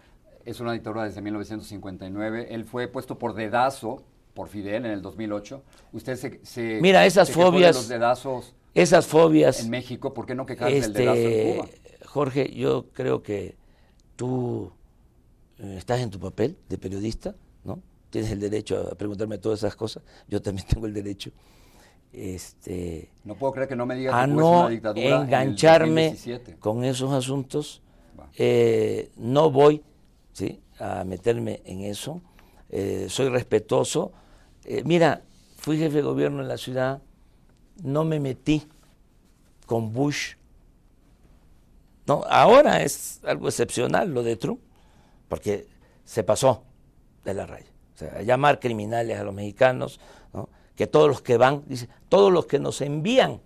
es 0.44 0.60
una 0.60 0.72
dictadura 0.72 1.04
desde 1.04 1.20
1959. 1.20 2.54
Él 2.54 2.64
fue 2.64 2.88
puesto 2.88 3.18
por 3.18 3.34
dedazo 3.34 4.02
por 4.34 4.48
Fidel 4.48 4.86
en 4.86 4.92
el 4.92 5.02
2008. 5.02 5.62
Usted 5.92 6.16
se, 6.16 6.40
se- 6.44 6.78
Mira, 6.80 7.04
esas 7.06 7.28
se 7.28 7.34
fobias- 7.34 7.74
los 7.74 7.88
dedazos 7.88 8.54
Esas 8.74 9.06
fobias. 9.06 9.60
en 9.60 9.70
México, 9.70 10.14
¿por 10.14 10.24
qué 10.26 10.34
no 10.34 10.46
quejarse 10.46 10.80
del 10.80 10.92
dedazo 10.92 11.18
en 11.20 11.26
este, 11.26 11.56
Cuba? 11.56 11.68
Jorge, 12.06 12.50
yo 12.54 12.86
creo 12.92 13.22
que 13.22 13.56
tú 14.16 14.72
estás 15.62 16.00
en 16.00 16.10
tu 16.10 16.18
papel 16.20 16.56
de 16.68 16.78
periodista, 16.78 17.34
¿no? 17.64 17.80
Tienes 18.10 18.30
el 18.30 18.40
derecho 18.40 18.88
a 18.92 18.94
preguntarme 18.94 19.38
todas 19.38 19.60
esas 19.60 19.74
cosas. 19.76 20.02
Yo 20.28 20.40
también 20.42 20.66
tengo 20.68 20.86
el 20.86 20.92
derecho. 20.94 21.30
Este, 22.12 23.10
No 23.24 23.34
puedo 23.36 23.52
creer 23.54 23.68
que 23.68 23.76
no 23.76 23.86
me 23.86 23.94
diga 23.96 24.20
a 24.22 24.26
que 24.26 24.32
no 24.32 24.60
una 24.60 24.68
dictadura 24.68 25.22
engancharme 25.22 26.10
2017. 26.10 26.56
con 26.58 26.84
esos 26.84 27.12
asuntos. 27.12 27.80
Eh, 28.36 29.10
no 29.16 29.50
voy 29.50 29.82
¿sí? 30.32 30.60
a 30.78 31.04
meterme 31.04 31.62
en 31.64 31.80
eso. 31.82 32.20
eh, 32.70 33.06
soy 33.08 33.28
respetuoso. 33.28 34.12
Eh, 34.64 34.82
mira, 34.84 35.22
fui 35.56 35.78
jefe 35.78 35.96
de 35.96 36.02
gobierno 36.02 36.42
en 36.42 36.48
la 36.48 36.56
ciudad, 36.58 37.00
no 37.82 38.04
me 38.04 38.20
metí 38.20 38.62
con 39.66 39.92
Bush. 39.92 40.34
No, 42.06 42.24
ahora 42.28 42.82
es 42.82 43.20
algo 43.24 43.48
excepcional 43.48 44.12
lo 44.12 44.22
de 44.22 44.36
Trump, 44.36 44.60
porque 45.32 45.66
se 46.04 46.24
pasó 46.24 46.62
de 47.24 47.32
la 47.32 47.46
raya. 47.46 47.72
O 47.94 47.96
sea, 47.96 48.20
llamar 48.20 48.60
criminales 48.60 49.18
a 49.18 49.24
los 49.24 49.32
mexicanos, 49.32 49.98
que 50.76 50.86
todos 50.86 51.08
los 51.08 51.22
que 51.22 51.38
van, 51.38 51.62
dice, 51.66 51.88
todos 52.10 52.30
los 52.30 52.44
que 52.44 52.58
nos 52.58 52.82
envían. 52.82 53.40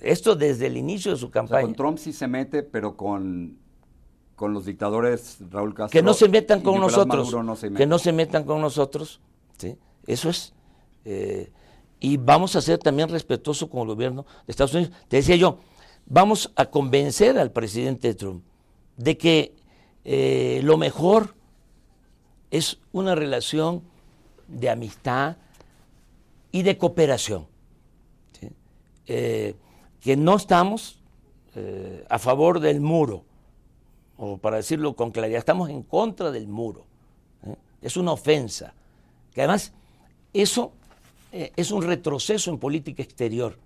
Esto 0.00 0.34
desde 0.34 0.68
el 0.68 0.78
inicio 0.78 1.12
de 1.12 1.18
su 1.18 1.30
campaña. 1.30 1.64
con 1.64 1.74
Trump 1.74 1.98
sí 1.98 2.14
se 2.14 2.28
mete, 2.28 2.62
pero 2.62 2.96
con, 2.96 3.58
con 4.34 4.54
los 4.54 4.64
dictadores 4.64 5.36
Raúl 5.50 5.74
Castro. 5.74 5.92
Que 5.92 6.02
no 6.02 6.14
se 6.14 6.30
metan 6.30 6.62
con 6.62 6.80
nosotros. 6.80 7.30
que 7.76 7.84
no 7.84 7.98
se 7.98 8.12
metan 8.12 8.44
con 8.44 8.62
nosotros. 8.62 9.20
¿sí? 9.58 9.76
Eso 10.06 10.30
es. 10.30 10.54
Eh, 11.04 11.52
y 12.00 12.16
vamos 12.16 12.56
a 12.56 12.62
ser 12.62 12.78
también 12.78 13.10
respetuosos 13.10 13.68
con 13.68 13.82
el 13.82 13.88
gobierno 13.88 14.24
de 14.46 14.50
Estados 14.50 14.72
Unidos. 14.72 14.94
Te 15.08 15.18
decía 15.18 15.36
yo, 15.36 15.58
vamos 16.06 16.50
a 16.56 16.64
convencer 16.64 17.38
al 17.38 17.52
presidente 17.52 18.14
Trump 18.14 18.42
de 18.96 19.18
que 19.18 19.61
eh, 20.04 20.60
lo 20.64 20.76
mejor 20.76 21.34
es 22.50 22.78
una 22.92 23.14
relación 23.14 23.82
de 24.48 24.70
amistad 24.70 25.36
y 26.50 26.62
de 26.62 26.76
cooperación. 26.76 27.46
Eh, 29.06 29.54
que 30.00 30.16
no 30.16 30.36
estamos 30.36 30.98
eh, 31.54 32.04
a 32.08 32.18
favor 32.18 32.60
del 32.60 32.80
muro, 32.80 33.24
o 34.16 34.38
para 34.38 34.56
decirlo 34.56 34.94
con 34.94 35.10
claridad, 35.10 35.38
estamos 35.38 35.70
en 35.70 35.82
contra 35.82 36.30
del 36.30 36.48
muro. 36.48 36.84
Es 37.80 37.96
una 37.96 38.12
ofensa. 38.12 38.74
Que 39.32 39.42
además, 39.42 39.72
eso 40.32 40.72
es 41.32 41.70
un 41.70 41.82
retroceso 41.82 42.50
en 42.50 42.58
política 42.58 43.02
exterior 43.02 43.58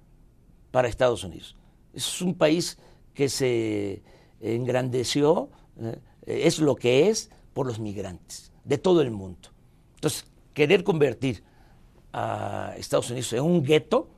para 0.70 0.88
Estados 0.88 1.24
Unidos. 1.24 1.56
Es 1.92 2.22
un 2.22 2.34
país 2.34 2.78
que 3.12 3.28
se 3.28 4.02
engrandeció, 4.40 5.48
es 6.26 6.58
lo 6.58 6.76
que 6.76 7.08
es 7.08 7.30
por 7.54 7.66
los 7.66 7.78
migrantes 7.78 8.52
de 8.64 8.78
todo 8.78 9.00
el 9.00 9.10
mundo. 9.10 9.48
Entonces, 9.94 10.26
querer 10.52 10.84
convertir 10.84 11.42
a 12.12 12.74
Estados 12.76 13.10
Unidos 13.10 13.32
en 13.32 13.42
un 13.42 13.62
gueto 13.62 14.08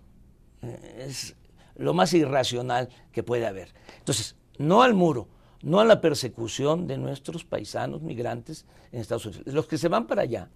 eh, 0.63 1.07
es 1.09 1.37
lo 1.77 1.95
más 1.95 2.13
irracional 2.15 2.89
que 3.13 3.23
puede 3.23 3.47
haber. 3.47 3.73
Entonces, 3.99 4.37
no 4.59 4.83
al 4.83 4.95
muro, 4.95 5.29
no 5.63 5.81
a 5.81 5.85
la 5.85 6.01
persecución 6.01 6.87
de 6.87 6.99
nuestros 6.99 7.45
paisanos 7.45 8.03
migrantes 8.03 8.67
en 8.93 9.01
Estados 9.01 9.27
Unidos. 9.27 9.47
Los 9.47 9.67
que 9.67 9.79
se 9.79 9.89
van 9.89 10.07
para 10.07 10.23
allá, 10.23 10.49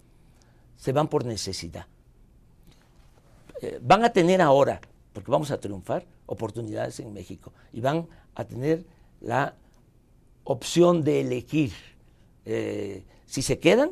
se 0.75 0.91
van 0.91 1.07
por 1.07 1.25
necesidad. 1.25 1.85
Eh, 3.61 3.79
van 3.81 4.03
a 4.03 4.09
tener 4.11 4.41
ahora, 4.41 4.81
porque 5.13 5.31
vamos 5.31 5.51
a 5.51 5.59
triunfar, 5.59 6.05
oportunidades 6.25 6.99
en 6.99 7.13
México 7.13 7.53
y 7.71 7.79
van 7.81 8.07
a 8.35 8.43
tener 8.43 8.85
la 9.21 9.55
opción 10.43 11.03
de 11.03 11.21
elegir 11.21 11.71
eh, 12.45 13.03
si 13.25 13.41
se 13.41 13.59
quedan 13.59 13.91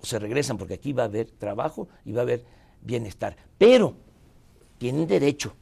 o 0.00 0.06
se 0.06 0.18
regresan, 0.18 0.58
porque 0.58 0.74
aquí 0.74 0.92
va 0.92 1.04
a 1.04 1.06
haber 1.06 1.30
trabajo 1.30 1.88
y 2.04 2.12
va 2.12 2.20
a 2.20 2.22
haber 2.22 2.44
bienestar. 2.82 3.36
Pero 3.58 3.96
tienen 4.78 5.06
derecho 5.06 5.54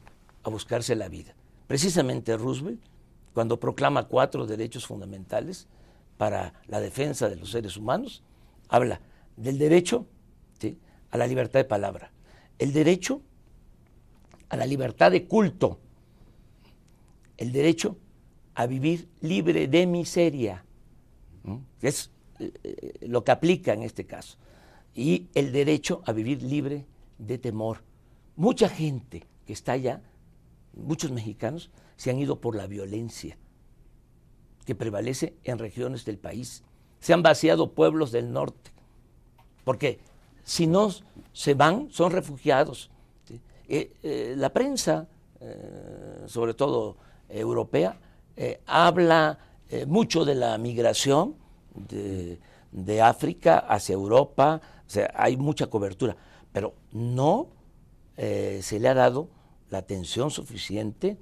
a 0.43 0.49
buscarse 0.49 0.95
la 0.95 1.09
vida. 1.09 1.35
Precisamente 1.67 2.35
Roosevelt, 2.37 2.81
cuando 3.33 3.59
proclama 3.59 4.07
cuatro 4.07 4.45
derechos 4.45 4.85
fundamentales 4.85 5.67
para 6.17 6.53
la 6.67 6.79
defensa 6.79 7.29
de 7.29 7.35
los 7.35 7.51
seres 7.51 7.77
humanos, 7.77 8.23
habla 8.69 9.01
del 9.37 9.57
derecho 9.57 10.07
a 11.09 11.17
la 11.17 11.27
libertad 11.27 11.59
de 11.59 11.65
palabra, 11.65 12.11
el 12.57 12.73
derecho 12.73 13.21
a 14.49 14.57
la 14.57 14.65
libertad 14.65 15.11
de 15.11 15.27
culto, 15.27 15.79
el 17.37 17.51
derecho 17.51 17.97
a 18.55 18.65
vivir 18.67 19.07
libre 19.21 19.67
de 19.67 19.87
miseria, 19.87 20.63
que 21.79 21.87
es 21.87 22.11
eh, 22.39 22.93
lo 23.07 23.23
que 23.23 23.31
aplica 23.31 23.73
en 23.73 23.83
este 23.83 24.05
caso, 24.05 24.37
y 24.95 25.27
el 25.33 25.51
derecho 25.51 26.01
a 26.05 26.11
vivir 26.11 26.43
libre 26.43 26.85
de 27.17 27.37
temor. 27.37 27.79
Mucha 28.35 28.69
gente 28.69 29.25
que 29.45 29.53
está 29.53 29.73
allá, 29.73 30.01
muchos 30.75 31.11
mexicanos, 31.11 31.71
se 31.95 32.09
han 32.09 32.19
ido 32.19 32.39
por 32.39 32.55
la 32.55 32.67
violencia 32.67 33.37
que 34.65 34.75
prevalece 34.75 35.35
en 35.43 35.59
regiones 35.59 36.05
del 36.05 36.17
país. 36.17 36.63
Se 36.99 37.13
han 37.13 37.21
vaciado 37.21 37.71
pueblos 37.71 38.11
del 38.11 38.31
norte, 38.31 38.71
porque 39.63 39.99
si 40.43 40.67
no 40.67 40.89
se 41.33 41.53
van, 41.53 41.89
son 41.91 42.11
refugiados. 42.11 42.89
Eh, 43.67 43.93
eh, 44.03 44.35
la 44.37 44.51
prensa, 44.51 45.07
sobre 46.25 46.53
todo 46.53 46.95
europea, 47.27 47.99
habla 48.65 49.39
mucho 49.87 50.25
de 50.25 50.35
la 50.35 50.57
migración, 50.57 51.35
de, 51.75 53.01
África 53.01 53.59
hacia 53.59 53.93
Europa, 53.93 54.61
o 54.85 54.89
sea, 54.89 55.11
hay 55.15 55.37
mucha 55.37 55.67
cobertura, 55.67 56.15
pero 56.51 56.73
no 56.91 57.47
eh, 58.17 58.59
se 58.61 58.79
le 58.79 58.87
ha 58.89 58.93
dado 58.93 59.29
la 59.69 59.79
atención 59.79 60.31
suficiente 60.31 61.17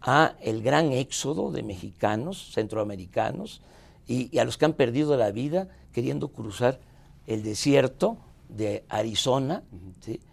a 0.00 0.34
el 0.40 0.62
gran 0.62 0.92
éxodo 0.92 1.52
de 1.52 1.62
mexicanos, 1.62 2.52
centroamericanos 2.52 3.60
y, 4.06 4.36
a 4.38 4.44
los 4.44 4.56
que 4.56 4.64
han 4.64 4.72
perdido 4.72 5.16
la 5.16 5.30
vida 5.30 5.68
queriendo 5.92 6.28
cruzar 6.28 6.80
el 7.26 7.42
desierto 7.42 8.16
de 8.48 8.84
Arizona. 8.88 9.62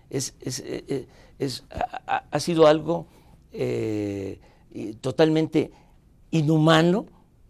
es, 0.10 0.34
eh, 0.42 1.08
eh, 1.40 1.50
ha, 2.08 2.40
sido 2.40 2.68
algo 2.68 3.08
totalmente 5.02 5.72
inhumano 6.32 7.06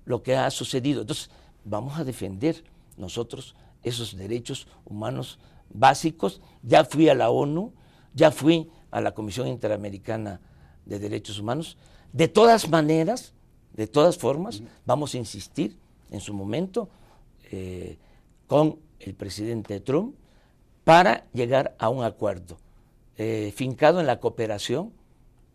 lo 0.06 0.24
que 0.24 0.36
ha 0.36 0.50
sucedido. 0.52 1.02
Entonces, 1.02 1.30
vamos 1.64 1.98
a 2.00 2.04
defender 2.04 2.64
nosotros 2.98 3.56
esos 3.84 4.16
derechos 4.16 4.68
humanos 4.86 5.40
básicos. 5.70 6.42
Ya 6.64 6.86
fui 6.86 7.10
a 7.10 7.16
la 7.16 7.30
ONU, 7.30 7.74
ya 8.14 8.32
fui 8.32 8.70
a 8.92 9.02
la 9.02 9.14
Comisión 9.14 9.48
Interamericana 9.48 10.42
de 10.86 11.00
Derechos 11.00 11.40
Humanos. 11.40 11.78
De 12.14 12.28
todas 12.28 12.70
maneras, 12.70 13.34
de 13.74 13.88
todas 13.88 14.18
formas, 14.18 14.64
vamos 14.86 15.14
a 15.14 15.18
insistir 15.18 15.78
en 16.10 16.22
su 16.22 16.34
momento 16.34 16.90
eh, 17.52 17.98
con 18.48 18.80
el 19.00 19.14
presidente 19.14 19.80
Trump 19.80 20.16
para 20.84 21.26
llegar 21.34 21.76
a 21.80 21.90
un 21.90 22.04
acuerdo 22.04 22.58
eh, 23.18 23.54
fincado 23.56 24.00
en 24.00 24.08
la 24.08 24.20
cooperación 24.20 24.94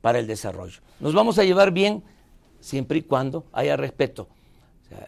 para 0.00 0.18
el 0.18 0.26
desarrollo. 0.26 0.80
Nos 1.00 1.14
vamos 1.14 1.38
a 1.38 1.44
llevar 1.44 1.72
bien 1.72 2.02
siempre 2.62 2.98
y 2.98 3.02
cuando 3.02 3.44
haya 3.52 3.76
respeto 3.76 4.28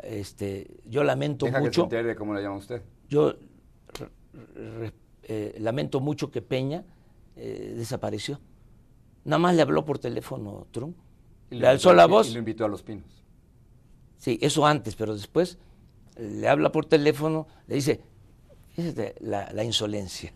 este, 0.02 0.66
yo 0.86 1.05
lamento 1.05 1.46
mucho. 1.46 1.88
Que 1.88 2.14
cómo 2.14 2.34
le 2.34 2.42
llama 2.42 2.57
usted. 2.57 2.82
Yo 3.09 3.34
eh, 5.22 5.57
lamento 5.59 6.00
mucho 6.00 6.30
que 6.30 6.42
Peña 6.42 6.84
eh, 7.36 7.74
desapareció. 7.76 8.40
Nada 9.24 9.38
más 9.38 9.55
le 9.55 9.62
habló 9.62 9.84
por 9.84 9.98
teléfono 9.98 10.66
Trump. 10.70 10.96
le 11.50 11.66
alzó 11.66 11.92
la 11.92 12.07
voz. 12.07 12.30
Y 12.30 12.32
lo 12.34 12.38
invitó 12.38 12.64
a 12.64 12.68
los 12.68 12.82
pinos. 12.82 13.24
Sí, 14.18 14.38
eso 14.40 14.66
antes, 14.66 14.96
pero 14.96 15.14
después 15.14 15.59
le 16.16 16.48
habla 16.48 16.72
por 16.72 16.86
teléfono, 16.86 17.46
le 17.66 17.74
dice, 17.74 18.00
fíjate 18.70 19.16
la, 19.20 19.50
la 19.52 19.64
insolencia, 19.64 20.32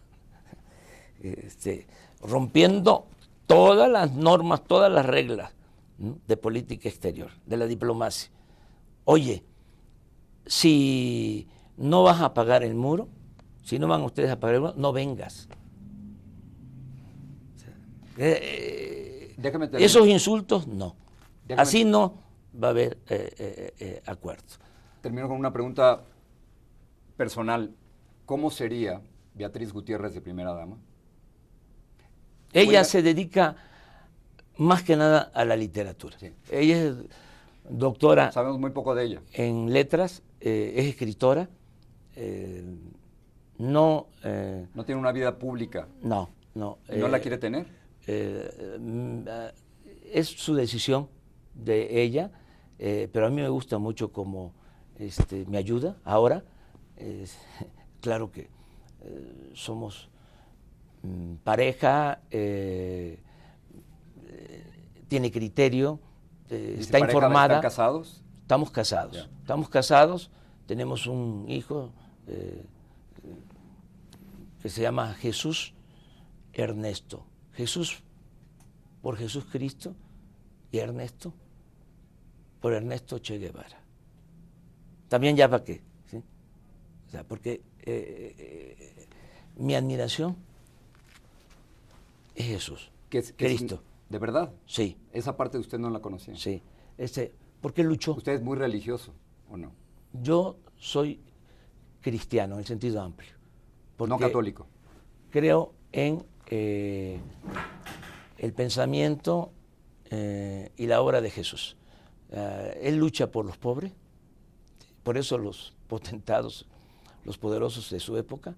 este, 1.23 1.87
rompiendo 2.21 3.07
todas 3.47 3.91
las 3.91 4.13
normas, 4.13 4.65
todas 4.65 4.93
las 4.93 5.07
reglas 5.07 5.53
de 5.99 6.37
política 6.37 6.89
exterior, 6.89 7.31
de 7.45 7.57
la 7.57 7.67
diplomacia 7.67 8.31
oye, 9.11 9.43
si 10.45 11.49
no 11.79 12.03
vas 12.03 12.21
a 12.21 12.35
pagar 12.35 12.63
el 12.63 12.75
muro, 12.75 13.09
si 13.65 13.79
no 13.79 13.89
van 13.89 14.03
ustedes 14.03 14.31
a 14.31 14.39
pagar 14.39 14.57
el 14.57 14.61
muro, 14.61 14.75
no 14.77 14.93
vengas. 14.93 15.49
Eh, 18.19 19.35
esos 19.79 20.07
insultos, 20.07 20.67
no. 20.67 20.95
Así 21.57 21.87
no 21.87 22.19
va 22.63 22.69
a 22.69 22.71
haber 22.73 22.99
eh, 23.09 23.73
eh, 23.79 24.03
acuerdo. 24.05 24.45
Termino 25.01 25.27
con 25.27 25.39
una 25.39 25.55
pregunta 25.55 26.05
personal. 27.17 27.75
¿Cómo 28.27 28.51
sería 28.51 29.01
Beatriz 29.35 29.73
Gutiérrez 29.73 30.13
de 30.13 30.21
primera 30.21 30.53
dama? 30.53 30.77
Ella 32.53 32.85
se 32.85 33.01
dedica 33.01 33.57
más 34.59 34.83
que 34.83 34.97
nada 34.97 35.31
a 35.35 35.45
la 35.45 35.57
literatura. 35.57 36.17
Ella 36.51 36.83
es 36.83 36.95
doctora. 37.69 38.33
Sabemos 38.33 38.59
muy 38.59 38.71
poco 38.71 38.95
de 38.95 39.05
ella. 39.05 39.23
En 39.33 39.73
letras, 39.73 40.23
eh, 40.41 40.75
es 40.77 40.87
escritora. 40.87 41.49
Eh, 42.17 42.65
no. 43.59 44.09
Eh, 44.25 44.67
no 44.75 44.85
tiene 44.85 45.01
una 45.01 45.13
vida 45.13 45.39
pública. 45.39 45.89
No, 46.03 46.31
no. 46.55 46.79
¿No 46.95 47.09
la 47.09 47.21
quiere 47.21 47.39
tener? 47.39 47.67
Es 50.13 50.29
su 50.29 50.55
decisión 50.55 51.09
de 51.55 52.03
ella, 52.03 52.31
pero 52.79 53.27
a 53.27 53.31
mí 53.31 53.37
me 53.37 53.49
gusta 53.49 53.79
mucho 53.79 54.13
como 54.13 54.55
este, 54.99 55.45
me 55.47 55.59
ayuda 55.59 55.97
ahora. 56.05 56.45
claro 58.01 58.33
que 58.33 58.49
somos 59.55 60.09
mm, 61.03 61.35
pareja, 61.45 62.23
eh, 62.31 63.19
tiene 65.09 65.31
criterio, 65.33 66.01
está 66.49 66.99
informada. 66.99 67.57
¿Están 67.57 67.63
casados? 67.63 68.23
Estamos 68.43 68.71
casados. 68.71 69.29
Estamos 69.41 69.69
casados, 69.69 70.31
tenemos 70.67 71.07
un 71.07 71.47
hijo 71.49 71.93
que 74.63 74.69
se 74.69 74.83
llama 74.83 75.15
Jesús 75.15 75.75
Ernesto. 76.53 77.25
Jesús 77.55 78.03
por 79.03 79.17
Jesús 79.17 79.47
Cristo 79.51 79.95
y 80.71 80.79
Ernesto 80.79 81.33
por 82.61 82.73
Ernesto 82.73 83.19
Che 83.19 83.39
Guevara. 83.39 83.81
También 85.09 85.37
ya 85.37 85.49
para 85.49 85.65
qué. 85.65 85.81
¿sí? 86.11 86.23
O 87.07 87.11
sea, 87.11 87.25
porque 87.25 87.63
eh, 87.81 88.35
eh, 88.39 89.09
mi 89.57 89.75
admiración 89.75 90.37
es 92.35 92.47
Jesús, 92.47 92.91
¿Qué 93.09 93.19
es, 93.19 93.35
Cristo. 93.37 93.83
¿De 94.09 94.19
verdad? 94.19 94.53
Sí. 94.67 94.97
Esa 95.13 95.37
parte 95.37 95.59
de 95.59 95.61
usted 95.61 95.79
no 95.79 95.91
la 95.91 96.01
conocía. 96.01 96.35
Sí. 96.37 96.63
Este, 96.97 97.35
¿Por 97.61 97.73
qué 97.73 97.83
luchó? 97.83 98.15
¿Usted 98.15 98.33
es 98.33 98.43
muy 98.43 98.57
religioso 98.57 99.13
o 99.51 99.57
no? 99.57 99.73
Yo 100.13 100.57
soy 100.77 101.21
cristiano 102.01 102.55
en 102.55 102.61
el 102.61 102.67
sentido 102.67 103.03
amplio. 103.03 103.33
no 103.99 104.19
católico. 104.19 104.67
Creo 105.31 105.75
en 105.93 106.25
eh, 106.47 107.21
el 108.39 108.53
pensamiento 108.53 109.53
y 110.11 110.87
la 110.87 111.03
obra 111.03 111.21
de 111.21 111.31
Jesús. 111.31 111.77
él 112.31 112.97
lucha 112.97 113.31
por 113.31 113.45
los 113.45 113.59
pobres, 113.59 113.93
por 115.03 115.19
eso 115.19 115.37
los 115.37 115.75
potentados, 115.87 116.67
los 117.25 117.37
poderosos 117.37 117.91
de 117.91 118.01
su 118.01 118.17
época, 118.17 118.57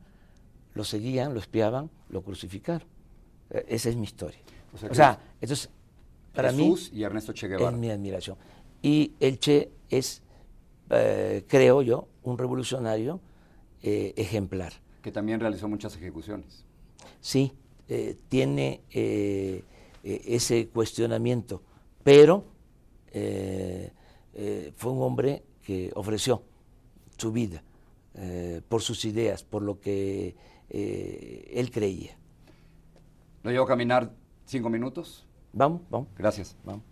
lo 0.74 0.84
seguían, 0.84 1.34
lo 1.34 1.40
espiaban, 1.40 1.90
lo 2.08 2.22
crucificaron. 2.22 2.86
Esa 3.50 3.88
es 3.88 3.96
mi 3.96 4.04
historia. 4.04 4.38
O 4.72 4.94
sea, 4.94 5.18
entonces, 5.40 5.70
para 6.34 6.50
Jesús 6.52 6.90
y 6.92 7.02
Ernesto 7.02 7.32
Che 7.32 7.48
Guevara. 7.48 7.70
Es 7.70 7.76
mi 7.76 7.90
admiración. 7.90 8.36
Y 8.82 9.14
el 9.20 9.38
Che 9.38 9.70
es, 9.88 10.22
eh, 10.90 11.44
creo 11.46 11.82
yo, 11.82 12.08
un 12.22 12.38
revolucionario 12.38 13.20
eh, 13.82 14.14
ejemplar. 14.16 14.72
Que 15.02 15.12
también 15.12 15.40
realizó 15.40 15.68
muchas 15.68 15.96
ejecuciones. 15.96 16.64
Sí, 17.20 17.52
eh, 17.88 18.16
tiene 18.28 18.82
ese 20.02 20.68
cuestionamiento, 20.68 21.62
pero 22.02 22.44
fue 23.12 24.92
un 24.92 25.02
hombre 25.02 25.42
que 25.62 25.90
ofreció 25.94 26.42
su 27.16 27.32
vida 27.32 27.62
por 28.68 28.82
sus 28.82 29.04
ideas, 29.04 29.42
por 29.42 29.62
lo 29.62 29.80
que 29.80 30.34
él 30.70 31.70
creía. 31.70 32.16
¿Lo 33.42 33.50
llevo 33.50 33.64
a 33.64 33.68
caminar 33.68 34.12
cinco 34.50 34.68
minutos? 34.68 35.26
Vamos, 35.52 35.82
vamos. 35.88 36.08
Gracias. 36.18 36.56
Vamos. 36.64 36.82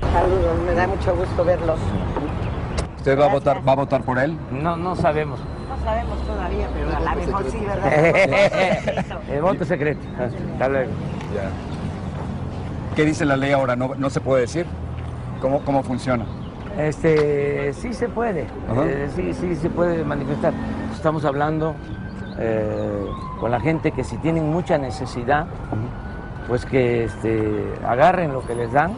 Saludos, 0.00 0.58
me 0.66 0.74
da 0.74 0.86
mucho 0.86 1.16
gusto 1.16 1.44
verlos. 1.44 1.78
¿Usted 2.96 3.18
va 3.18 3.26
a 3.26 3.32
votar, 3.32 3.66
va 3.66 3.72
a 3.72 3.76
votar 3.76 4.02
por 4.02 4.18
él? 4.18 4.36
No, 4.50 4.76
no 4.76 4.96
sabemos. 4.96 5.40
No 5.68 5.84
sabemos 5.84 6.20
todavía, 6.26 6.68
pero 6.74 6.96
a 6.96 7.14
lo 7.14 7.20
mejor 7.20 7.50
sí, 7.50 7.58
¿verdad? 7.60 9.20
El 9.30 9.42
voto 9.42 9.64
secreto. 9.64 10.00
Hasta 10.18 10.68
luego. 10.68 10.90
¿Qué 12.96 13.04
dice 13.04 13.24
la 13.24 13.36
ley 13.36 13.52
ahora? 13.52 13.76
¿No, 13.76 13.94
no 13.94 14.10
se 14.10 14.20
puede 14.20 14.42
decir? 14.42 14.66
¿Cómo, 15.40 15.64
cómo 15.64 15.82
funciona? 15.82 16.26
Este, 16.78 17.72
sí 17.72 17.94
se 17.94 18.08
puede, 18.08 18.42
eh, 18.42 19.08
sí, 19.14 19.32
sí 19.32 19.54
se 19.54 19.70
puede 19.70 20.04
manifestar. 20.04 20.52
Estamos 20.94 21.24
hablando 21.24 21.74
eh, 22.38 23.06
con 23.40 23.50
la 23.50 23.60
gente 23.60 23.92
que 23.92 24.04
si 24.04 24.18
tienen 24.18 24.50
mucha 24.50 24.76
necesidad, 24.76 25.46
pues 26.48 26.64
que 26.64 27.04
este, 27.04 27.74
agarren 27.86 28.32
lo 28.32 28.46
que 28.46 28.54
les 28.54 28.72
dan, 28.72 28.92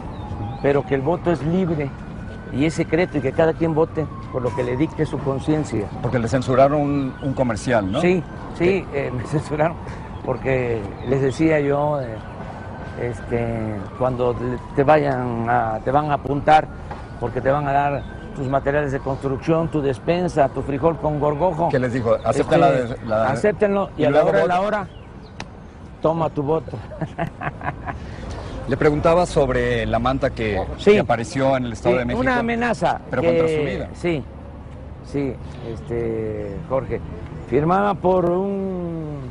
pero 0.61 0.85
que 0.85 0.95
el 0.95 1.01
voto 1.01 1.31
es 1.31 1.43
libre 1.43 1.89
y 2.51 2.65
es 2.65 2.73
secreto 2.73 3.17
y 3.17 3.21
que 3.21 3.31
cada 3.31 3.53
quien 3.53 3.73
vote 3.73 4.05
por 4.31 4.41
lo 4.41 4.55
que 4.55 4.63
le 4.63 4.75
dicte 4.75 5.05
su 5.05 5.19
conciencia. 5.19 5.87
Porque 6.01 6.19
le 6.19 6.27
censuraron 6.27 7.13
un, 7.21 7.33
comercial, 7.33 7.91
¿no? 7.91 8.01
Sí, 8.01 8.23
sí, 8.57 8.85
eh, 8.93 9.11
me 9.15 9.23
censuraron 9.27 9.77
porque 10.25 10.81
les 11.07 11.21
decía 11.21 11.59
yo, 11.59 11.99
este, 13.01 13.75
cuando 13.97 14.35
te 14.75 14.83
vayan 14.83 15.49
a, 15.49 15.79
te 15.83 15.91
van 15.91 16.11
a 16.11 16.15
apuntar 16.15 16.67
porque 17.19 17.41
te 17.41 17.49
van 17.49 17.67
a 17.67 17.71
dar 17.71 18.03
tus 18.35 18.47
materiales 18.47 18.91
de 18.91 18.99
construcción, 18.99 19.67
tu 19.69 19.81
despensa, 19.81 20.47
tu 20.49 20.61
frijol 20.61 20.97
con 20.97 21.19
gorgojo. 21.19 21.69
¿Qué 21.69 21.79
les 21.79 21.93
dijo? 21.93 22.15
Acepten 22.23 22.63
este, 22.63 23.05
la, 23.05 23.29
Acéptenlo 23.29 23.89
y, 23.97 24.05
a 24.05 24.11
la 24.11 24.23
hora 24.23 24.39
de 24.39 24.47
la 24.47 24.61
hora, 24.61 24.87
toma 26.01 26.29
tu 26.29 26.43
voto. 26.43 26.77
Le 28.67 28.77
preguntaba 28.77 29.25
sobre 29.25 29.85
la 29.85 29.97
manta 29.97 30.29
que, 30.29 30.61
apareció 30.99 31.57
en 31.57 31.65
el 31.65 31.73
Estado 31.73 31.97
de 31.97 32.05
México. 32.05 32.21
Una 32.21 32.39
amenaza. 32.39 33.01
Pero 33.09 33.23
contra 33.23 33.47
su 33.47 33.61
vida. 33.63 33.89
Sí, 33.93 34.23
sí, 35.05 35.33
este, 35.67 36.55
Jorge. 36.69 37.01
Firmada 37.49 37.95
por 37.95 38.29
un 38.29 39.21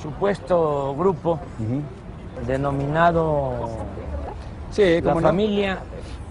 supuesto 0.00 0.94
grupo 0.96 1.40
denominado 2.46 3.68
sí, 4.70 5.00
La 5.00 5.16
Familia 5.16 5.80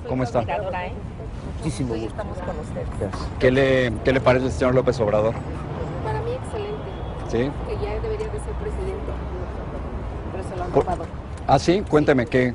¿Cómo 0.08 0.24
está? 0.24 0.42
¿eh? 0.42 0.94
Muchísimo 1.58 1.90
gusto. 1.90 2.08
Estamos 2.08 2.38
con 2.38 2.60
usted. 2.60 2.82
¿Qué 3.40 3.52
le, 3.52 3.94
¿Qué 4.04 4.14
le 4.14 4.22
parece 4.22 4.46
el 4.46 4.52
señor 4.52 4.76
López 4.76 5.00
Obrador? 5.00 5.34
Para 6.04 6.22
mí 6.22 6.32
excelente. 6.32 6.78
¿Sí? 7.30 7.52
Que 7.68 7.86
ya 7.86 8.00
debería 8.00 8.16
de 8.16 8.16
ser 8.16 8.16
presidente. 8.16 8.16
Ah, 11.48 11.60
sí, 11.60 11.82
cuénteme, 11.90 12.26
¿qué, 12.26 12.54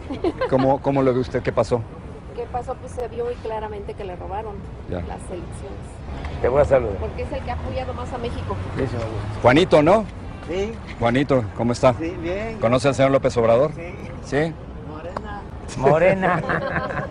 cómo, 0.50 0.80
¿cómo 0.82 1.02
lo 1.02 1.14
ve 1.14 1.20
usted? 1.20 1.42
¿Qué 1.42 1.52
pasó? 1.52 1.80
¿Qué 2.36 2.44
pasó? 2.52 2.74
Pues 2.74 2.92
se 2.92 3.08
vio 3.08 3.24
muy 3.24 3.34
claramente 3.36 3.94
que 3.94 4.04
le 4.04 4.16
robaron 4.16 4.56
las 4.90 5.00
elecciones. 5.00 6.02
Te 6.42 6.48
voy 6.48 6.60
a 6.60 6.64
saludar. 6.64 6.96
Porque 6.96 7.22
es 7.22 7.32
el 7.32 7.40
que 7.42 7.50
ha 7.50 7.54
apoyado 7.54 7.94
más 7.94 8.12
a 8.12 8.18
México. 8.18 8.56
Juanito, 9.40 9.82
¿no? 9.82 10.04
Sí. 10.48 10.72
Juanito, 10.98 11.44
¿cómo 11.56 11.72
está? 11.72 11.94
Sí, 11.94 12.14
bien. 12.20 12.58
¿Conoce 12.58 12.88
al 12.88 12.94
señor 12.94 13.12
López 13.12 13.36
Obrador? 13.36 13.72
Sí. 13.74 13.82
¿Sí? 14.24 14.54
Morena. 14.88 15.42
Morena. 15.78 16.42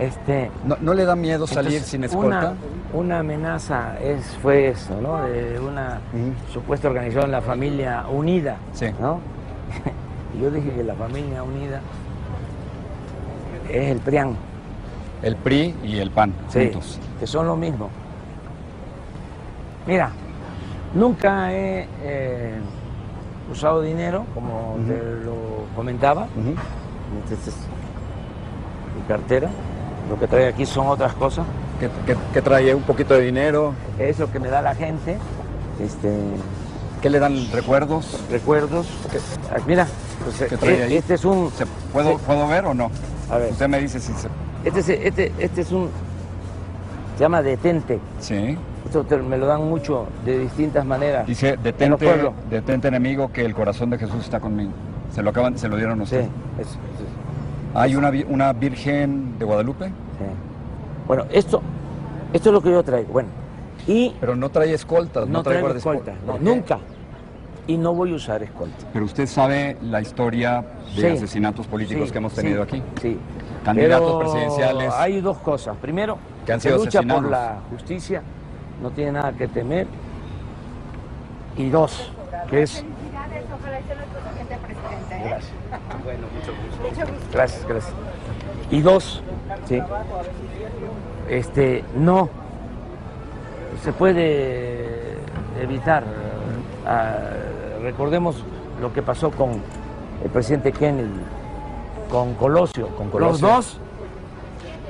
Este, 0.00 0.50
¿No, 0.64 0.92
le 0.92 1.04
da 1.04 1.14
miedo 1.14 1.46
salir 1.46 1.80
sin 1.80 2.02
escolta? 2.02 2.54
Una, 2.92 3.20
amenaza 3.20 3.96
es, 4.00 4.26
fue 4.42 4.66
eso, 4.66 5.00
¿no? 5.00 5.22
De 5.22 5.60
una 5.60 6.00
supuesta 6.52 6.88
organización, 6.88 7.30
la 7.30 7.40
familia 7.40 8.04
unida. 8.10 8.56
Sí. 8.72 8.86
¿no? 9.00 9.20
Yo 10.40 10.50
dije 10.50 10.70
que 10.70 10.84
la 10.84 10.94
familia 10.94 11.42
unida 11.42 11.80
es 13.70 13.90
el 13.90 13.98
PRIAN. 13.98 14.36
El 15.22 15.36
PRI 15.36 15.74
y 15.82 15.98
el 15.98 16.10
PAN, 16.10 16.34
sí, 16.48 16.70
que 17.18 17.26
son 17.26 17.46
lo 17.46 17.56
mismo. 17.56 17.88
Mira, 19.86 20.10
nunca 20.94 21.52
he 21.52 21.86
eh, 22.02 22.58
usado 23.50 23.80
dinero, 23.80 24.26
como 24.34 24.76
te 24.86 25.24
lo 25.24 25.34
comentaba. 25.74 26.26
Esta 27.30 27.50
es 27.50 27.56
mi 28.96 29.02
cartera. 29.08 29.48
Lo 30.10 30.18
que 30.18 30.26
trae 30.26 30.48
aquí 30.48 30.66
son 30.66 30.88
otras 30.88 31.14
cosas. 31.14 31.46
¿Qué, 32.34 32.42
trae? 32.42 32.74
¿Un 32.74 32.82
poquito 32.82 33.14
de 33.14 33.22
dinero? 33.22 33.74
Eso 33.98 34.30
que 34.30 34.38
me 34.38 34.48
da 34.48 34.62
la 34.62 34.74
gente. 34.74 35.18
Este, 35.80 36.14
¿Qué 37.02 37.10
le 37.10 37.18
dan? 37.18 37.50
¿Recuerdos? 37.52 38.20
Recuerdos. 38.30 38.86
Ah, 39.50 39.56
mira, 39.66 39.86
pues, 40.22 40.48
¿Qué 40.48 40.56
trae 40.56 40.86
eh, 40.86 40.96
este 40.96 41.14
es 41.14 41.24
un... 41.24 41.50
¿puedo, 41.92 42.18
¿Puedo 42.18 42.46
ver 42.48 42.66
o 42.66 42.74
no? 42.74 42.90
A 43.30 43.38
ver. 43.38 43.52
Usted 43.52 43.68
me 43.68 43.80
dice 43.80 44.00
si 44.00 44.12
se... 44.12 44.28
Este 44.64 44.80
es, 44.80 44.88
este, 44.88 45.32
este 45.38 45.60
es 45.60 45.72
un... 45.72 45.90
Se 47.16 47.20
llama 47.20 47.42
detente. 47.42 48.00
Sí. 48.20 48.56
Esto 48.84 49.04
me 49.18 49.38
lo 49.38 49.46
dan 49.46 49.68
mucho 49.68 50.06
de 50.24 50.38
distintas 50.40 50.84
maneras. 50.84 51.26
Dice, 51.26 51.56
detente, 51.62 52.06
detente 52.50 52.88
enemigo 52.88 53.30
que 53.32 53.44
el 53.44 53.54
corazón 53.54 53.90
de 53.90 53.98
Jesús 53.98 54.24
está 54.24 54.40
conmigo. 54.40 54.72
Se 55.14 55.22
lo 55.22 55.30
acaban, 55.30 55.58
se 55.58 55.68
lo 55.68 55.76
dieron 55.76 56.00
a 56.00 56.02
usted. 56.04 56.22
Sí, 56.22 56.28
eso, 56.60 56.76
¿Hay 57.74 57.96
una, 57.96 58.12
una 58.28 58.52
Virgen 58.52 59.38
de 59.38 59.44
Guadalupe? 59.44 59.86
Sí. 59.86 60.24
Bueno, 61.06 61.24
esto, 61.30 61.60
esto 62.32 62.48
es 62.50 62.52
lo 62.52 62.60
que 62.60 62.70
yo 62.70 62.82
traigo. 62.82 63.12
Bueno, 63.12 63.28
y... 63.86 64.14
Pero 64.20 64.36
no 64.36 64.48
trae 64.48 64.72
escoltas, 64.72 65.26
no, 65.26 65.38
no 65.38 65.42
trae 65.42 65.76
escoltas. 65.76 66.14
No, 66.26 66.38
nunca. 66.38 66.78
Y 67.66 67.78
no 67.78 67.94
voy 67.94 68.12
a 68.12 68.16
usar 68.16 68.42
escoltas. 68.42 68.86
Pero 68.92 69.04
usted 69.04 69.26
sabe 69.26 69.76
la 69.82 70.00
historia 70.00 70.64
de 70.96 71.12
asesinatos 71.12 71.66
políticos 71.66 72.12
que 72.12 72.18
hemos 72.18 72.34
tenido 72.34 72.62
aquí. 72.62 72.82
Sí. 73.00 73.18
Candidatos 73.64 74.22
presidenciales. 74.22 74.92
Hay 74.94 75.20
dos 75.20 75.38
cosas. 75.38 75.76
Primero, 75.78 76.18
que 76.44 76.52
han 76.52 76.60
sido 76.60 76.78
se 76.78 76.84
lucha 76.84 77.02
por 77.02 77.30
la 77.30 77.60
justicia, 77.70 78.22
no 78.82 78.90
tiene 78.90 79.12
nada 79.12 79.32
que 79.32 79.48
temer. 79.48 79.86
Y 81.56 81.70
dos, 81.70 82.12
que 82.50 82.62
es 82.62 82.84
Gracias. 85.24 85.52
Bueno, 86.04 86.26
mucho 86.34 86.52
gusto. 86.52 87.28
Gracias, 87.32 87.66
gracias. 87.66 87.94
Y 88.70 88.80
dos, 88.80 89.22
¿sí? 89.66 89.80
Este, 91.28 91.84
no 91.96 92.28
se 93.82 93.92
puede 93.92 95.14
evitar. 95.60 96.04
Ah, 96.86 97.18
recordemos 97.82 98.42
lo 98.80 98.92
que 98.92 99.02
pasó 99.02 99.30
con 99.30 99.50
el 100.22 100.30
presidente 100.30 100.72
Kennedy, 100.72 101.08
con 102.10 102.34
Colosio, 102.34 102.88
Con 102.88 103.06
los 103.06 103.12
Colosio. 103.12 103.48
dos 103.48 103.80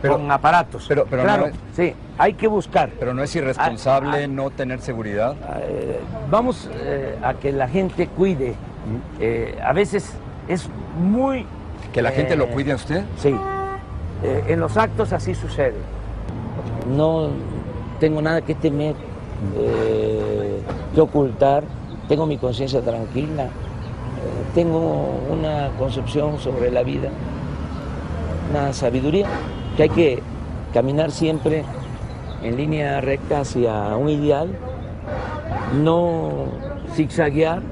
Pero- 0.03 0.15
con 0.19 0.31
aparatos. 0.31 0.85
pero- 0.89 1.07
pero 1.09 1.23
claro, 1.23 1.43
no 1.43 1.49
es- 1.49 1.55
sí, 1.75 1.95
hay 2.19 2.35
que 2.35 2.47
buscar. 2.47 2.91
Pero 2.99 3.15
no 3.15 3.23
es 3.23 3.35
irresponsable 3.37 4.11
Ah, 4.11 4.25
ah. 4.25 4.29
no 4.29 4.51
tener 4.51 4.81
seguridad. 4.81 5.35
Eh, 5.63 6.01
vamos 6.31 6.69
eh, 6.73 7.17
a 7.23 7.35
que 7.35 7.53
la 7.53 7.69
gente 7.69 8.07
cuide. 8.09 8.55
Eh, 9.19 9.59
a 9.65 9.73
veces 9.73 10.13
es 10.49 10.69
muy... 10.99 11.47
Que 11.93 12.03
la 12.03 12.11
gente 12.11 12.37
lo 12.37 12.49
cuide 12.49 12.73
a 12.73 12.77
usted. 12.77 13.05
Sí. 13.19 13.35
En 14.49 14.59
los 14.59 14.77
actos 14.77 15.13
así 15.13 15.35
sucede. 15.35 15.75
No 16.89 17.29
tengo 18.05 18.21
nada 18.21 18.43
que 18.43 18.55
temer, 18.55 18.95
eh, 19.57 20.61
que 20.95 21.01
ocultar. 21.01 21.65
Tengo 22.07 22.27
mi 22.27 22.37
conciencia 22.37 22.83
tranquila. 22.83 23.45
eh, 23.45 23.49
tengo 24.55 25.21
una 25.31 25.71
concepción 25.79 26.39
sobre 26.39 26.71
la 26.71 26.83
vida, 26.83 27.09
una 28.51 28.75
sabiduría, 28.75 29.27
que 29.75 29.85
hay 29.85 29.89
que 29.89 30.23
caminar 30.75 31.11
siempre 31.11 31.65
en 32.43 32.59
línea 32.59 33.01
recta 33.01 33.41
hacia 33.41 33.97
un 33.97 34.11
ideal, 34.11 34.49
no 35.83 36.45
zigzaguear, 36.95 37.63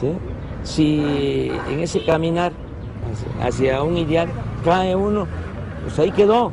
¿sí? 0.00 0.12
Si 0.62 1.52
en 1.70 1.80
ese 1.80 2.02
caminar 2.06 2.52
hacia 3.42 3.82
un 3.82 3.98
ideal 3.98 4.28
cae 4.64 4.96
uno, 4.96 5.26
pues 5.84 5.98
ahí 5.98 6.10
quedó. 6.10 6.52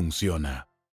funciona. 0.01 0.70